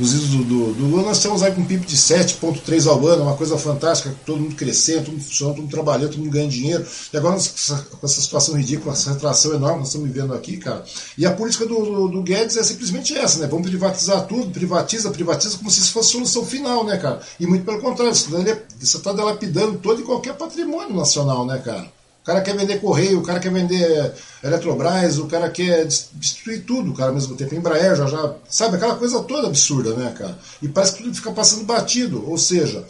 [0.00, 3.06] nos idos do, do, do, Lula, nós estamos aí com um PIB de 7,3 ao
[3.06, 6.32] ano, uma coisa fantástica, todo mundo crescendo, todo mundo funcionando, todo mundo trabalhando, todo mundo
[6.32, 6.86] ganhando dinheiro.
[7.12, 10.82] E agora, com essa situação ridícula, essa retração enorme que nós estamos vivendo aqui, cara.
[11.18, 13.46] E a política do, do, do, Guedes é simplesmente essa, né?
[13.46, 17.20] Vamos privatizar tudo, privatiza, privatiza, como se isso fosse solução final, né, cara?
[17.38, 21.99] E muito pelo contrário, você está delapidando todo e qualquer patrimônio nacional, né, cara?
[22.22, 26.92] O cara quer vender Correio, o cara quer vender Eletrobras, o cara quer destruir tudo,
[26.92, 27.54] cara ao mesmo tempo.
[27.54, 28.34] Embraer já, já.
[28.48, 30.38] Sabe, aquela coisa toda absurda, né, cara?
[30.60, 32.28] E parece que tudo fica passando batido.
[32.28, 32.84] Ou seja,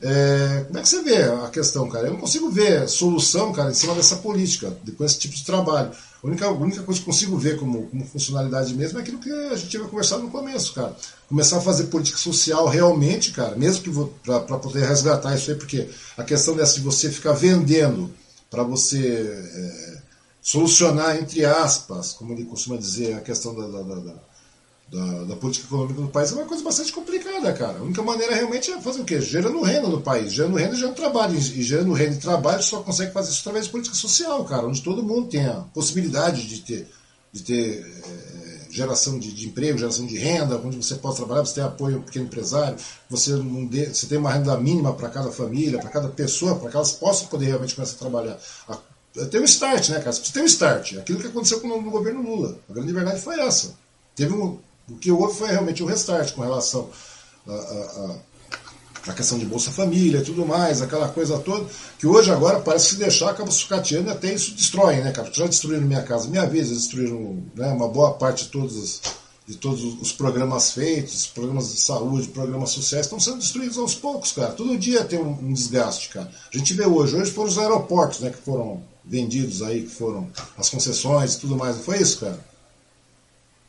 [0.00, 2.06] é, como é que você vê a questão, cara?
[2.06, 5.90] Eu não consigo ver solução, cara, em cima dessa política, com esse tipo de trabalho.
[6.22, 9.32] A única, a única coisa que consigo ver como, como funcionalidade mesmo é aquilo que
[9.32, 10.94] a gente tinha conversado no começo, cara.
[11.28, 13.90] Começar a fazer política social realmente, cara, mesmo que
[14.22, 18.12] para poder resgatar isso aí, porque a questão dessa de você ficar vendendo
[18.56, 19.98] para você é,
[20.40, 24.14] solucionar, entre aspas, como ele costuma dizer, a questão da, da, da,
[24.90, 27.78] da, da política econômica do país, é uma coisa bastante complicada, cara.
[27.78, 29.20] A única maneira realmente é fazer o quê?
[29.20, 31.36] Gerando renda no país, gerando renda e gerando trabalho.
[31.36, 34.80] E gerando renda e trabalho só consegue fazer isso através de política social, cara, onde
[34.80, 36.88] todo mundo tem a possibilidade de ter,
[37.30, 38.35] de ter é,
[38.76, 42.02] geração de, de, emprego, geração de renda, onde você possa trabalhar, você tem apoio ao
[42.02, 42.76] pequeno empresário,
[43.08, 46.70] você, não dê, você tem uma renda mínima para cada família, para cada pessoa, para
[46.70, 48.38] que elas possam poder realmente começar a trabalhar.
[49.30, 50.12] tem um start, né, cara?
[50.12, 50.94] Você tem um start.
[50.98, 52.58] Aquilo que aconteceu com, no governo Lula.
[52.68, 53.74] A grande verdade foi essa.
[54.14, 54.58] Teve um,
[54.88, 56.88] o que houve foi realmente um restart com relação
[57.46, 58.16] a, a, a
[59.08, 61.66] a questão de Bolsa Família e tudo mais, aquela coisa toda,
[61.98, 65.30] que hoje agora parece que se deixar acaba sucateando e até isso destrói, né, cara?
[65.32, 69.00] Já destruíram minha casa, minha vez, destruíram né, uma boa parte de todos os,
[69.46, 74.32] de todos os programas feitos, programas de saúde, programas sociais, estão sendo destruídos aos poucos,
[74.32, 74.52] cara.
[74.52, 76.30] Todo dia tem um, um desgaste, cara.
[76.52, 80.28] A gente vê hoje, hoje foram os aeroportos, né, que foram vendidos aí, que foram
[80.58, 82.38] as concessões e tudo mais, não foi isso, cara?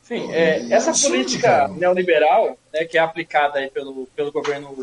[0.02, 4.74] Sim, é, essa política neoliberal, né, que é aplicada aí pelo, pelo governo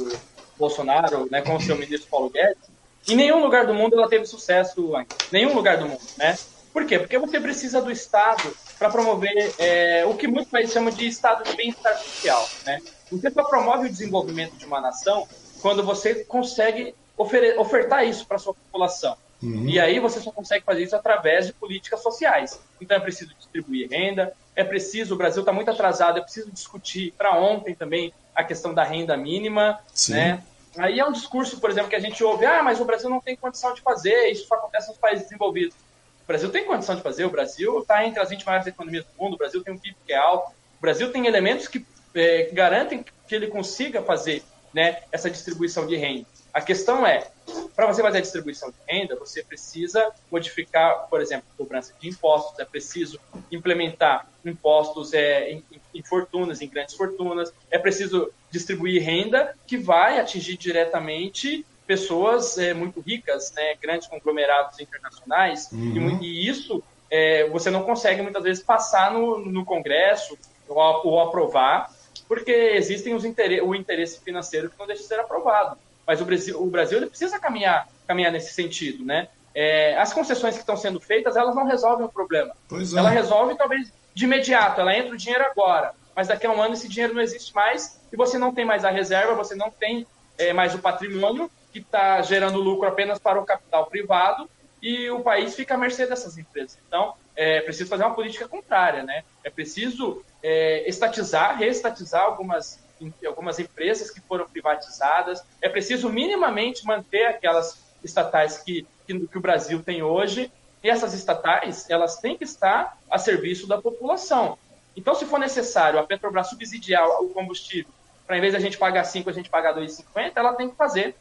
[0.57, 2.63] Bolsonaro, né, com o seu ministro Paulo Guedes,
[3.07, 5.15] em nenhum lugar do mundo ela teve sucesso antes.
[5.31, 6.37] Nenhum lugar do mundo, né?
[6.73, 6.99] Por quê?
[6.99, 11.43] Porque você precisa do Estado para promover é, o que muitos países chamam de estado
[11.49, 12.81] de bem-estar social, né?
[13.11, 15.27] Você só promove o desenvolvimento de uma nação
[15.61, 19.15] quando você consegue ofertar isso para a sua população.
[19.41, 19.67] Uhum.
[19.67, 22.59] E aí você só consegue fazer isso através de políticas sociais.
[22.81, 27.13] Então é preciso distribuir renda, é preciso, o Brasil está muito atrasado, é preciso discutir
[27.17, 30.13] para ontem também a questão da renda mínima, Sim.
[30.13, 30.43] né?
[30.77, 33.21] Aí é um discurso, por exemplo, que a gente ouve, ah, mas o Brasil não
[33.21, 35.75] tem condição de fazer, isso só acontece nos países desenvolvidos.
[36.23, 39.23] O Brasil tem condição de fazer, o Brasil está entre as 20 maiores economias do
[39.23, 42.49] mundo, o Brasil tem um PIB que é alto, o Brasil tem elementos que, é,
[42.51, 44.43] garantem que ele consiga fazer
[44.73, 46.25] né, essa distribuição de renda.
[46.55, 47.27] A questão é,
[47.75, 52.57] para você fazer a distribuição de renda, você precisa modificar, por exemplo, cobrança de impostos,
[52.57, 53.19] é preciso
[53.51, 55.61] implementar impostos é, em,
[55.93, 62.73] em fortunas, em grandes fortunas, é preciso distribuir renda que vai atingir diretamente pessoas é,
[62.73, 66.21] muito ricas, né, grandes conglomerados internacionais, uhum.
[66.21, 70.37] e, e, isso é, você não consegue muitas vezes passar no, no Congresso
[70.69, 71.93] ou, ou aprovar,
[72.29, 75.77] porque existem os interesse, o interesse financeiro que não deixa de ser aprovado.
[76.05, 79.27] Mas o Brasil, o Brasil ele precisa caminhar, caminhar nesse sentido, né?
[79.53, 82.53] É, as concessões que estão sendo feitas, elas não resolvem o problema.
[82.71, 82.99] É.
[82.99, 86.73] Ela resolve talvez de imediato, ela entra o dinheiro agora, mas daqui a um ano
[86.73, 90.05] esse dinheiro não existe mais e você não tem mais a reserva, você não tem
[90.37, 94.49] é, mais o patrimônio que está gerando lucro apenas para o capital privado
[94.81, 96.77] e o país fica à mercê dessas empresas.
[96.87, 99.23] Então, é preciso fazer uma política contrária, né?
[99.43, 102.79] É preciso é, estatizar, reestatizar algumas
[103.25, 105.43] algumas empresas que foram privatizadas.
[105.61, 110.51] É preciso minimamente manter aquelas estatais que, que, que o Brasil tem hoje.
[110.83, 114.57] E essas estatais, elas têm que estar a serviço da população.
[114.95, 117.91] Então, se for necessário a Petrobras subsidiar o combustível,
[118.25, 120.75] para em vez de a gente pagar 5, a gente pagar 2,50, ela tem que
[120.75, 121.15] fazer.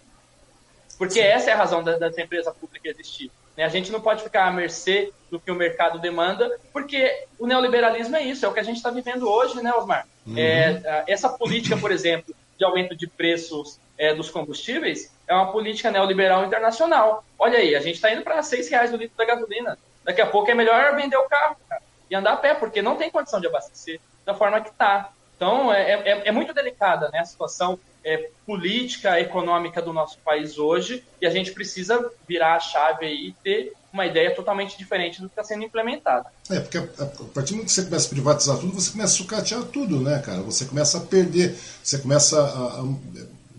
[0.96, 1.20] Porque Sim.
[1.20, 3.30] essa é a razão da, dessa empresa pública existir.
[3.56, 3.64] Né?
[3.64, 8.16] A gente não pode ficar à mercê do que o mercado demanda, porque o neoliberalismo
[8.16, 10.06] é isso, é o que a gente está vivendo hoje, né, Osmar?
[10.26, 10.39] Uhum.
[10.39, 15.90] É, essa política, por exemplo, de aumento de preços é, dos combustíveis é uma política
[15.90, 17.24] neoliberal internacional.
[17.39, 19.78] Olha aí, a gente está indo para seis reais o litro da gasolina.
[20.05, 22.97] Daqui a pouco é melhor vender o carro cara, e andar a pé, porque não
[22.97, 25.10] tem condição de abastecer da forma que está.
[25.36, 30.59] Então, é, é, é, muito delicada né, a situação é, política, econômica do nosso país
[30.59, 35.28] hoje, e a gente precisa virar a chave e ter uma ideia totalmente diferente do
[35.28, 36.26] que está sendo implementado.
[36.51, 39.14] É, porque a, a, partir do momento que você começa a privatizar tudo, você começa
[39.14, 40.43] a sucatear tudo, né, cara?
[40.43, 42.82] Você começa a perder, você começa a, a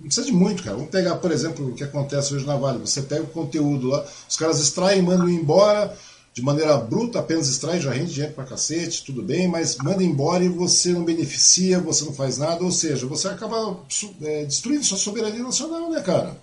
[0.05, 0.76] não precisa de muito, cara.
[0.76, 2.77] Vamos pegar, por exemplo, o que acontece hoje na Vale.
[2.77, 5.97] Você pega o conteúdo lá, os caras extraem, mandam embora,
[6.36, 10.44] de maneira bruta, apenas extrai, já rende dinheiro pra cacete, tudo bem, mas manda embora
[10.44, 13.80] e você não beneficia, você não faz nada, ou seja, você acaba
[14.22, 16.36] é, destruindo sua soberania nacional, né, cara?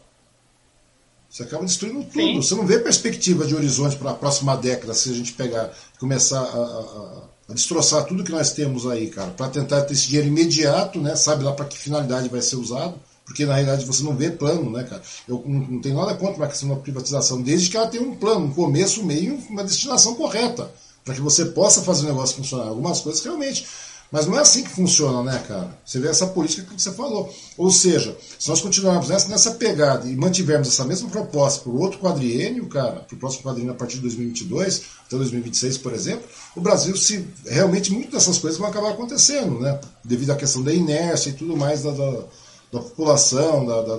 [1.29, 2.15] Você acaba destruindo tudo.
[2.15, 2.37] Sim.
[2.37, 6.41] Você não vê perspectiva de horizonte para a próxima década se a gente pegar começar
[6.41, 10.29] a, a, a, destroçar tudo que nós temos aí, cara, para tentar ter esse dinheiro
[10.29, 11.15] imediato, né?
[11.17, 14.71] Sabe lá para que finalidade vai ser usado porque na realidade você não vê plano,
[14.71, 15.03] né, cara?
[15.29, 18.47] Eu não, tenho nada contra uma questão da privatização, desde que ela tenha um plano,
[18.47, 20.71] um começo, um meio, uma destinação correta,
[21.05, 22.69] para que você possa fazer o negócio funcionar.
[22.69, 23.67] Algumas coisas realmente.
[24.13, 25.75] Mas não é assim que funciona, né, cara?
[25.87, 27.35] Você vê essa política que você falou.
[27.57, 31.81] Ou seja, se nós continuarmos nessa, nessa pegada e mantivermos essa mesma proposta para o
[31.81, 36.29] outro quadriênio, cara, para o próximo quadriênio a partir de 2022, até 2026, por exemplo,
[36.55, 39.81] o Brasil, se realmente muitas dessas coisas vão acabar acontecendo, né?
[40.05, 42.25] Devido à questão da inércia e tudo mais da, da
[42.73, 43.97] da população, da, da,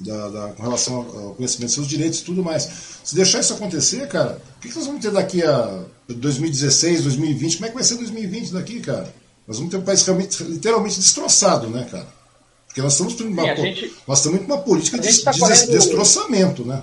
[0.00, 2.62] da, da, com relação ao conhecimento dos seus direitos e tudo mais.
[3.04, 7.56] Se deixar isso acontecer, cara, o que, que nós vamos ter daqui a 2016, 2020?
[7.56, 9.08] Como é que vai ser 2020 daqui, cara?
[9.46, 12.08] Nós vamos ter um país realmente, literalmente destroçado, né, cara?
[12.66, 16.82] Porque nós estamos uma, Sim, gente, nós estamos uma política de, tá correndo, destroçamento, né?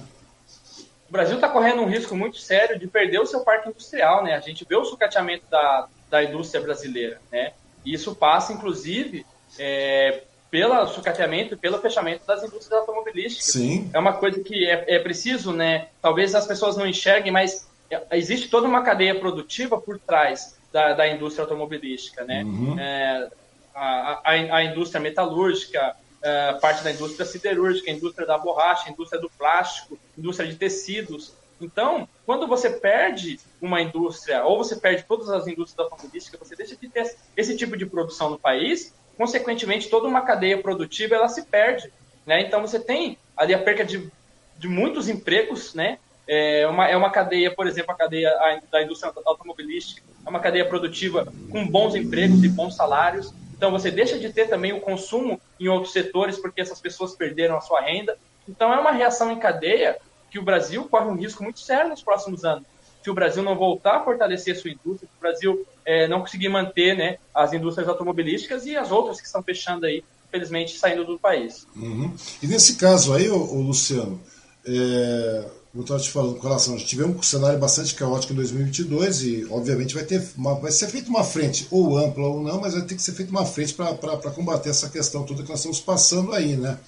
[1.08, 4.34] O Brasil está correndo um risco muito sério de perder o seu parque industrial, né?
[4.34, 7.52] A gente vê o sucateamento da, da indústria brasileira, né?
[7.86, 9.24] E isso passa, inclusive,
[9.60, 10.24] é,
[10.54, 13.54] pelo sucateamento e pelo fechamento das indústrias automobilísticas.
[13.54, 13.90] Sim.
[13.92, 15.88] É uma coisa que é, é preciso, né?
[16.00, 17.68] Talvez as pessoas não enxerguem, mas
[18.12, 22.44] existe toda uma cadeia produtiva por trás da, da indústria automobilística, né?
[22.44, 22.80] Uhum.
[22.80, 23.30] É,
[23.74, 28.92] a, a, a, indústria metalúrgica, é, parte da indústria siderúrgica, a indústria da borracha, a
[28.92, 31.34] indústria do plástico, indústria de tecidos.
[31.60, 36.76] Então, quando você perde uma indústria, ou você perde todas as indústrias automobilísticas, você deixa
[36.76, 41.46] de ter esse tipo de produção no país, consequentemente, toda uma cadeia produtiva ela se
[41.46, 41.92] perde.
[42.26, 42.42] Né?
[42.42, 44.10] Então, você tem ali a perca de,
[44.58, 46.00] de muitos empregos, né?
[46.26, 48.32] É uma, é uma cadeia, por exemplo, a cadeia
[48.72, 53.34] da indústria automobilística, é uma cadeia produtiva com bons empregos e bons salários.
[53.56, 57.58] Então, você deixa de ter também o consumo em outros setores porque essas pessoas perderam
[57.58, 58.18] a sua renda.
[58.48, 59.98] Então, é uma reação em cadeia
[60.32, 62.66] que o Brasil corre um risco muito sério nos próximos anos
[63.04, 66.22] se o Brasil não voltar a fortalecer a sua indústria, se o Brasil é, não
[66.22, 70.04] conseguir manter né, as indústrias automobilísticas e as outras que estão fechando aí
[70.34, 71.68] infelizmente, saindo do país.
[71.76, 72.12] Uhum.
[72.42, 74.20] E nesse caso aí, ô, ô Luciano,
[74.66, 78.38] é, eu estava te falando com relação, a gente tivemos um cenário bastante caótico em
[78.38, 82.60] 2022 e, obviamente, vai, ter uma, vai ser feita uma frente, ou ampla ou não,
[82.60, 85.60] mas vai ter que ser feita uma frente para combater essa questão toda que nós
[85.60, 86.80] estamos passando aí, né?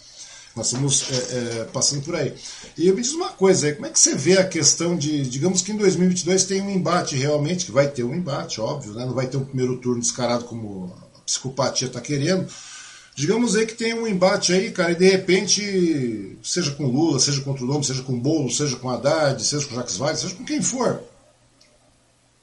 [0.56, 2.34] Nós estamos é, é, passando por aí.
[2.77, 5.61] E eu me diz uma coisa como é que você vê a questão de, digamos
[5.61, 9.06] que em 2022 tem um embate realmente, que vai ter um embate, óbvio, né?
[9.06, 12.48] não vai ter um primeiro turno descarado como a psicopatia está querendo.
[13.14, 17.41] Digamos aí que tem um embate aí, cara, e de repente, seja com Lula, seja
[17.41, 20.45] contra o nome, seja com Bolo, seja com Haddad, seja com Jacques Wagner, seja com
[20.45, 21.02] quem for.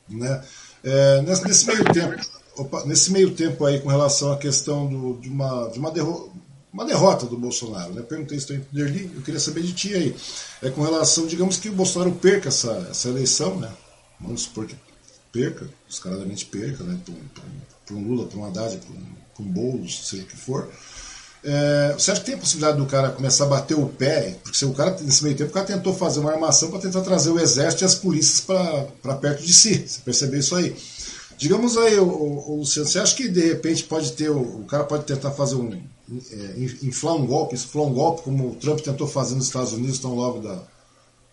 [0.09, 0.43] Né?
[0.85, 2.23] É, nesse, nesse meio tempo,
[2.57, 6.42] opa, nesse meio tempo aí com relação à questão do, de, uma, de uma derrota
[6.73, 7.93] uma derrota do Bolsonaro.
[7.93, 8.03] Né?
[8.03, 10.17] Perguntei isso para Derli, eu queria saber de ti aí.
[10.63, 13.71] É com relação, digamos que o Bolsonaro perca essa, essa eleição, né?
[14.21, 14.77] Vamos supor que
[15.31, 16.99] perca, descaradamente perca, né?
[17.85, 20.69] Para um Lula, para um Haddad, para um, um Boulos, seja o que for.
[21.45, 24.37] É, você acha que tem a possibilidade do cara começar a bater o pé?
[24.43, 27.01] Porque se o cara, nesse meio tempo, o cara tentou fazer uma armação para tentar
[27.01, 29.85] trazer o exército e as polícias para perto de si.
[29.87, 30.77] Você percebeu isso aí?
[31.37, 34.85] Digamos aí, o, o, Luciano, você acha que de repente pode ter, o, o cara
[34.85, 35.83] pode tentar fazer um,
[36.83, 40.15] inflar um golpe, inflar um golpe como o Trump tentou fazer nos Estados Unidos tão
[40.15, 40.63] logo da,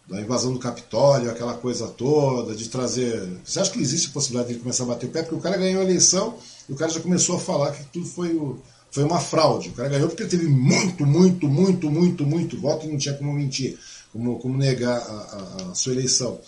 [0.07, 3.39] da invasão do Capitólio, aquela coisa toda, de trazer.
[3.43, 5.21] Você acha que existe a possibilidade de ele começar a bater o pé?
[5.21, 6.35] Porque o cara ganhou a eleição
[6.67, 8.59] e o cara já começou a falar que tudo foi, o,
[8.91, 9.69] foi uma fraude.
[9.69, 13.33] O cara ganhou porque teve muito, muito, muito, muito, muito voto e não tinha como
[13.33, 13.77] mentir,
[14.11, 16.39] como, como negar a, a, a sua eleição.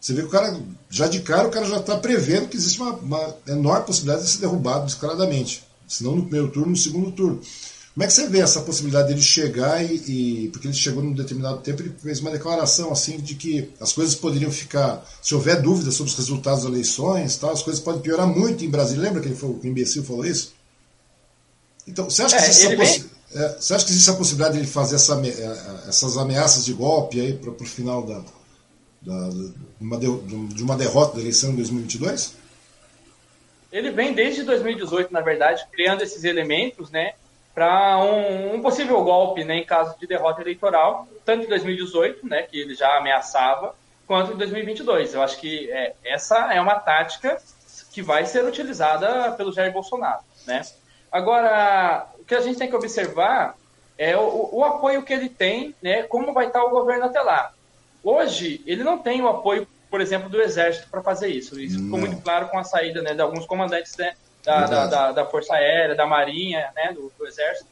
[0.00, 0.60] Você vê que o cara,
[0.90, 4.30] já de cara, o cara já está prevendo que existe uma, uma enorme possibilidade de
[4.32, 5.64] ser derrubado descaradamente.
[5.86, 7.40] Se não no primeiro turno, no segundo turno.
[7.94, 11.12] Como é que você vê essa possibilidade dele chegar e, e, porque ele chegou num
[11.12, 15.62] determinado tempo, ele fez uma declaração assim de que as coisas poderiam ficar, se houver
[15.62, 19.04] dúvida sobre os resultados das eleições, tal, as coisas podem piorar muito em Brasília.
[19.04, 20.54] Lembra que ele foi, o imbecil falou isso?
[21.86, 24.60] Então, você acha que, é, existe, possi é, você acha que existe a possibilidade de
[24.60, 28.24] ele fazer essa, é, é, essas ameaças de golpe aí para o final da,
[29.02, 29.30] da,
[29.80, 30.06] uma de,
[30.54, 32.32] de uma derrota da eleição em 2022?
[33.74, 37.14] Ele vem desde 2018, na verdade, criando esses elementos, né?
[37.54, 42.42] para um, um, possível golpe né, em caso de derrota eleitoral, tanto em 2018, né,
[42.42, 43.76] que ele já ameaçava,
[44.06, 45.14] quanto em 2022.
[45.14, 47.40] Eu acho que é, essa é uma tática
[47.92, 50.20] que vai ser utilizada pelo Jair Bolsonaro.
[50.46, 50.62] Né?
[51.12, 53.56] Agora, o que a gente tem que observar
[53.96, 57.52] é o, o apoio que ele tem, né, como vai estar o governo até lá.
[58.02, 61.60] Hoje, ele não tem o apoio, por exemplo, do Exército para fazer isso.
[61.60, 61.84] Isso não.
[61.84, 65.24] ficou muito claro com a saída né, de alguns comandantes né, da, da, da, da,
[65.24, 67.68] Força Aérea, da Marinha, né, do, do Exército,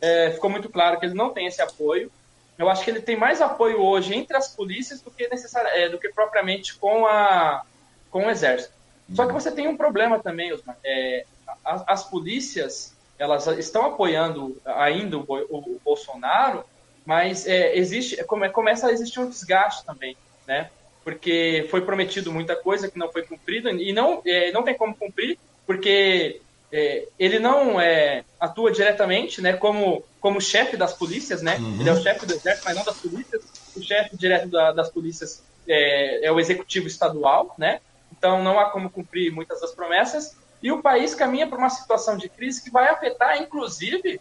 [0.00, 2.10] é, ficou muito claro que ele não tem esse apoio.
[2.56, 5.90] Eu acho que ele tem mais apoio hoje entre as polícias do que, necessari é,
[5.90, 7.62] do que propriamente com, a,
[8.10, 8.72] com o Exército.
[9.12, 10.78] Só que você tem um problema também, Osmar.
[10.82, 11.26] É,
[11.62, 16.64] as, as, polícias elas estão apoiando ainda o, o, o Bolsonaro,
[17.04, 20.16] mas é, existe come, começa a existir um desgaste também,
[20.46, 20.70] né?
[21.06, 24.92] Porque foi prometido muita coisa que não foi cumprida e não, é, não tem como
[24.92, 26.40] cumprir porque
[26.72, 31.58] é, ele não é, atua diretamente, né, como, como chefe das polícias, né?
[31.58, 31.80] Uhum.
[31.80, 33.44] Ele é o chefe do exército, mas não das polícias.
[33.76, 37.80] O chefe direto da, das polícias é, é, o executivo estadual, né?
[38.10, 40.36] Então não há como cumprir muitas das promessas.
[40.60, 44.20] E o país caminha para uma situação de crise que vai afetar, inclusive,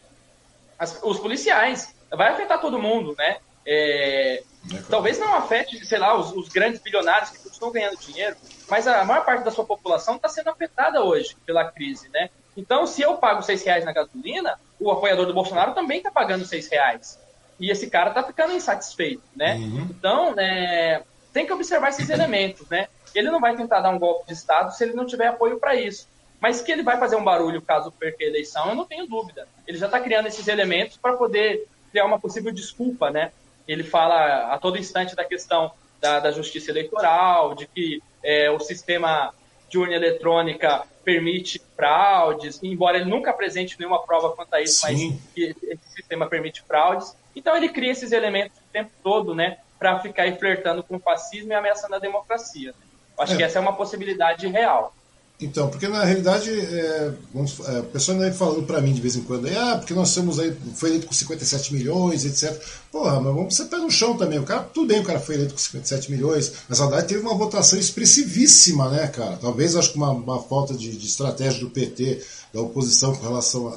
[0.77, 1.95] as, os policiais.
[2.11, 3.37] Vai afetar todo mundo, né?
[3.65, 4.43] É,
[4.89, 8.35] talvez não afete, sei lá, os, os grandes bilionários que continuam ganhando dinheiro,
[8.69, 12.29] mas a maior parte da sua população está sendo afetada hoje pela crise, né?
[12.57, 16.45] Então, se eu pago seis reais na gasolina, o apoiador do Bolsonaro também está pagando
[16.45, 17.19] seis reais.
[17.59, 19.55] E esse cara está ficando insatisfeito, né?
[19.55, 19.87] Uhum.
[19.89, 22.87] Então, é, tem que observar esses elementos, né?
[23.13, 25.75] Ele não vai tentar dar um golpe de Estado se ele não tiver apoio para
[25.75, 26.07] isso.
[26.39, 29.47] Mas que ele vai fazer um barulho caso perca a eleição, eu não tenho dúvida.
[29.65, 33.31] Ele já está criando esses elementos para poder criar uma possível desculpa, né?
[33.67, 38.59] Ele fala a todo instante da questão da, da justiça eleitoral, de que é, o
[38.59, 39.33] sistema
[39.69, 45.11] de urna eletrônica permite fraudes, embora ele nunca apresente nenhuma prova quanto a isso, Sim.
[45.11, 47.15] mas que esse sistema permite fraudes.
[47.35, 50.99] Então ele cria esses elementos o tempo todo, né, para ficar aí flertando com o
[50.99, 52.73] fascismo e ameaçando a democracia.
[53.17, 53.37] Acho é.
[53.37, 54.93] que essa é uma possibilidade real.
[55.39, 59.17] Então, porque na realidade, é, vamos, é, o pessoal ainda falando para mim de vez
[59.17, 62.57] em quando, ah, porque nós somos aí, foi eleito com 57 milhões, etc.
[62.89, 64.39] Porra, mas vamos ser pé no chão também.
[64.39, 67.19] O cara, tudo bem, o cara foi eleito com 57 milhões, mas na verdade teve
[67.19, 69.35] uma votação expressivíssima, né, cara?
[69.35, 73.67] Talvez acho que uma, uma falta de, de, estratégia do PT, da oposição com relação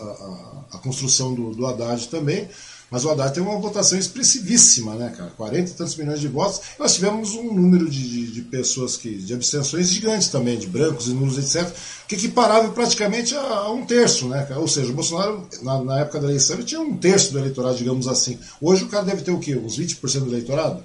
[0.70, 2.48] à construção do, do Haddad também.
[2.90, 5.30] Mas o Haddad tem uma votação expressivíssima, né, cara?
[5.36, 6.60] 40 e tantos milhões de votos.
[6.78, 9.14] Nós tivemos um número de, de, de pessoas que.
[9.14, 11.70] de abstenções gigantes também, de brancos e nulos, etc.,
[12.06, 14.60] que equiparava praticamente a, a, um terço, né, cara?
[14.60, 17.76] Ou seja, o Bolsonaro, na, na, época da eleição, ele tinha um terço do eleitorado,
[17.76, 18.38] digamos assim.
[18.60, 19.54] Hoje o cara deve ter o quê?
[19.54, 20.82] Uns 20% do eleitorado?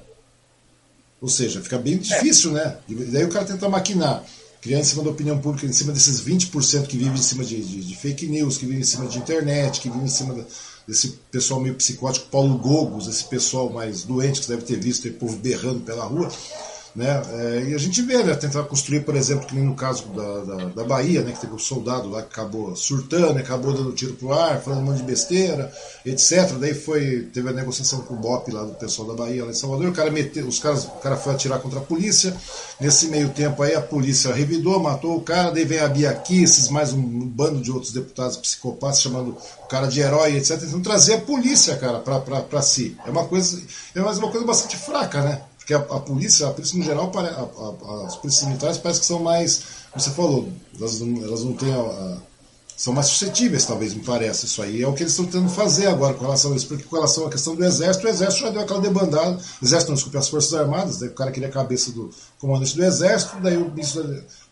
[1.21, 2.65] Ou seja, fica bem difícil, é.
[2.65, 2.77] né?
[2.89, 4.25] E daí o cara tenta maquinar
[4.63, 7.61] criar em cima da opinião pública, em cima desses 20% que vivem em cima de,
[7.61, 10.45] de, de, fake news, que vivem em cima de internet, que vivem em cima da,
[10.87, 15.07] desse pessoal meio psicótico, Paulo Gogos, esse pessoal mais doente que você deve ter visto,
[15.07, 16.29] o povo berrando pela rua.
[16.95, 17.21] Né?
[17.31, 20.43] É, e a gente vê, né, tentar construir, por exemplo, que nem no caso da,
[20.43, 24.13] da, da, Bahia, né, que teve um soldado lá que acabou surtando, acabou dando tiro
[24.13, 25.73] pro ar, falando um monte de besteira,
[26.05, 26.51] etc.
[26.59, 29.55] Daí foi, teve a negociação com o BOP lá do pessoal da Bahia, lá em
[29.55, 32.35] Salvador, o cara meteu, os caras, o cara foi atirar contra a polícia,
[32.79, 36.69] nesse meio tempo aí a polícia revidou, matou o cara, daí vem a Bia esses
[36.69, 40.61] mais um, bando de outros deputados psicopatas chamando o cara de herói, etc.
[40.61, 42.95] Então trazer a polícia, cara, para si.
[43.03, 43.59] É uma coisa,
[43.95, 45.41] é uma coisa bastante fraca, né?
[45.63, 49.05] Porque a, a, polícia, a polícia no geral, a, a, as polícias militares parece que
[49.05, 49.61] são mais,
[49.91, 51.71] como você falou, elas não, elas não têm
[52.75, 54.45] são mais suscetíveis, talvez, me parece.
[54.45, 56.83] Isso aí é o que eles estão tentando fazer agora com relação a isso, porque
[56.83, 59.95] com relação à questão do Exército, o Exército já deu aquela debandada, o Exército não,
[59.95, 62.09] desculpe, as Forças Armadas, daí o cara queria a cabeça do
[62.39, 64.03] comandante do Exército, daí o ministro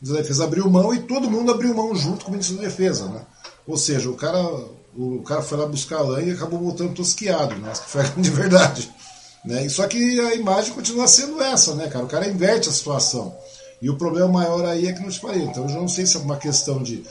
[0.01, 3.05] da Defesa abriu mão e todo mundo abriu mão junto com o ministro da Defesa,
[3.05, 3.21] né?
[3.67, 4.39] Ou seja, o cara,
[4.95, 7.73] o cara foi lá buscar a lã e acabou voltando tosquiado, né?
[7.75, 8.89] Foi de verdade.
[9.43, 9.67] Né?
[9.69, 12.05] Só que a imagem continua sendo essa, né, cara?
[12.05, 13.35] O cara inverte a situação.
[13.81, 15.41] E o problema maior aí é que não te falei.
[15.43, 17.03] Então eu não sei se é uma questão de,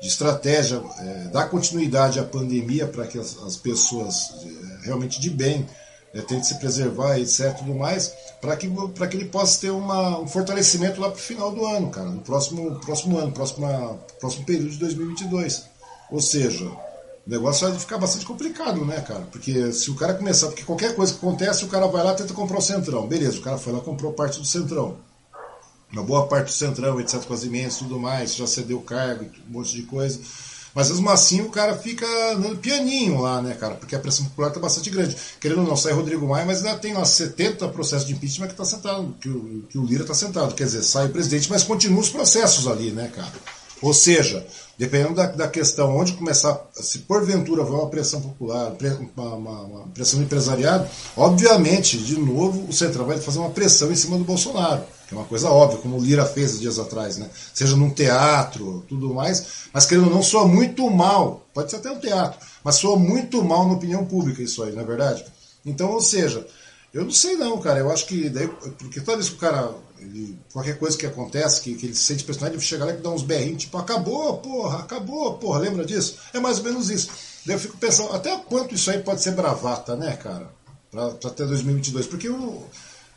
[0.00, 5.30] de estratégia, é, dar continuidade à pandemia para que as, as pessoas é, realmente de
[5.30, 5.64] bem
[6.12, 7.54] é, tentem se preservar, etc.
[7.58, 11.52] tudo mais, para que, que ele possa ter uma, um fortalecimento lá para o final
[11.52, 15.64] do ano, cara, no próximo, próximo ano, próximo, próximo período de 2022.
[16.10, 16.70] Ou seja,
[17.26, 19.22] o negócio vai ficar bastante complicado, né, cara?
[19.32, 22.16] Porque se o cara começar, porque qualquer coisa que acontece, o cara vai lá e
[22.16, 23.06] tenta comprar o Centrão.
[23.06, 24.96] Beleza, o cara foi lá e comprou parte do Centrão.
[25.92, 29.52] Uma boa parte do Centrão, etc, com as emendas tudo mais, já cedeu cargo, um
[29.52, 30.20] monte de coisa.
[30.72, 33.74] Mas mesmo assim o cara fica andando pianinho lá, né, cara?
[33.76, 35.16] Porque a pressão popular está bastante grande.
[35.40, 38.52] Querendo ou não, sai Rodrigo Maia, mas ainda tem lá 70 processos de impeachment que
[38.52, 40.54] está sentado, que o, que o Lira está sentado.
[40.54, 43.32] Quer dizer, sai o presidente, mas continuam os processos ali, né, cara?
[43.80, 44.46] Ou seja,
[44.78, 48.72] dependendo da, da questão, onde começar, se porventura houver uma pressão popular,
[49.16, 53.90] uma, uma, uma, pressão do empresariado, obviamente, de novo, o Centrão vai fazer uma pressão
[53.90, 57.16] em cima do Bolsonaro, que é uma coisa óbvia, como o Lira fez dias atrás,
[57.16, 57.30] né?
[57.54, 61.90] seja num teatro, tudo mais, mas querendo ou não, soa muito mal, pode ser até
[61.90, 65.24] um teatro, mas soa muito mal na opinião pública isso aí, não é verdade?
[65.64, 66.46] Então, ou seja,
[66.96, 67.80] eu não sei não, cara.
[67.80, 68.48] Eu acho que daí,
[68.78, 72.04] porque toda vez que o cara ele, qualquer coisa que acontece, que, que ele se
[72.04, 75.84] sente pressionado, ele chega lá e dá uns berrinhos, tipo, acabou, porra, acabou, porra, lembra
[75.84, 76.16] disso?
[76.32, 77.10] É mais ou menos isso.
[77.44, 80.50] Daí eu fico pensando, até quanto isso aí pode ser bravata, né, cara?
[80.90, 82.64] Pra, pra até 2022, porque o,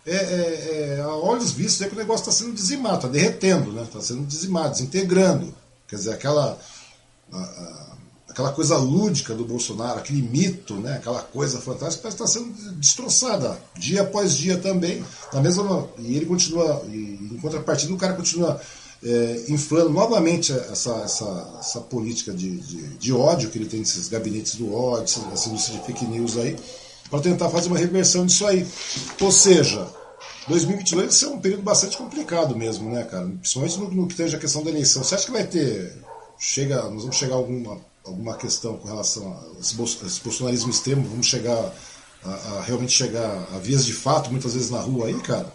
[0.06, 3.72] é, é, é, a olhos vistos é que o negócio está sendo dizimado, está derretendo,
[3.72, 3.84] né?
[3.84, 5.54] Está sendo dizimado, desintegrando.
[5.88, 6.58] Quer dizer, aquela.
[7.32, 7.79] A, a,
[8.40, 14.02] aquela coisa lúdica do Bolsonaro, aquele mito, né, aquela coisa fantástica, está sendo destroçada dia
[14.02, 15.04] após dia também.
[15.34, 18.60] Na mesma, e ele continua, e, em contrapartida, o cara continua
[19.04, 24.08] é, inflando novamente essa, essa, essa política de, de, de, ódio que ele tem nesses
[24.08, 26.56] gabinetes do ódio, essa indústria de fake news aí,
[27.10, 28.66] para tentar fazer uma reversão disso aí.
[29.20, 29.86] Ou seja,
[30.48, 33.26] 2022 vai ser um período bastante complicado mesmo, né, cara?
[33.26, 35.04] Principalmente no, no que tange a questão da eleição.
[35.04, 35.98] Você acha que vai ter.
[36.42, 41.28] Chega, nós vamos chegar a alguma alguma questão com relação a esse, bolsonarismo extremo, vamos
[41.28, 41.72] chegar
[42.26, 45.52] a, a, realmente chegar a vias de fato, muitas vezes na rua aí, cara,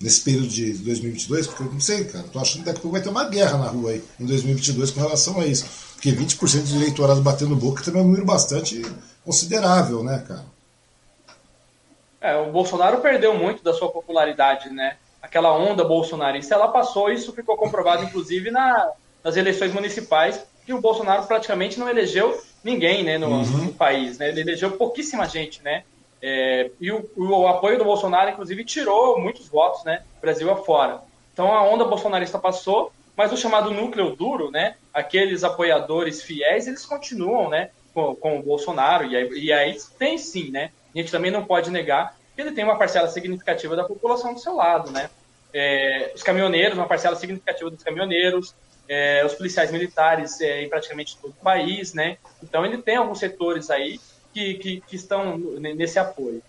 [0.00, 2.94] nesse período de 2022, porque eu não sei, cara, tô achando que daqui a pouco
[2.96, 5.66] vai ter uma guerra na rua aí, em 2022, com relação a isso.
[5.94, 8.80] Porque 20% de eleitorado batendo boca também é um número bastante
[9.24, 10.44] considerável, né, cara?
[12.20, 14.96] É, o Bolsonaro perdeu muito da sua popularidade, né?
[15.20, 18.92] Aquela onda bolsonarista, ela passou, isso ficou comprovado, inclusive, na,
[19.22, 23.64] nas eleições municipais, que o Bolsonaro praticamente não elegeu ninguém né, no, uhum.
[23.64, 24.18] no país.
[24.18, 24.28] Né?
[24.28, 25.82] Ele elegeu pouquíssima gente, né?
[26.20, 30.02] É, e o, o, apoio do Bolsonaro, inclusive, tirou muitos votos, né?
[30.20, 31.00] Brasil afora.
[31.32, 34.74] Então a onda bolsonarista passou, mas o chamado núcleo duro, né?
[34.92, 37.70] Aqueles apoiadores fiéis, eles continuam, né?
[37.94, 39.06] Com, com o Bolsonaro.
[39.06, 40.70] E aí, e aí tem sim, né?
[40.94, 44.40] A gente também não pode negar que ele tem uma parcela significativa da população do
[44.40, 45.08] seu lado, né?
[45.54, 48.54] É, os caminhoneiros, uma parcela significativa dos caminhoneiros,
[48.88, 52.16] é, os policiais militares é, em praticamente todo o país, né?
[52.42, 54.00] Então ele tem alguns setores aí
[54.32, 56.42] que, que, que estão nesse apoio.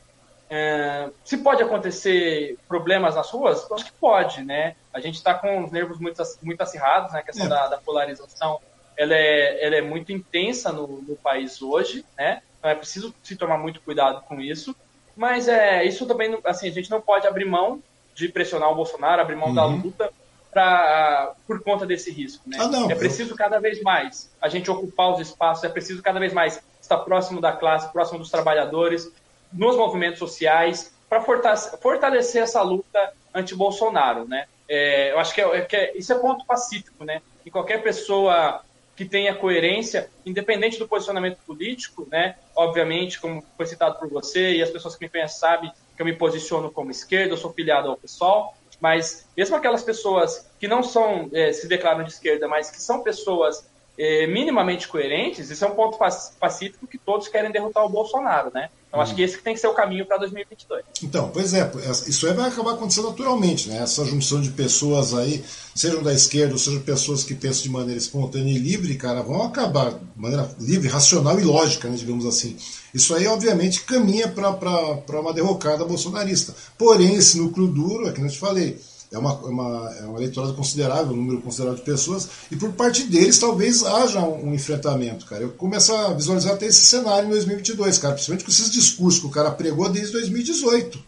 [0.50, 4.76] É, se pode acontecer problemas nas ruas, acho que pode, né?
[4.92, 7.20] A gente está com os nervos muito, muito acirrados, né?
[7.20, 7.50] A questão é.
[7.50, 8.60] da, da, polarização,
[8.98, 12.42] ela é, ela é muito intensa no, no país hoje, né?
[12.58, 14.76] Então é preciso se tomar muito cuidado com isso.
[15.16, 17.84] Mas é, isso também, assim, a gente não pode abrir mão
[18.16, 19.56] de pressionar o Bolsonaro, abrir mão uhum.
[19.56, 20.12] da luta
[20.52, 22.44] pra, por conta desse risco.
[22.48, 22.58] Né?
[22.60, 23.38] Ah, não, é preciso eu...
[23.38, 27.40] cada vez mais a gente ocupar os espaços, é preciso cada vez mais estar próximo
[27.40, 29.12] da classe, próximo dos trabalhadores,
[29.52, 34.28] nos movimentos sociais, para fortalecer essa luta anti-Bolsonaro.
[34.28, 34.46] Né?
[34.68, 37.22] É, eu acho que, é, que é, isso é ponto pacífico, né?
[37.46, 38.62] E qualquer pessoa
[38.96, 42.36] que tenha coerência, independente do posicionamento político, né?
[42.56, 46.06] Obviamente, como foi citado por você e as pessoas que me conhecem sabem que eu
[46.06, 50.82] me posiciono como esquerda, eu sou filiado ao PSOL, mas mesmo aquelas pessoas que não
[50.82, 53.68] são, é, se declaram de esquerda, mas que são pessoas
[54.00, 56.00] é, minimamente coerentes, isso é um ponto
[56.40, 58.70] pacífico que todos querem derrotar o Bolsonaro, né?
[58.88, 60.84] Então, acho que esse que tem que ser o caminho para 2022.
[61.04, 61.70] Então, pois é,
[62.08, 63.84] isso aí vai acabar acontecendo naturalmente, né?
[63.84, 65.44] Essa junção de pessoas aí,
[65.76, 69.44] sejam da esquerda, ou sejam pessoas que pensam de maneira espontânea e livre, cara, vão
[69.44, 72.58] acabar de maneira livre, racional e lógica, né, digamos assim.
[72.94, 76.56] Isso aí, obviamente, caminha para uma derrocada bolsonarista.
[76.78, 78.80] Porém, esse núcleo duro, é que eu te falei,
[79.12, 82.72] é, uma, é uma, é um eleitorado considerável, um número considerável de pessoas, e por
[82.74, 85.44] parte deles talvez haja um, um, enfrentamento, cara.
[85.44, 89.28] Eu começo a visualizar até esse cenário em 2022, cara, principalmente com esses discursos que
[89.28, 91.00] o cara pregou desde 2018.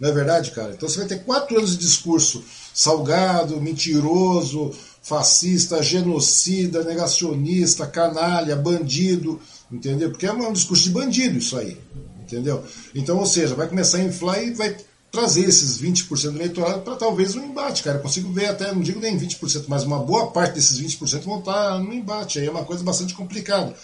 [0.00, 0.72] Não é verdade, cara?
[0.72, 2.42] Então você vai ter quatro anos de discurso
[2.72, 9.40] salgado, mentiroso, fascista, genocida, negacionista, canalha, bandido,
[9.70, 10.10] entendeu?
[10.10, 11.76] Porque é um discurso de bandido isso aí,
[12.20, 12.62] entendeu?
[12.94, 14.76] Então, ou seja, vai começar a inflar e vai
[15.18, 17.98] trazer esses 20% do eleitorado para talvez um embate, cara.
[17.98, 21.40] Eu consigo ver até, não digo nem 20%, mas uma boa parte desses 20% vão
[21.40, 22.38] estar no embate.
[22.38, 23.74] Aí é uma coisa bastante complicada.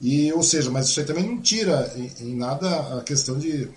[0.00, 3.68] E, ou seja, mas isso aí também não tira em, em nada a questão de,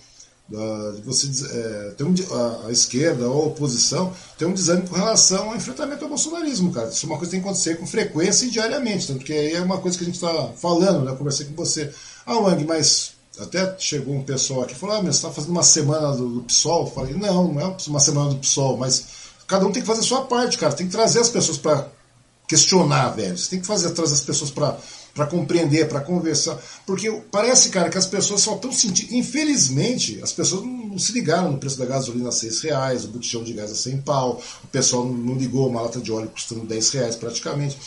[0.48, 4.96] de você é, ter um, a, a, esquerda ou a oposição ter um desânimo com
[4.96, 6.90] relação ao enfrentamento ao bolsonarismo, cara.
[6.90, 9.54] Isso é uma coisa que tem que acontecer com frequência e diariamente, tanto que aí
[9.54, 11.12] é uma coisa que a gente está falando, né?
[11.12, 11.92] Eu conversei com você.
[12.26, 15.51] Ah, Wang, mas até chegou um pessoal aqui e falou: Ah, mas você está fazendo
[15.51, 16.85] uma semana do, do PSOL?
[16.85, 19.05] Eu falei: Não, não é uma semana do PSOL, mas
[19.47, 20.73] cada um tem que fazer a sua parte, cara.
[20.73, 21.88] Tem que trazer as pessoas para
[22.51, 23.38] questionar, velho.
[23.38, 26.61] Você tem que fazer, trazer as pessoas para compreender, para conversar.
[26.85, 29.13] Porque parece, cara, que as pessoas só estão sentindo.
[29.13, 33.07] Infelizmente, as pessoas não, não, se ligaram no preço da gasolina a 6 reais, o
[33.07, 36.30] botijão de gás a 100 pau, o pessoal não, não ligou uma lata de óleo
[36.30, 37.77] custando 10 reais praticamente.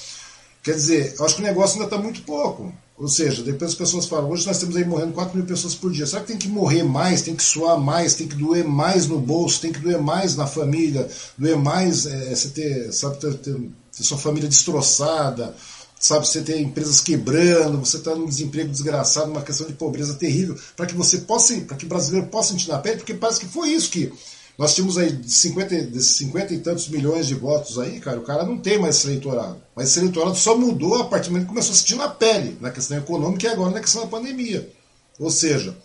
[0.64, 2.72] Quer dizer, eu acho que o negócio ainda está muito pouco.
[2.96, 5.92] Ou seja, depois as pessoas falam, hoje nós temos aí morrendo 4 mil pessoas por
[5.92, 6.06] dia.
[6.06, 9.20] Será que tem que morrer mais, tem que suar mais, tem que doer mais no
[9.20, 13.54] bolso, tem que doer mais na família, doer mais é, você ter, sabe, ter, ter,
[13.54, 15.54] ter sua família destroçada,
[16.00, 20.14] sabe, você ter empresas quebrando, você estar tá num desemprego desgraçado, uma questão de pobreza
[20.14, 23.40] terrível, para que você possa, para que o brasileiro possa sentir na pele, porque parece
[23.40, 24.10] que foi isso que
[24.56, 28.44] nós tínhamos aí 50, desses 50 e tantos milhões de votos aí, cara, o cara
[28.44, 29.60] não tem mais esse eleitorado.
[29.74, 32.56] Mas esse eleitorado só mudou a partir do momento que começou a sentir na pele,
[32.60, 34.70] na questão econômica e agora na questão da pandemia.
[35.18, 35.76] Ou seja,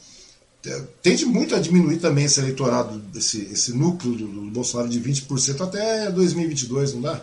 [1.01, 5.61] tende muito a diminuir também esse eleitorado, esse, esse núcleo do, do Bolsonaro de 20%
[5.61, 7.21] até 2022, não dá?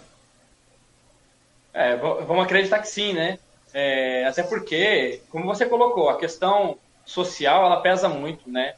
[1.73, 3.39] É, vamos acreditar que sim, né?
[3.73, 8.75] É, até porque, como você colocou, a questão social ela pesa muito, né?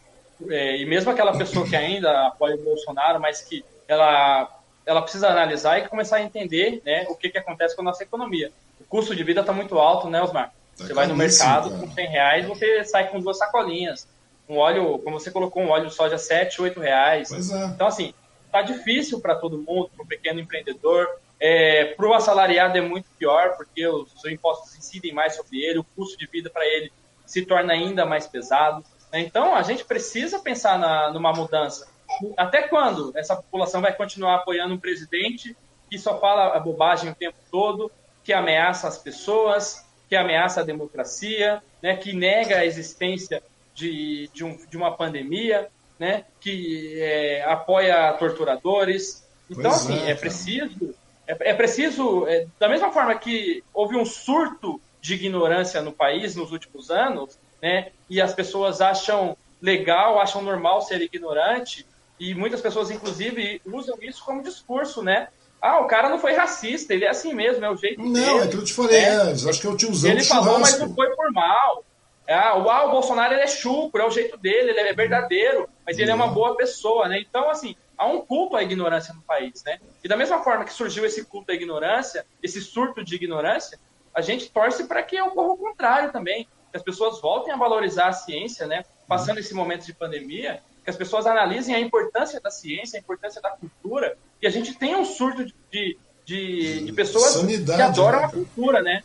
[0.48, 4.48] É, e mesmo aquela pessoa que ainda apoia o Bolsonaro, mas que ela,
[4.86, 8.02] ela precisa analisar e começar a entender né, o que, que acontece com a nossa
[8.02, 8.52] economia.
[8.80, 10.52] O custo de vida está muito alto, né, Osmar?
[10.76, 11.80] Tá você vai no mercado, cara.
[11.82, 14.06] com 100 reais, você sai com duas sacolinhas.
[14.48, 17.32] Um óleo, como você colocou, um óleo de soja 7, 8 reais.
[17.32, 17.66] É.
[17.66, 18.14] Então, assim,
[18.50, 21.06] tá difícil para todo mundo, para o pequeno empreendedor.
[21.40, 25.80] É, para o assalariado é muito pior, porque os, os impostos incidem mais sobre ele,
[25.80, 26.92] o custo de vida para ele
[27.26, 28.82] se torna ainda mais pesado.
[29.12, 31.88] Então, a gente precisa pensar na, numa mudança.
[32.36, 35.56] Até quando essa população vai continuar apoiando um presidente
[35.90, 37.90] que só fala a bobagem o tempo todo,
[38.22, 43.42] que ameaça as pessoas, que ameaça a democracia, né, que nega a existência
[43.74, 45.68] de, de, um, de uma pandemia,
[45.98, 49.26] né, que é, apoia torturadores.
[49.50, 50.94] Então, pois assim, é, é preciso.
[51.26, 56.34] É, é preciso, é, da mesma forma que houve um surto de ignorância no país
[56.34, 57.90] nos últimos anos, né?
[58.08, 61.86] E as pessoas acham legal, acham normal ser ignorante,
[62.18, 65.28] e muitas pessoas, inclusive, usam isso como discurso, né?
[65.60, 68.26] Ah, o cara não foi racista, ele é assim mesmo, é o jeito não, dele.
[68.26, 69.08] Não, é que eu te falei, né?
[69.08, 71.84] é, acho que é o tiozão Ele falou, mas não foi por mal.
[72.28, 75.68] Ah, o, ah, o Bolsonaro ele é chucro, é o jeito dele, ele é verdadeiro,
[75.84, 77.18] mas ele é uma boa pessoa, né?
[77.20, 79.78] Então, assim, há um culto à ignorância no país, né?
[80.04, 83.78] E da mesma forma que surgiu esse culto à ignorância, esse surto de ignorância,
[84.14, 88.08] a gente torce para que ocorra o contrário também que as pessoas voltem a valorizar
[88.08, 88.84] a ciência, né?
[89.06, 93.40] Passando esse momento de pandemia, que as pessoas analisem a importância da ciência, a importância
[93.40, 98.20] da cultura, e a gente tenha um surto de, de, de pessoas Sanidade, que adoram
[98.20, 98.24] né?
[98.24, 99.02] a cultura, né?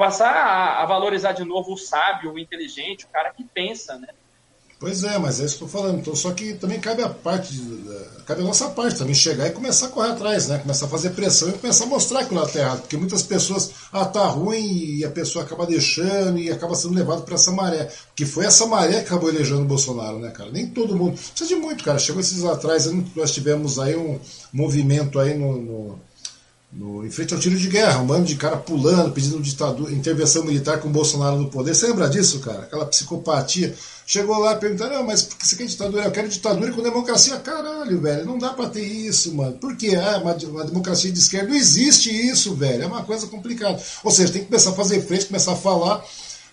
[0.00, 4.08] passar a, a, valorizar de novo o sábio, o inteligente, o cara que pensa, né?
[4.80, 5.98] Pois é, mas é isso que eu estou falando.
[5.98, 7.54] Então, só que também cabe a parte,
[8.24, 10.56] cabe a nossa parte também chegar e começar a correr atrás, né?
[10.56, 12.80] Começar a fazer pressão e começar a mostrar que lado está errado.
[12.80, 17.24] Porque muitas pessoas, ah, tá ruim e a pessoa acaba deixando e acaba sendo levado
[17.24, 17.90] para essa maré.
[18.06, 20.50] Porque foi essa maré que acabou elegendo o Bolsonaro, né, cara?
[20.50, 21.12] Nem todo mundo.
[21.12, 21.98] Precisa de muito, cara.
[21.98, 24.18] Chegou esses atrás, nós tivemos aí um
[24.50, 26.00] movimento aí no, no
[26.72, 30.44] no, em frente ao tiro de guerra, um bando de cara pulando, pedindo ditadura, intervenção
[30.44, 31.74] militar com o Bolsonaro no poder.
[31.74, 32.60] Você lembra disso, cara?
[32.60, 33.74] Aquela psicopatia.
[34.06, 36.04] Chegou lá perguntando, não, mas por que você quer ditadura?
[36.04, 37.36] Eu quero ditadura com democracia.
[37.38, 39.52] Caralho, velho, não dá pra ter isso, mano.
[39.54, 39.96] Por quê?
[39.96, 41.48] Ah, uma, uma democracia de esquerda.
[41.48, 42.84] Não existe isso, velho.
[42.84, 43.80] É uma coisa complicada.
[44.04, 46.04] Ou seja, tem que começar a fazer frente, começar a falar,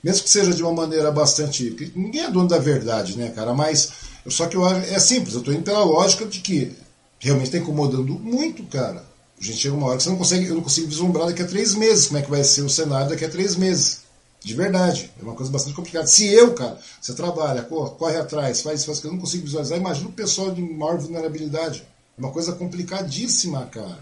[0.03, 1.91] mesmo que seja de uma maneira bastante.
[1.95, 3.53] Ninguém é dono da verdade, né, cara?
[3.53, 3.91] Mas.
[4.27, 6.75] Só que eu, é simples, eu tô indo pela lógica de que
[7.17, 9.05] realmente está incomodando muito, cara
[9.39, 11.47] a gente chega uma hora que você não consegue, eu não consigo vislumbrar daqui a
[11.47, 13.99] três meses como é que vai ser o cenário daqui a três meses.
[14.43, 15.11] De verdade.
[15.19, 16.07] É uma coisa bastante complicada.
[16.07, 20.09] Se eu, cara, você trabalha, corre, atrás, faz, faz que eu não consigo visualizar, imagina
[20.09, 21.83] o pessoal de maior vulnerabilidade.
[22.17, 23.99] É uma coisa complicadíssima, cara.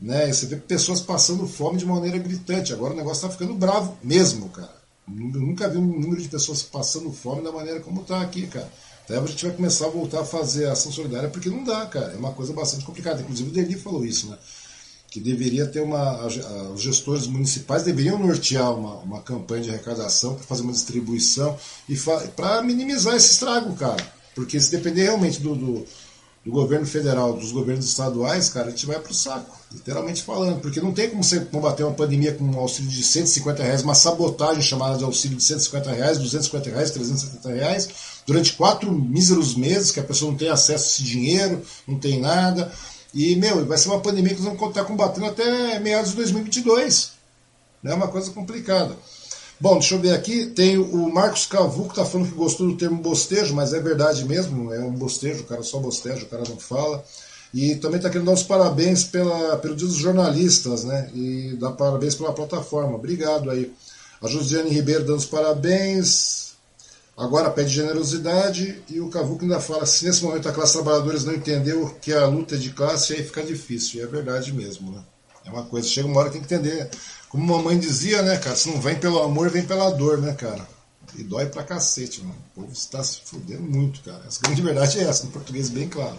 [0.00, 0.32] Né?
[0.32, 2.72] Você vê pessoas passando fome de maneira gritante.
[2.72, 4.80] Agora o negócio está ficando bravo mesmo, cara.
[5.08, 8.70] Eu nunca vi um número de pessoas passando fome da maneira como está aqui, cara.
[9.04, 12.12] Até a gente vai começar a voltar a fazer ação solidária, porque não dá, cara.
[12.12, 13.20] É uma coisa bastante complicada.
[13.20, 14.38] Inclusive o Deli falou isso, né?
[15.10, 16.24] Que deveria ter uma.
[16.72, 21.58] Os gestores municipais deveriam nortear uma, uma campanha de arrecadação para fazer uma distribuição
[21.88, 21.96] e
[22.36, 24.20] para minimizar esse estrago, cara.
[24.36, 25.84] Porque se depender realmente do, do,
[26.44, 30.60] do, governo federal, dos governos estaduais, cara, a gente vai para o saco, literalmente falando.
[30.60, 33.96] Porque não tem como você combater uma pandemia com um auxílio de 150 reais, uma
[33.96, 37.88] sabotagem chamada de auxílio de 150 reais, 250 reais, 370 reais,
[38.24, 42.20] durante quatro míseros meses, que a pessoa não tem acesso a esse dinheiro, não tem
[42.20, 42.72] nada.
[43.12, 47.12] E, meu, vai ser uma pandemia que nós vamos estar combatendo até meados de 2022.
[47.84, 48.96] É uma coisa complicada.
[49.58, 50.46] Bom, deixa eu ver aqui.
[50.46, 54.24] Tem o Marcos Cavu que está falando que gostou do termo bostejo, mas é verdade
[54.24, 57.04] mesmo, é um bostejo, o cara só bosteja, o cara não fala.
[57.52, 61.10] E também está querendo dar os parabéns pela, pelo dia dos jornalistas, né?
[61.14, 62.94] E dar parabéns pela plataforma.
[62.94, 63.72] Obrigado aí.
[64.22, 66.49] A Josiane Ribeiro dando os parabéns.
[67.20, 71.34] Agora pede generosidade e o Cavuco ainda fala: se nesse momento a classe trabalhadora não
[71.34, 74.00] entendeu que a luta é de classe, aí fica difícil.
[74.00, 75.04] E é verdade mesmo, né?
[75.44, 76.88] É uma coisa, chega uma hora que tem que entender.
[77.28, 78.56] Como mamãe dizia, né, cara?
[78.56, 80.66] Se não vem pelo amor, vem pela dor, né, cara?
[81.14, 82.36] E dói pra cacete, mano.
[82.56, 84.22] O povo está se fudendo muito, cara.
[84.24, 86.16] A grande verdade é essa, no português bem claro.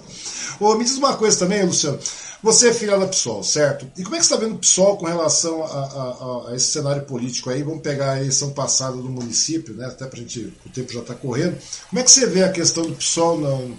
[0.60, 1.98] Ô, me diz uma coisa também, Luciano.
[2.44, 3.86] Você é filha da PSOL, certo?
[3.96, 6.72] E como é que você está vendo o PSOL com relação a, a, a, esse
[6.72, 7.62] cenário político aí?
[7.62, 9.86] Vamos pegar a eleição passada do município, né?
[9.86, 10.52] Até pra gente.
[10.66, 11.56] O tempo já está correndo.
[11.90, 13.78] Como é que você vê a questão do PSOL no,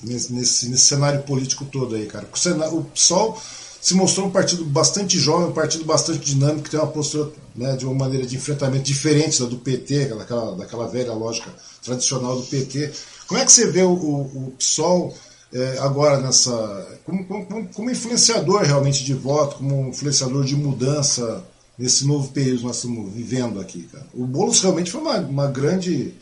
[0.00, 2.28] nesse, nesse, nesse cenário político todo aí, cara?
[2.70, 3.42] O PSOL
[3.80, 7.74] se mostrou um partido bastante jovem, um partido bastante dinâmico, que tem uma postura né,
[7.74, 11.52] de uma maneira de enfrentamento diferente da do PT, daquela, daquela velha lógica
[11.82, 12.92] tradicional do PT.
[13.26, 15.12] Como é que você vê o, o, o PSOL
[15.52, 16.98] é, agora nessa.
[17.04, 21.44] Como, como, como, influenciador realmente de voto, como influenciador de mudança
[21.78, 24.06] nesse novo período que nós estamos vivendo aqui, cara?
[24.14, 26.14] O Boulos realmente foi uma, uma grande.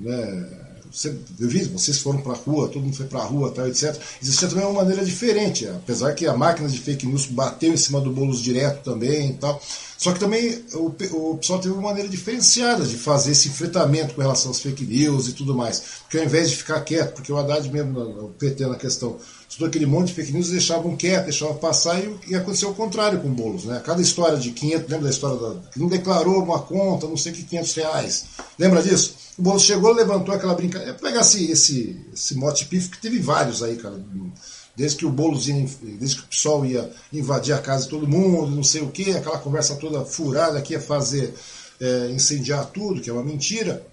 [0.00, 0.55] Né,
[0.96, 3.68] você, eu vi, vocês foram para a rua, todo mundo foi para a rua, tal,
[3.68, 3.94] etc.
[4.22, 8.00] Existia também uma maneira diferente, apesar que a máquina de fake news bateu em cima
[8.00, 9.60] do Boulos direto também e tal.
[9.98, 14.22] Só que também o, o pessoal teve uma maneira diferenciada de fazer esse enfrentamento com
[14.22, 15.82] relação às fake news e tudo mais.
[16.02, 19.68] Porque ao invés de ficar quieto, porque o Haddad mesmo, o PT na questão, estudou
[19.68, 23.28] aquele monte de fake news, deixavam quieto, deixavam passar e, e aconteceu o contrário com
[23.28, 23.64] o Boulos.
[23.64, 23.82] Né?
[23.84, 27.32] Cada história de 500, lembra da história da, que não declarou uma conta, não sei
[27.32, 28.24] que 500 reais.
[28.58, 29.25] Lembra disso?
[29.38, 30.94] O Boulos chegou, levantou aquela brincadeira.
[30.94, 34.02] Pega esse, esse, esse mote pif, que teve vários aí, cara.
[34.74, 38.08] Desde que o Boulos ia, desde que o pessoal ia invadir a casa de todo
[38.08, 41.34] mundo, não sei o que, aquela conversa toda furada que ia fazer
[41.80, 43.86] é, incendiar tudo, que é uma mentira.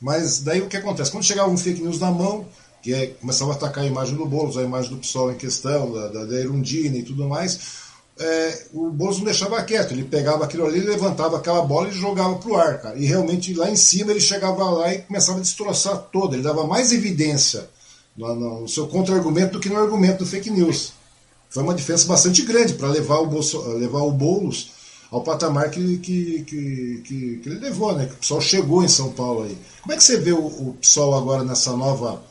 [0.00, 1.10] Mas daí o que acontece?
[1.10, 2.46] Quando chegava um fake news na mão,
[2.82, 5.92] que é, começava a atacar a imagem do Boulos, a imagem do PSOL em questão,
[5.92, 7.87] da, da, da Erundina e tudo mais,
[8.20, 12.34] é, o Bozo não deixava quieto, ele pegava aquilo ali, levantava aquela bola e jogava
[12.36, 12.96] para o ar, cara.
[12.96, 16.34] E realmente lá em cima ele chegava lá e começava a destroçar toda.
[16.34, 17.68] Ele dava mais evidência
[18.16, 20.92] no, no seu contra-argumento do que no argumento do fake news.
[21.48, 24.70] Foi uma diferença bastante grande para levar o Bolso, levar o Boulos
[25.10, 28.06] ao patamar que, que, que, que, que ele levou, né?
[28.06, 29.56] Que o pessoal chegou em São Paulo aí.
[29.80, 32.22] Como é que você vê o, o pessoal agora nessa nova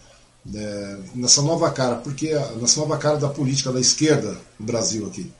[0.53, 1.95] é, nessa nova cara?
[1.95, 5.31] Porque nessa nova cara da política da esquerda no Brasil aqui.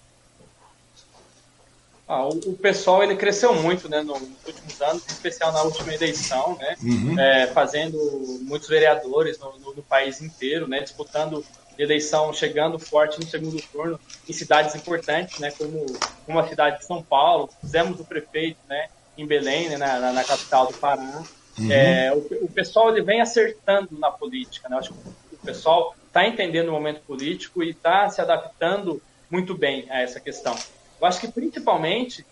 [2.08, 5.94] Ah, o, o, pessoal ele cresceu muito né, nos últimos anos, em especial na última
[5.94, 7.20] eleição, né, uhum.
[7.20, 7.98] é, fazendo
[8.44, 11.44] muitos vereadores no, no, no, país inteiro, né, disputando
[11.78, 15.86] eleição chegando forte no segundo turno em cidades importantes, né, como,
[16.26, 20.24] como a cidade de São Paulo, fizemos o prefeito, né, em Belém, né, na, na
[20.24, 21.24] capital do Pará.
[21.60, 21.72] Uhum.
[21.72, 24.78] É, o, o, pessoal ele vem acertando na política, né?
[24.78, 29.88] Acho que o pessoal está entendendo o momento político e está se adaptando muito bem
[29.90, 30.56] a essa questão.
[31.00, 32.26] Eu acho que principalmente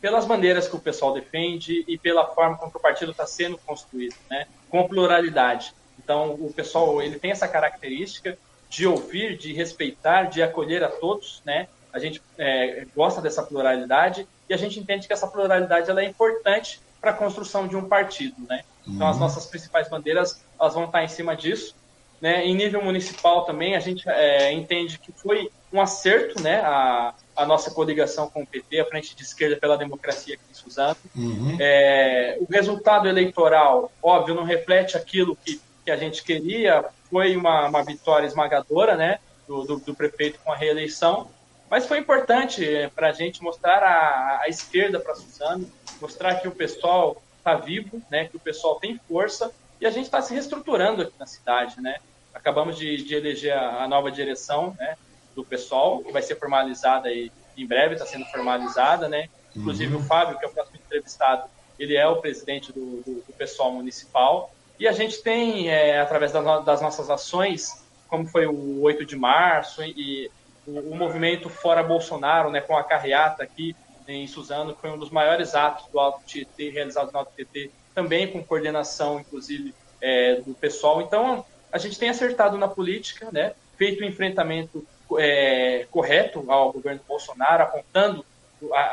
[0.00, 4.14] pelas bandeiras que o pessoal defende e pela forma como o partido está sendo construído,
[4.30, 4.46] né?
[4.70, 5.74] Com pluralidade.
[6.02, 8.38] Então, o pessoal ele tem essa característica
[8.68, 11.68] de ouvir, de respeitar, de acolher a todos, né?
[11.92, 16.04] A gente é, gosta dessa pluralidade e a gente entende que essa pluralidade ela é
[16.04, 18.62] importante para a construção de um partido, né?
[18.86, 19.22] Então, as uhum.
[19.22, 21.74] nossas principais bandeiras elas vão estar em cima disso.
[22.20, 22.44] Né?
[22.44, 27.46] Em nível municipal também, a gente é, entende que foi um acerto né, a, a
[27.46, 30.96] nossa coligação com o PT, a Frente de Esquerda pela Democracia aqui em Suzano.
[31.14, 31.56] Uhum.
[31.60, 37.68] É, o resultado eleitoral, óbvio, não reflete aquilo que, que a gente queria, foi uma,
[37.68, 41.28] uma vitória esmagadora né, do, do, do prefeito com a reeleição,
[41.70, 45.70] mas foi importante é, para a gente mostrar a, a esquerda para Suzano,
[46.00, 49.52] mostrar que o pessoal está vivo, né, que o pessoal tem força.
[49.80, 51.96] E a gente está se reestruturando aqui na cidade, né?
[52.34, 54.96] Acabamos de, de eleger a, a, nova direção, né,
[55.34, 59.28] do pessoal, que vai ser formalizada aí em breve, está sendo formalizada, né?
[59.54, 60.00] Inclusive uhum.
[60.00, 61.48] o Fábio, que é o próximo entrevistado,
[61.78, 64.52] ele é o presidente do, do, do pessoal municipal.
[64.78, 69.16] E a gente tem, é, através das, das, nossas ações, como foi o 8 de
[69.16, 70.30] março e,
[70.66, 73.74] o, o, movimento Fora Bolsonaro, né, com a carreata aqui
[74.06, 77.70] em Suzano, que foi um dos maiores atos do Alto Tietê, realizado no Alto Tietê,
[77.94, 81.00] também com coordenação, inclusive, é, do pessoal.
[81.02, 84.86] Então, a gente tem acertado na política, né, feito o um enfrentamento
[85.18, 88.24] é, correto ao governo Bolsonaro, apontando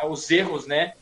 [0.10, 0.94] os erros, né,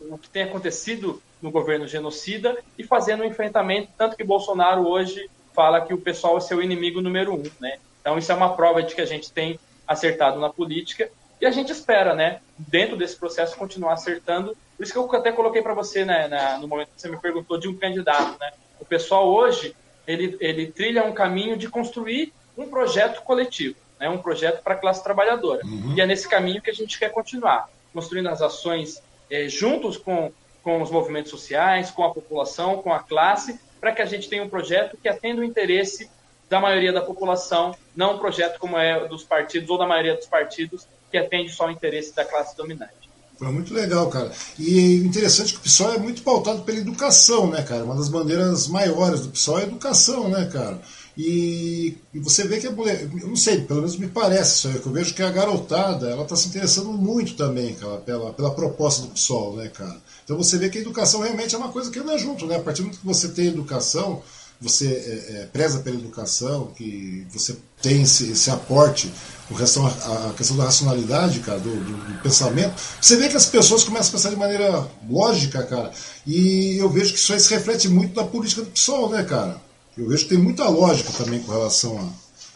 [0.00, 5.28] o, que tem acontecido no governo genocida e fazendo um enfrentamento, tanto que Bolsonaro hoje
[5.54, 7.78] fala que o pessoal é seu inimigo número um, né?
[8.00, 11.10] Então isso é uma prova de que a gente tem acertado na política
[11.40, 14.56] e a gente espera, né, dentro desse processo continuar acertando.
[14.76, 17.18] Por isso que eu até coloquei para você, né, na, no momento que você me
[17.18, 18.52] perguntou de um candidato, né?
[18.78, 19.74] O pessoal hoje
[20.06, 24.78] ele, ele trilha um caminho de construir um projeto coletivo né, um projeto para a
[24.78, 25.64] classe trabalhadora.
[25.64, 25.94] Uhum.
[25.96, 30.32] E é nesse caminho que a gente quer continuar, construindo as ações é, juntos com,
[30.62, 34.42] com os movimentos sociais, com a população, com a classe, para que a gente tenha
[34.42, 36.10] um projeto que atenda o interesse
[36.48, 40.26] da maioria da população, não um projeto como é dos partidos ou da maioria dos
[40.26, 43.06] partidos, que atende só o interesse da classe dominante.
[43.38, 44.32] Foi muito legal, cara.
[44.58, 47.84] E interessante que o PSOL é muito pautado pela educação, né, cara?
[47.84, 50.80] Uma das bandeiras maiores do PSOL é a educação, né, cara?
[51.16, 54.86] E, e, você vê que a mulher, eu não sei, pelo menos me parece que
[54.86, 59.02] eu vejo que a garotada, ela está se interessando muito também, cara, pela, pela proposta
[59.02, 59.96] do PSOL, né, cara?
[60.24, 62.56] Então você vê que a educação realmente é uma coisa que anda junto, né?
[62.56, 64.22] A partir do momento que você tem educação,
[64.60, 69.10] você é, é, preza pela educação, que você tem esse, esse aporte
[69.48, 73.46] com relação à questão da racionalidade, cara, do, do, do, pensamento, você vê que as
[73.46, 75.90] pessoas começam a pensar de maneira lógica, cara,
[76.26, 79.64] e eu vejo que isso aí se reflete muito na política do PSOL, né, cara?
[79.96, 82.12] Eu vejo que tem muita lógica também com relação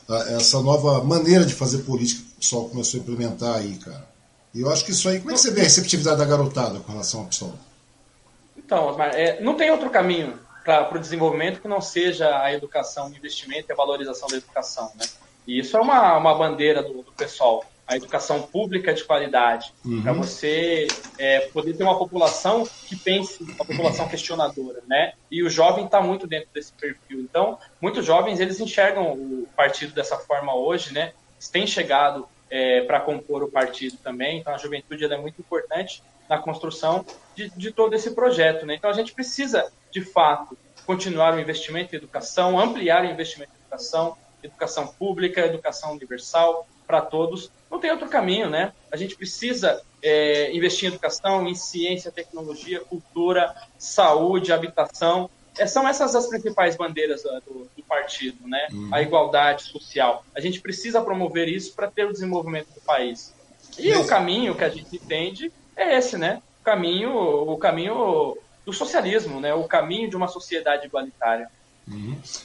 [0.09, 3.77] a, a essa nova maneira de fazer política que o pessoal começou a implementar aí,
[3.77, 4.09] cara.
[4.55, 5.21] E eu acho que isso aí.
[5.21, 7.55] Como é que você vê a receptividade da garotada com relação ao pessoal?
[8.57, 13.09] Então, Osmar, é, não tem outro caminho para o desenvolvimento que não seja a educação,
[13.09, 15.07] o investimento e a valorização da educação, né?
[15.47, 20.01] E isso é uma, uma bandeira do, do pessoal a educação pública de qualidade, uhum.
[20.01, 20.87] para você
[21.19, 25.15] é, poder ter uma população que pense, uma população questionadora, né?
[25.29, 27.19] E o jovem está muito dentro desse perfil.
[27.19, 31.13] Então, muitos jovens eles enxergam o partido dessa forma hoje, né?
[31.35, 34.39] Eles têm chegado é, para compor o partido também.
[34.39, 37.05] Então, a juventude é muito importante na construção
[37.35, 38.77] de, de todo esse projeto, né?
[38.77, 40.57] Então, a gente precisa, de fato,
[40.87, 47.01] continuar o investimento em educação, ampliar o investimento em educação, educação pública, educação universal para
[47.01, 48.73] todos, não tem outro caminho, né?
[48.91, 55.31] A gente precisa é, investir em educação, em ciência, tecnologia, cultura, saúde, habitação.
[55.57, 58.67] É, são essas as principais bandeiras do, do partido, né?
[58.73, 58.89] Uhum.
[58.93, 60.25] A igualdade social.
[60.35, 63.33] A gente precisa promover isso para ter o desenvolvimento do país.
[63.79, 66.43] E o caminho que a gente entende é esse, né?
[66.61, 68.37] O caminho, o caminho
[68.67, 69.55] do socialismo, né?
[69.55, 71.49] O caminho de uma sociedade igualitária.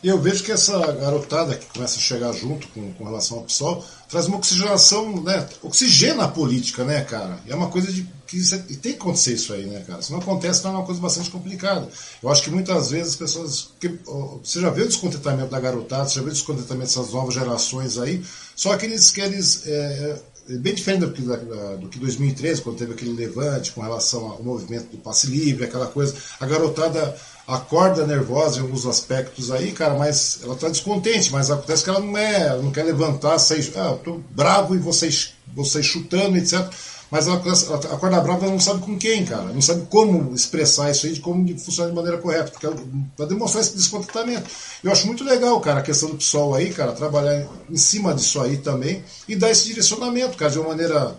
[0.04, 3.86] Eu vejo que essa garotada que começa a chegar junto com, com relação ao PSOL
[4.10, 5.48] traz uma oxigenação, né?
[5.62, 7.40] Oxigena a política, né, cara?
[7.46, 10.02] E é uma coisa de que é, tem que acontecer isso aí, né, cara?
[10.02, 11.88] Se não acontece, não é uma coisa bastante complicada.
[12.22, 13.70] Eu acho que muitas vezes as pessoas.
[13.80, 14.00] Que,
[14.44, 17.98] você já vê o descontentamento da garotada, você já vê o descontentamento dessas novas gerações
[17.98, 18.24] aí,
[18.56, 19.40] só que eles querem.
[19.66, 24.30] É, é bem diferente do que, do que 2013, quando teve aquele levante com relação
[24.30, 26.16] ao movimento do passe livre, aquela coisa.
[26.40, 31.84] A garotada acorda nervosa em alguns aspectos aí, cara, mas ela tá descontente, mas acontece
[31.84, 35.34] que ela não é, ela não quer levantar, sair, ah, eu tô bravo e vocês,
[35.54, 36.68] vocês chutando, etc.
[37.12, 40.90] Mas ela, ela acorda brava, ela não sabe com quem, cara, não sabe como expressar
[40.90, 42.68] isso aí, de como funcionar de maneira correta, porque
[43.16, 44.50] para demonstrar esse descontentamento.
[44.84, 48.42] Eu acho muito legal, cara, a questão do PSOL aí, cara, trabalhar em cima disso
[48.42, 51.16] aí também e dar esse direcionamento, cara, de uma maneira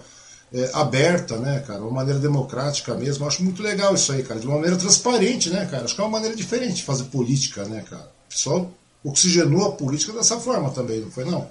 [0.52, 1.80] é, aberta, né, cara?
[1.80, 3.26] Uma maneira democrática mesmo.
[3.26, 4.40] Acho muito legal isso aí, cara.
[4.40, 5.84] De uma maneira transparente, né, cara?
[5.84, 8.10] Acho que é uma maneira diferente de fazer política, né, cara?
[8.26, 8.70] O pessoal
[9.04, 11.48] oxigenou a política dessa forma também, não foi não?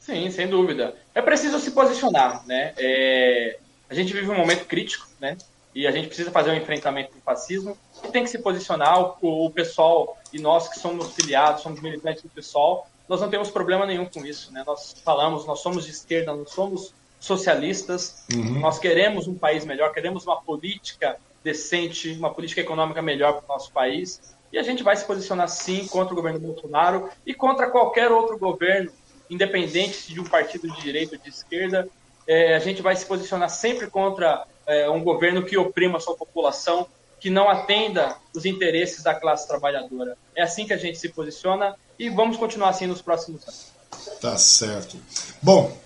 [0.00, 0.94] Sim, sem dúvida.
[1.14, 2.72] É preciso se posicionar, né?
[2.78, 3.58] É...
[3.90, 5.36] A gente vive um momento crítico, né?
[5.74, 9.16] E a gente precisa fazer um enfrentamento do fascismo e tem que se posicionar.
[9.22, 13.50] O, o pessoal e nós que somos filiados, somos militantes do pessoal, nós não temos
[13.50, 14.62] problema nenhum com isso, né?
[14.66, 18.24] Nós falamos, nós somos de esquerda, nós somos socialistas.
[18.32, 18.60] Uhum.
[18.60, 23.48] Nós queremos um país melhor, queremos uma política decente, uma política econômica melhor para o
[23.48, 24.20] nosso país.
[24.52, 28.38] E a gente vai se posicionar sim contra o governo Bolsonaro e contra qualquer outro
[28.38, 28.90] governo,
[29.28, 31.88] independente de um partido de direita ou de esquerda.
[32.26, 36.16] É, a gente vai se posicionar sempre contra é, um governo que oprima a sua
[36.16, 36.86] população,
[37.20, 40.16] que não atenda os interesses da classe trabalhadora.
[40.34, 43.72] É assim que a gente se posiciona e vamos continuar assim nos próximos anos.
[44.20, 44.96] Tá certo.
[45.42, 45.76] Bom,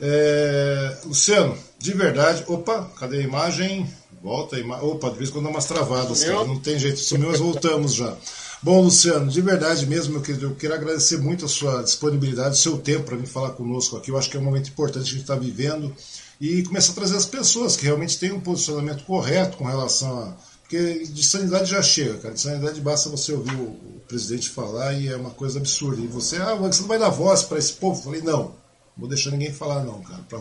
[0.00, 2.44] é, Luciano, de verdade.
[2.46, 3.90] Opa, cadê a imagem?
[4.22, 4.88] Volta a imagem.
[4.88, 6.44] Opa, de vez em quando dá umas travadas, cara.
[6.44, 8.16] Não tem jeito, sumiu, mas voltamos já.
[8.62, 12.58] Bom, Luciano, de verdade mesmo, eu quero, eu quero agradecer muito a sua disponibilidade, o
[12.58, 14.10] seu tempo para vir falar conosco aqui.
[14.10, 15.94] Eu acho que é um momento importante que a gente está vivendo
[16.40, 20.36] e começar a trazer as pessoas que realmente têm um posicionamento correto com relação a.
[20.62, 22.34] Porque de sanidade já chega, cara.
[22.34, 26.02] De sanidade basta você ouvir o, o presidente falar e é uma coisa absurda.
[26.02, 28.00] E você, ah, você não vai dar voz para esse povo?
[28.00, 28.65] Eu falei, não
[28.96, 30.22] vou deixar ninguém falar, não, cara.
[30.28, 30.40] Pra,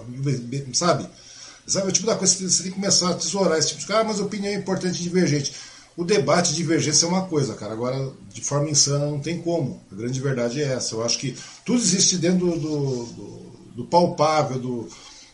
[0.74, 1.08] sabe?
[1.68, 3.88] Sabe, o tipo da coisa que você tem que começar a tesourar esse tipo de
[3.88, 4.02] coisa.
[4.02, 5.54] Ah, mas opinião é importante e divergente.
[5.98, 7.74] O debate de divergência é uma coisa, cara.
[7.74, 9.82] Agora, de forma insana, não tem como.
[9.92, 10.94] A grande verdade é essa.
[10.94, 14.90] Eu acho que tudo existe dentro do, do, do palpável, do,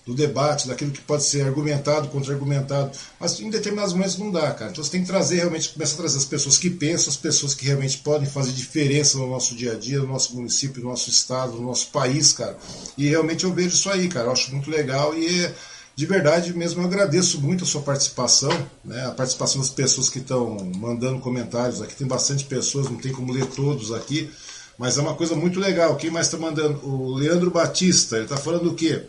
[0.06, 4.72] do debate, daquilo que pode ser argumentado, contra-argumentado, mas em determinados momentos não dá, cara.
[4.72, 7.54] Então você tem que trazer realmente, começar a trazer as pessoas que pensam, as pessoas
[7.54, 11.10] que realmente podem fazer diferença no nosso dia a dia, no nosso município, no nosso
[11.10, 12.58] estado, no nosso país, cara.
[12.98, 14.28] E realmente eu vejo isso aí, cara.
[14.28, 15.52] Eu acho muito legal e
[15.94, 18.52] de verdade mesmo eu agradeço muito a sua participação,
[18.84, 19.06] né?
[19.06, 21.96] A participação das pessoas que estão mandando comentários aqui.
[21.96, 24.32] Tem bastante pessoas, não tem como ler todos aqui.
[24.80, 25.96] Mas é uma coisa muito legal.
[25.96, 26.84] Quem mais está mandando?
[26.84, 29.06] O Leandro Batista, ele está falando o quê?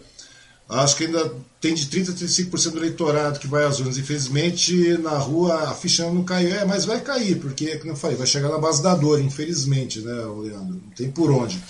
[0.72, 1.30] Acho que ainda
[1.60, 3.98] tem de 30% a 35% do eleitorado que vai às urnas.
[3.98, 6.54] Infelizmente, na rua a ficha não caiu.
[6.54, 10.00] É, mas vai cair, porque, como eu falei, vai chegar na base da dor, infelizmente,
[10.00, 10.80] né, Leandro?
[10.82, 11.62] Não tem por onde.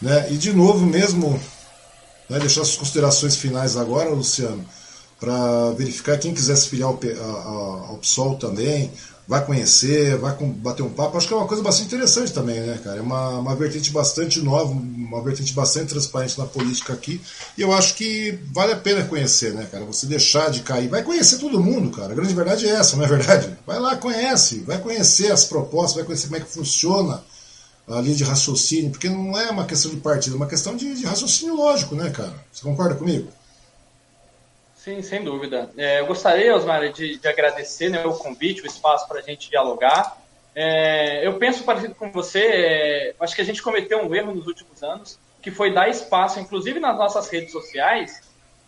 [0.00, 0.32] Né?
[0.32, 1.38] E, de novo, mesmo,
[2.28, 4.64] né, deixar as considerações finais agora, Luciano,
[5.20, 6.98] para verificar quem quiser se filiar ao,
[7.90, 8.90] ao PSOL também,
[9.26, 11.16] vai conhecer, vai bater um papo.
[11.16, 12.98] Acho que é uma coisa bastante interessante também, né, cara?
[12.98, 17.20] É uma, uma vertente bastante nova, uma vertente bastante transparente na política aqui.
[17.56, 19.84] E eu acho que vale a pena conhecer, né, cara?
[19.84, 20.88] Você deixar de cair.
[20.88, 22.12] Vai conhecer todo mundo, cara.
[22.12, 23.56] A grande verdade é essa, não é verdade?
[23.66, 27.22] Vai lá, conhece, vai conhecer as propostas, vai conhecer como é que funciona
[27.88, 30.94] a linha de raciocínio, porque não é uma questão de partido, é uma questão de,
[30.94, 32.34] de raciocínio lógico, né, cara?
[32.52, 33.28] Você concorda comigo?
[34.82, 35.70] Sim, sem dúvida.
[35.76, 39.48] É, eu gostaria, Osmar, de, de agradecer né, o convite, o espaço para a gente
[39.48, 40.18] dialogar.
[40.56, 44.48] É, eu penso parecido com você, é, acho que a gente cometeu um erro nos
[44.48, 48.22] últimos anos, que foi dar espaço, inclusive nas nossas redes sociais,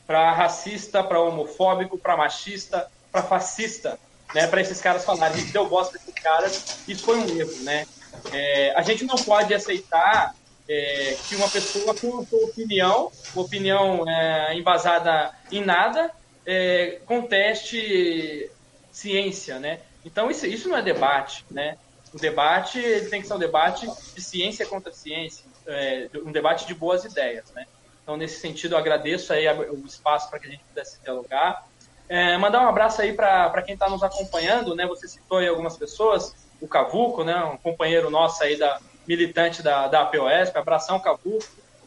[0.06, 3.98] para racista, para homofóbico, para machista, para fascista,
[4.32, 5.36] né, para esses caras falarem.
[5.36, 7.56] A gente deu voz para esses caras, isso foi um erro.
[7.64, 7.86] Né?
[8.32, 10.32] É, a gente não pode aceitar
[10.68, 16.10] é, que uma pessoa com sua opinião, opinião é, embasada em nada,
[16.46, 18.50] é, conteste
[18.90, 19.80] ciência, né?
[20.04, 21.76] Então isso, isso não é debate, né?
[22.12, 26.66] O debate ele tem que ser um debate de ciência contra ciência, é, um debate
[26.66, 27.66] de boas ideias, né?
[28.02, 31.66] Então nesse sentido eu agradeço aí o espaço para que a gente pudesse dialogar.
[32.08, 34.86] É, mandar um abraço aí para quem está nos acompanhando, né?
[34.86, 37.42] Você citou aí algumas pessoas, o Cavuco, né?
[37.44, 41.38] Um companheiro nosso aí da militante da, da APOSP, abração Cabu,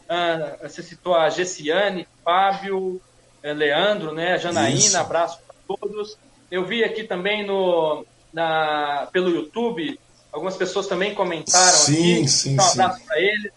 [0.08, 3.00] ah, você citou a Gessiane, Fábio,
[3.42, 4.98] eh, Leandro, né, a Janaína, Isso.
[4.98, 6.16] abraço para todos.
[6.50, 10.00] Eu vi aqui também no, na, pelo YouTube,
[10.32, 12.28] algumas pessoas também comentaram sim, aqui.
[12.28, 13.52] Sim, então, um abraço para eles.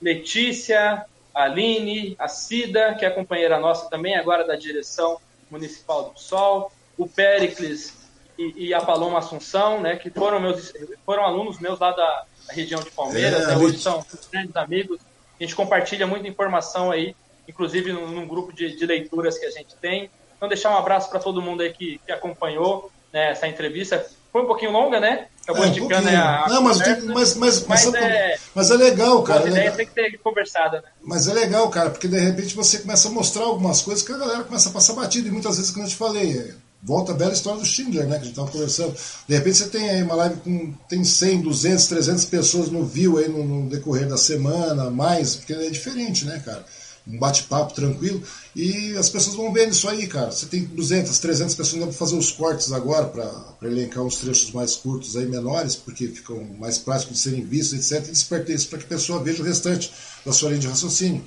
[0.00, 5.18] Letícia, Aline, a Cida, que é companheira nossa também, agora da direção
[5.50, 7.96] municipal do Sol, o Péricles
[8.38, 10.72] e, e a Paloma Assunção, né, que foram meus
[11.04, 13.56] foram alunos meus lá da, região de Palmeiras, é, né?
[13.56, 15.00] hoje são grandes amigos.
[15.38, 17.14] A gente compartilha muita informação aí,
[17.48, 20.10] inclusive num, num grupo de, de, leituras que a gente tem.
[20.36, 24.04] Então, deixar um abraço para todo mundo aí que, que acompanhou né, essa entrevista.
[24.32, 25.28] foi um pouquinho longa, né?
[25.42, 26.46] Acabou é, indicando um a.
[26.48, 29.44] Não, mas, mas, mas, mas, mas, é, mas é legal, cara.
[29.44, 30.82] A ideia é tem que ter conversado, né?
[31.02, 34.18] Mas é legal, cara, porque de repente você começa a mostrar algumas coisas que a
[34.18, 35.28] galera começa a passar batido.
[35.28, 36.54] E muitas vezes, como eu te falei, é,
[36.86, 38.14] volta a bela história do Schindler, né?
[38.16, 38.94] Que a gente estava conversando.
[39.26, 43.18] De repente você tem aí uma live com tem 100, 200, 300 pessoas no view
[43.18, 46.64] aí no, no decorrer da semana, mais, porque é diferente, né, cara?
[47.06, 48.20] um bate-papo tranquilo,
[48.54, 50.32] e as pessoas vão vendo isso aí, cara.
[50.32, 54.74] Você tem 200, 300 pessoas, para fazer os cortes agora, para elencar uns trechos mais
[54.74, 58.08] curtos aí, menores, porque ficam mais práticos de serem vistos, etc.
[58.08, 59.92] E despertar isso para que a pessoa veja o restante
[60.24, 61.24] da sua linha de raciocínio.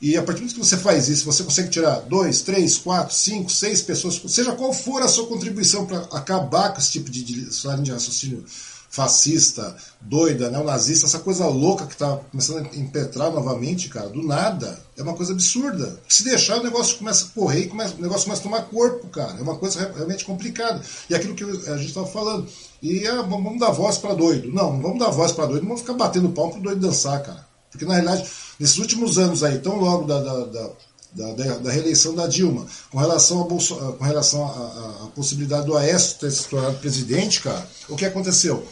[0.00, 3.50] E a partir do que você faz isso, você consegue tirar dois, três, quatro, cinco,
[3.50, 7.90] seis pessoas, seja qual for a sua contribuição para acabar com esse tipo de, de,
[7.90, 8.44] raciocínio
[8.90, 14.82] fascista, doida, neonazista, essa coisa louca que está começando a impetrar novamente, cara, do nada,
[14.96, 16.00] é uma coisa absurda.
[16.08, 19.06] Se deixar, o negócio começa a correr e começa, o negócio começa a tomar corpo,
[19.06, 19.38] cara.
[19.38, 20.82] É uma coisa realmente complicada.
[21.08, 22.48] E aquilo que a gente estava falando.
[22.82, 24.52] E é, vamos dar voz para doido.
[24.52, 27.22] Não, não vamos dar voz para doido, não vamos ficar batendo pau para doido dançar,
[27.22, 27.49] cara.
[27.70, 28.28] Porque na realidade,
[28.58, 30.70] nesses últimos anos aí, tão logo da, da, da
[31.12, 36.30] da, reeleição da Dilma, com relação, a Bolso, com relação à possibilidade do Aécio ter
[36.30, 38.64] se tornado presidente, cara, o que aconteceu?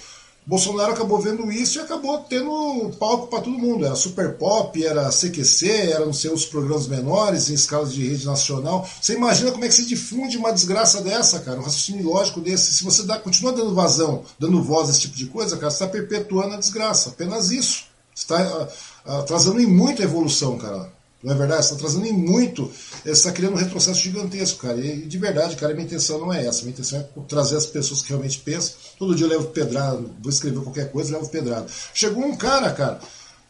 [0.49, 3.85] Bolsonaro acabou vendo isso e acabou tendo palco para todo mundo.
[3.85, 8.89] Era Super Pop, era CQC, eram seus programas menores em escala de rede nacional.
[8.99, 11.61] Você imagina como é que se difunde uma desgraça dessa, cara?
[11.61, 12.73] Um raciocínio lógico desse.
[12.73, 15.85] Se você dá, continua dando vazão, dando voz a esse tipo de coisa, cara, você
[15.85, 17.11] está perpetuando a desgraça.
[17.11, 17.85] Apenas isso.
[18.19, 18.69] Está
[19.05, 20.91] atrasando em muito a evolução, cara.
[21.23, 21.63] Não é verdade?
[21.63, 22.71] Está trazendo em muito,
[23.03, 24.79] você está criando um retrocesso gigantesco, cara.
[24.79, 26.63] E de verdade, cara, minha intenção não é essa.
[26.63, 28.75] Minha intenção é trazer as pessoas que realmente pensam.
[28.99, 31.67] Todo dia eu levo pedrada, vou escrever qualquer coisa, levo pedrada.
[31.95, 33.01] Chegou um cara, cara,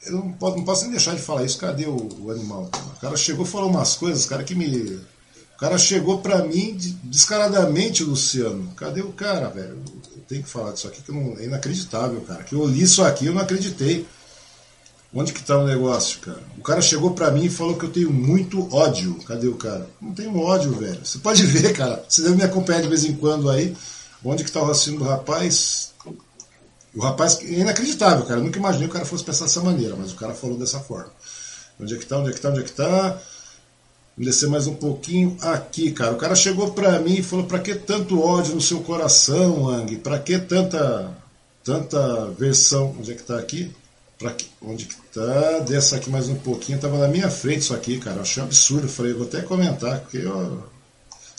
[0.07, 1.59] eu não posso, não posso nem deixar de falar isso.
[1.59, 2.71] Cadê o, o animal?
[2.97, 4.67] O cara chegou e falou umas coisas, cara, que me.
[4.67, 8.73] O cara chegou para mim descaradamente, Luciano.
[8.77, 9.79] Cadê o cara, velho?
[10.17, 12.45] Eu tenho que falar disso aqui que não, é inacreditável, cara.
[12.45, 14.07] Que eu li isso aqui eu não acreditei.
[15.13, 16.43] Onde que tá o negócio, cara?
[16.59, 19.15] O cara chegou para mim e falou que eu tenho muito ódio.
[19.27, 19.89] Cadê o cara?
[20.01, 21.01] Não tenho ódio, velho.
[21.05, 22.05] Você pode ver, cara.
[22.07, 23.75] Você deve me acompanhar de vez em quando aí.
[24.23, 25.95] Onde que tá o raciocínio do rapaz?
[26.95, 28.41] O rapaz é inacreditável, cara.
[28.41, 30.81] Eu nunca imaginei que o cara fosse pensar dessa maneira, mas o cara falou dessa
[30.81, 31.11] forma.
[31.81, 32.19] Onde é que tá?
[32.19, 32.51] Onde é que tá?
[32.51, 33.19] Onde é que tá?
[34.17, 36.13] Vou descer mais um pouquinho aqui, cara.
[36.13, 39.97] O cara chegou para mim e falou: "Para que tanto ódio no seu coração, Ang?
[39.99, 41.17] Para que tanta
[41.63, 42.97] tanta versão?
[42.99, 43.71] Onde é que tá aqui?
[44.19, 45.61] Pra que, onde que tá?
[45.61, 46.81] Dessa aqui mais um pouquinho.
[46.81, 48.17] Tava na minha frente isso aqui, cara.
[48.17, 48.89] Eu achei um absurdo.
[48.89, 50.65] Falei, vou até comentar, porque eu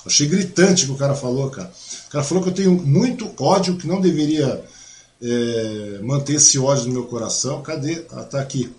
[0.06, 1.70] achei gritante o que o cara falou, cara.
[2.08, 4.64] O cara falou que eu tenho muito ódio, que não deveria
[5.22, 7.62] é, manter esse ódio no meu coração.
[7.62, 8.06] Cadê?
[8.12, 8.74] Ah, tá aqui.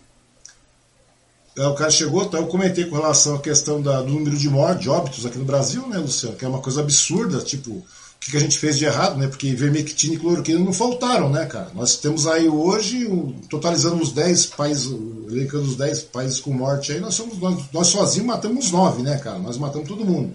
[1.58, 4.48] Aí o cara chegou, tá, eu comentei com relação à questão da, do número de
[4.48, 6.36] mortes, de óbitos aqui no Brasil, né, Luciano?
[6.36, 7.84] Que é uma coisa absurda, tipo,
[8.20, 9.26] que, que a gente fez de errado, né?
[9.26, 11.70] Porque vermectina e cloroquina não faltaram, né, cara?
[11.74, 13.08] Nós temos aí hoje,
[13.48, 14.92] totalizando os 10 países,
[15.26, 19.16] elencando os 10 países com morte aí, nós somos nós, nós sozinhos matamos 9, né,
[19.16, 19.38] cara?
[19.38, 20.34] Nós matamos todo mundo.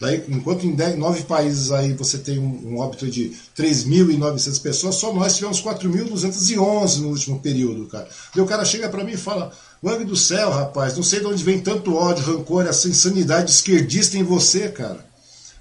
[0.00, 4.94] Daí, enquanto em 10, 9 países aí você tem um, um óbito de 3.900 pessoas,
[4.94, 8.08] só nós tivemos 4.211 no último período, cara.
[8.32, 9.50] Daí o cara chega para mim e fala:
[9.82, 14.16] Wang do céu, rapaz, não sei de onde vem tanto ódio, rancor, essa insanidade esquerdista
[14.16, 15.07] em você, cara.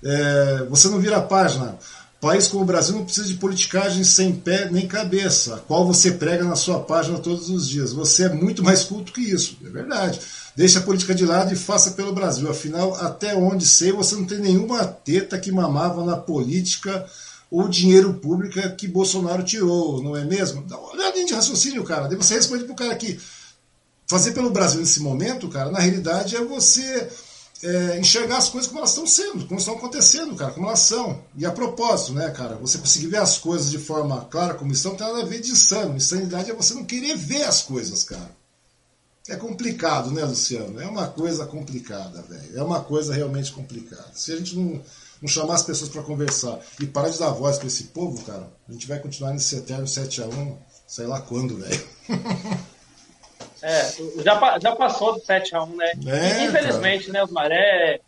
[0.04, 1.78] É, você não vira a página.
[2.20, 6.12] País como o Brasil não precisa de politicagem sem pé nem cabeça, a qual você
[6.12, 7.94] prega na sua página todos os dias.
[7.94, 10.20] Você é muito mais culto que isso, é verdade.
[10.56, 12.50] Deixe a política de lado e faça pelo Brasil.
[12.50, 17.06] Afinal, até onde sei, você não tem nenhuma teta que mamava na política
[17.52, 20.64] ou dinheiro público que Bolsonaro tirou, não é mesmo?
[20.64, 22.08] Dá uma olhadinha de raciocínio, cara.
[22.08, 23.20] Daí você responde pro cara que
[24.08, 27.08] fazer pelo Brasil nesse momento, cara, na realidade é você
[27.64, 31.24] é, enxergar as coisas como elas estão sendo, como estão acontecendo, cara, como elas são.
[31.36, 34.96] E a propósito, né, cara, você conseguir ver as coisas de forma clara como estão,
[34.96, 35.98] tem nada a ver de insano.
[35.98, 38.30] Insanidade é você não querer ver as coisas, cara.
[39.28, 40.80] É complicado, né, Luciano?
[40.80, 42.58] É uma coisa complicada, velho.
[42.58, 44.10] É uma coisa realmente complicada.
[44.14, 44.82] Se a gente não,
[45.22, 48.48] não chamar as pessoas para conversar e parar de dar voz para esse povo, cara,
[48.70, 50.56] a gente vai continuar nesse eterno 7x1,
[50.88, 51.88] sei lá quando, velho.
[53.62, 55.92] É, já, já passou do 7x1, né?
[56.06, 57.14] É, infelizmente, cara.
[57.14, 58.00] né, os maré.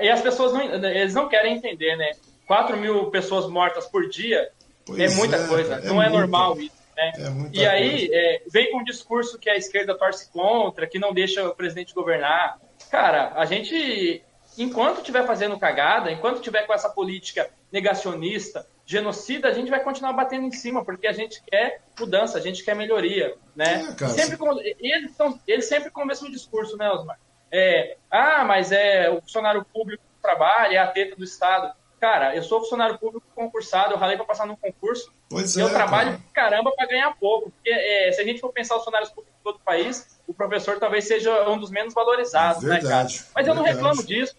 [0.00, 2.12] E as pessoas não, eles não querem entender, né?
[2.46, 4.48] 4 mil pessoas mortas por dia
[4.86, 6.74] pois é muita é, coisa, é não é normal isso.
[6.96, 7.12] Né?
[7.16, 11.12] É e aí é, vem com um discurso que a esquerda torce contra, que não
[11.12, 12.58] deixa o presidente governar.
[12.90, 14.22] Cara, a gente,
[14.58, 20.12] enquanto estiver fazendo cagada, enquanto tiver com essa política negacionista, genocida, a gente vai continuar
[20.12, 23.94] batendo em cima, porque a gente quer mudança, a gente quer melhoria, né?
[24.00, 27.18] É, sempre com, eles, são, eles sempre com o mesmo discurso, né, Osmar?
[27.50, 31.72] É, ah, mas é o funcionário público trabalha, é a teta do Estado.
[32.00, 35.64] cara, eu sou funcionário público concursado, eu ralei para passar num concurso, pois e é,
[35.64, 36.50] eu trabalho cara.
[36.50, 37.50] caramba para ganhar pouco.
[37.50, 40.34] Porque é, se a gente for pensar os funcionários públicos de todo o país, o
[40.34, 43.08] professor talvez seja um dos menos valorizados, Verdade, né, cara?
[43.34, 44.34] Mas eu não reclamo disso.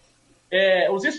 [0.50, 1.16] É, os estudantes